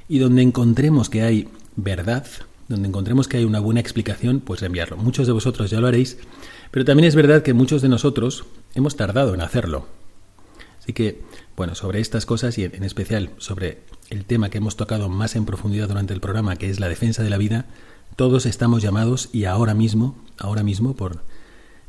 y 0.07 0.17
donde 0.17 0.41
encontremos 0.41 1.07
que 1.07 1.21
hay 1.21 1.49
verdad, 1.75 2.25
donde 2.67 2.87
encontremos 2.87 3.27
que 3.27 3.37
hay 3.37 3.43
una 3.43 3.59
buena 3.59 3.79
explicación, 3.79 4.39
pues 4.39 4.63
enviarlo. 4.63 4.97
Muchos 4.97 5.27
de 5.27 5.33
vosotros 5.33 5.69
ya 5.69 5.79
lo 5.79 5.85
haréis, 5.85 6.17
pero 6.71 6.83
también 6.83 7.07
es 7.07 7.13
verdad 7.13 7.43
que 7.43 7.53
muchos 7.53 7.83
de 7.83 7.89
nosotros 7.89 8.45
hemos 8.75 8.95
tardado 8.95 9.33
en 9.33 9.41
hacerlo. 9.41 9.87
Así 10.81 10.93
que, 10.93 11.21
bueno, 11.55 11.75
sobre 11.75 11.99
estas 11.99 12.25
cosas 12.25 12.57
y 12.57 12.63
en 12.63 12.83
especial 12.83 13.31
sobre 13.37 13.83
el 14.09 14.25
tema 14.25 14.49
que 14.49 14.57
hemos 14.57 14.75
tocado 14.75 15.09
más 15.09 15.35
en 15.35 15.45
profundidad 15.45 15.87
durante 15.87 16.13
el 16.13 16.21
programa, 16.21 16.55
que 16.55 16.69
es 16.69 16.79
la 16.79 16.89
defensa 16.89 17.21
de 17.23 17.29
la 17.29 17.37
vida, 17.37 17.65
todos 18.15 18.45
estamos 18.45 18.81
llamados 18.81 19.29
y 19.31 19.45
ahora 19.45 19.73
mismo, 19.73 20.15
ahora 20.37 20.63
mismo 20.63 20.95
por 20.95 21.23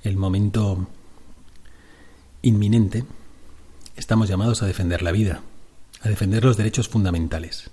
el 0.03 0.16
momento 0.16 0.87
inminente, 2.43 3.05
estamos 3.97 4.28
llamados 4.28 4.62
a 4.62 4.66
defender 4.66 5.03
la 5.03 5.12
vida, 5.12 5.43
a 6.03 6.09
defender 6.09 6.45
los 6.45 6.57
derechos 6.57 6.89
fundamentales. 6.89 7.70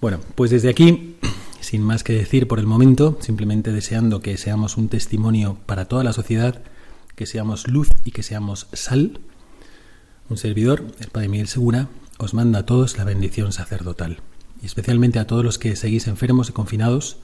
Bueno, 0.00 0.20
pues 0.34 0.50
desde 0.50 0.70
aquí, 0.70 1.16
sin 1.60 1.82
más 1.82 2.04
que 2.04 2.14
decir 2.14 2.48
por 2.48 2.58
el 2.58 2.66
momento, 2.66 3.18
simplemente 3.20 3.72
deseando 3.72 4.20
que 4.20 4.36
seamos 4.36 4.76
un 4.76 4.88
testimonio 4.88 5.58
para 5.66 5.86
toda 5.86 6.04
la 6.04 6.12
sociedad, 6.12 6.62
que 7.20 7.26
seamos 7.26 7.68
luz 7.68 7.90
y 8.06 8.12
que 8.12 8.22
seamos 8.22 8.66
sal, 8.72 9.20
un 10.30 10.38
servidor, 10.38 10.86
el 11.00 11.08
Padre 11.08 11.28
Miguel 11.28 11.48
Segura, 11.48 11.88
os 12.16 12.32
manda 12.32 12.60
a 12.60 12.64
todos 12.64 12.96
la 12.96 13.04
bendición 13.04 13.52
sacerdotal, 13.52 14.20
y 14.62 14.64
especialmente 14.64 15.18
a 15.18 15.26
todos 15.26 15.44
los 15.44 15.58
que 15.58 15.76
seguís 15.76 16.06
enfermos 16.06 16.48
y 16.48 16.54
confinados, 16.54 17.18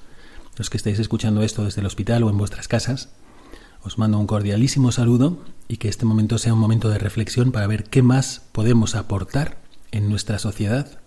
los 0.59 0.68
que 0.68 0.76
estáis 0.76 0.99
escuchando 0.99 1.42
esto 1.42 1.64
desde 1.64 1.80
el 1.80 1.86
hospital 1.86 2.24
o 2.24 2.28
en 2.28 2.36
vuestras 2.36 2.68
casas, 2.68 3.09
os 3.82 3.97
mando 3.97 4.18
un 4.18 4.26
cordialísimo 4.26 4.92
saludo 4.92 5.38
y 5.66 5.78
que 5.78 5.88
este 5.88 6.05
momento 6.05 6.36
sea 6.36 6.53
un 6.53 6.61
momento 6.61 6.90
de 6.90 6.99
reflexión 6.99 7.51
para 7.51 7.66
ver 7.66 7.84
qué 7.84 8.03
más 8.03 8.42
podemos 8.53 8.97
aportar 8.97 9.57
en 9.92 10.11
nuestra 10.11 10.38
sociedad 10.38 11.01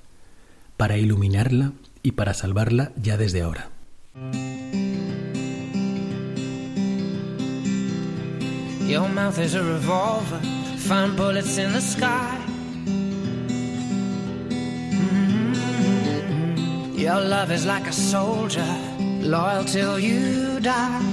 para 0.77 0.97
iluminarla 0.97 1.73
y 2.01 2.13
para 2.13 2.33
salvarla 2.33 2.91
ya 2.99 3.17
desde 3.17 3.43
ahora. 3.43 3.69
Your 8.89 9.07
mouth 9.07 9.37
is 9.37 9.53
a 9.53 9.63
revolver, 9.63 10.39
find 10.77 11.15
bullets 11.15 11.59
in 11.59 11.73
the 11.73 11.79
sky. 11.79 12.35
Mm-hmm. 15.59 16.97
Your 16.97 17.21
love 17.21 17.51
is 17.51 17.67
like 17.67 17.85
a 17.85 17.91
soldier, 17.91 18.65
loyal 19.21 19.63
till 19.63 19.99
you 19.99 20.59
die. 20.59 21.03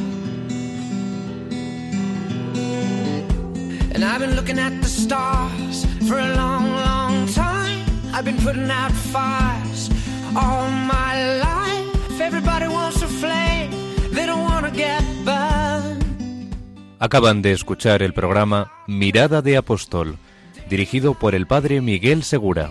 And 3.92 4.02
I've 4.02 4.20
been 4.20 4.36
looking 4.36 4.58
at 4.58 4.80
the 4.80 4.88
stars 4.88 5.84
for 6.08 6.18
a 6.18 6.34
long, 6.34 6.70
long 6.70 7.26
time. 7.28 7.84
I've 8.14 8.24
been 8.24 8.38
putting 8.38 8.70
out 8.70 8.90
fires 8.90 9.90
all 10.34 10.70
my 10.70 11.40
life. 11.40 11.94
If 12.10 12.22
everybody 12.22 12.68
wants 12.68 13.02
a 13.02 13.06
flame, 13.06 13.55
Acaban 16.98 17.42
de 17.42 17.52
escuchar 17.52 18.02
el 18.02 18.14
programa 18.14 18.72
Mirada 18.86 19.42
de 19.42 19.56
Apóstol, 19.56 20.16
dirigido 20.70 21.14
por 21.14 21.34
el 21.34 21.46
padre 21.46 21.80
Miguel 21.80 22.22
Segura. 22.22 22.70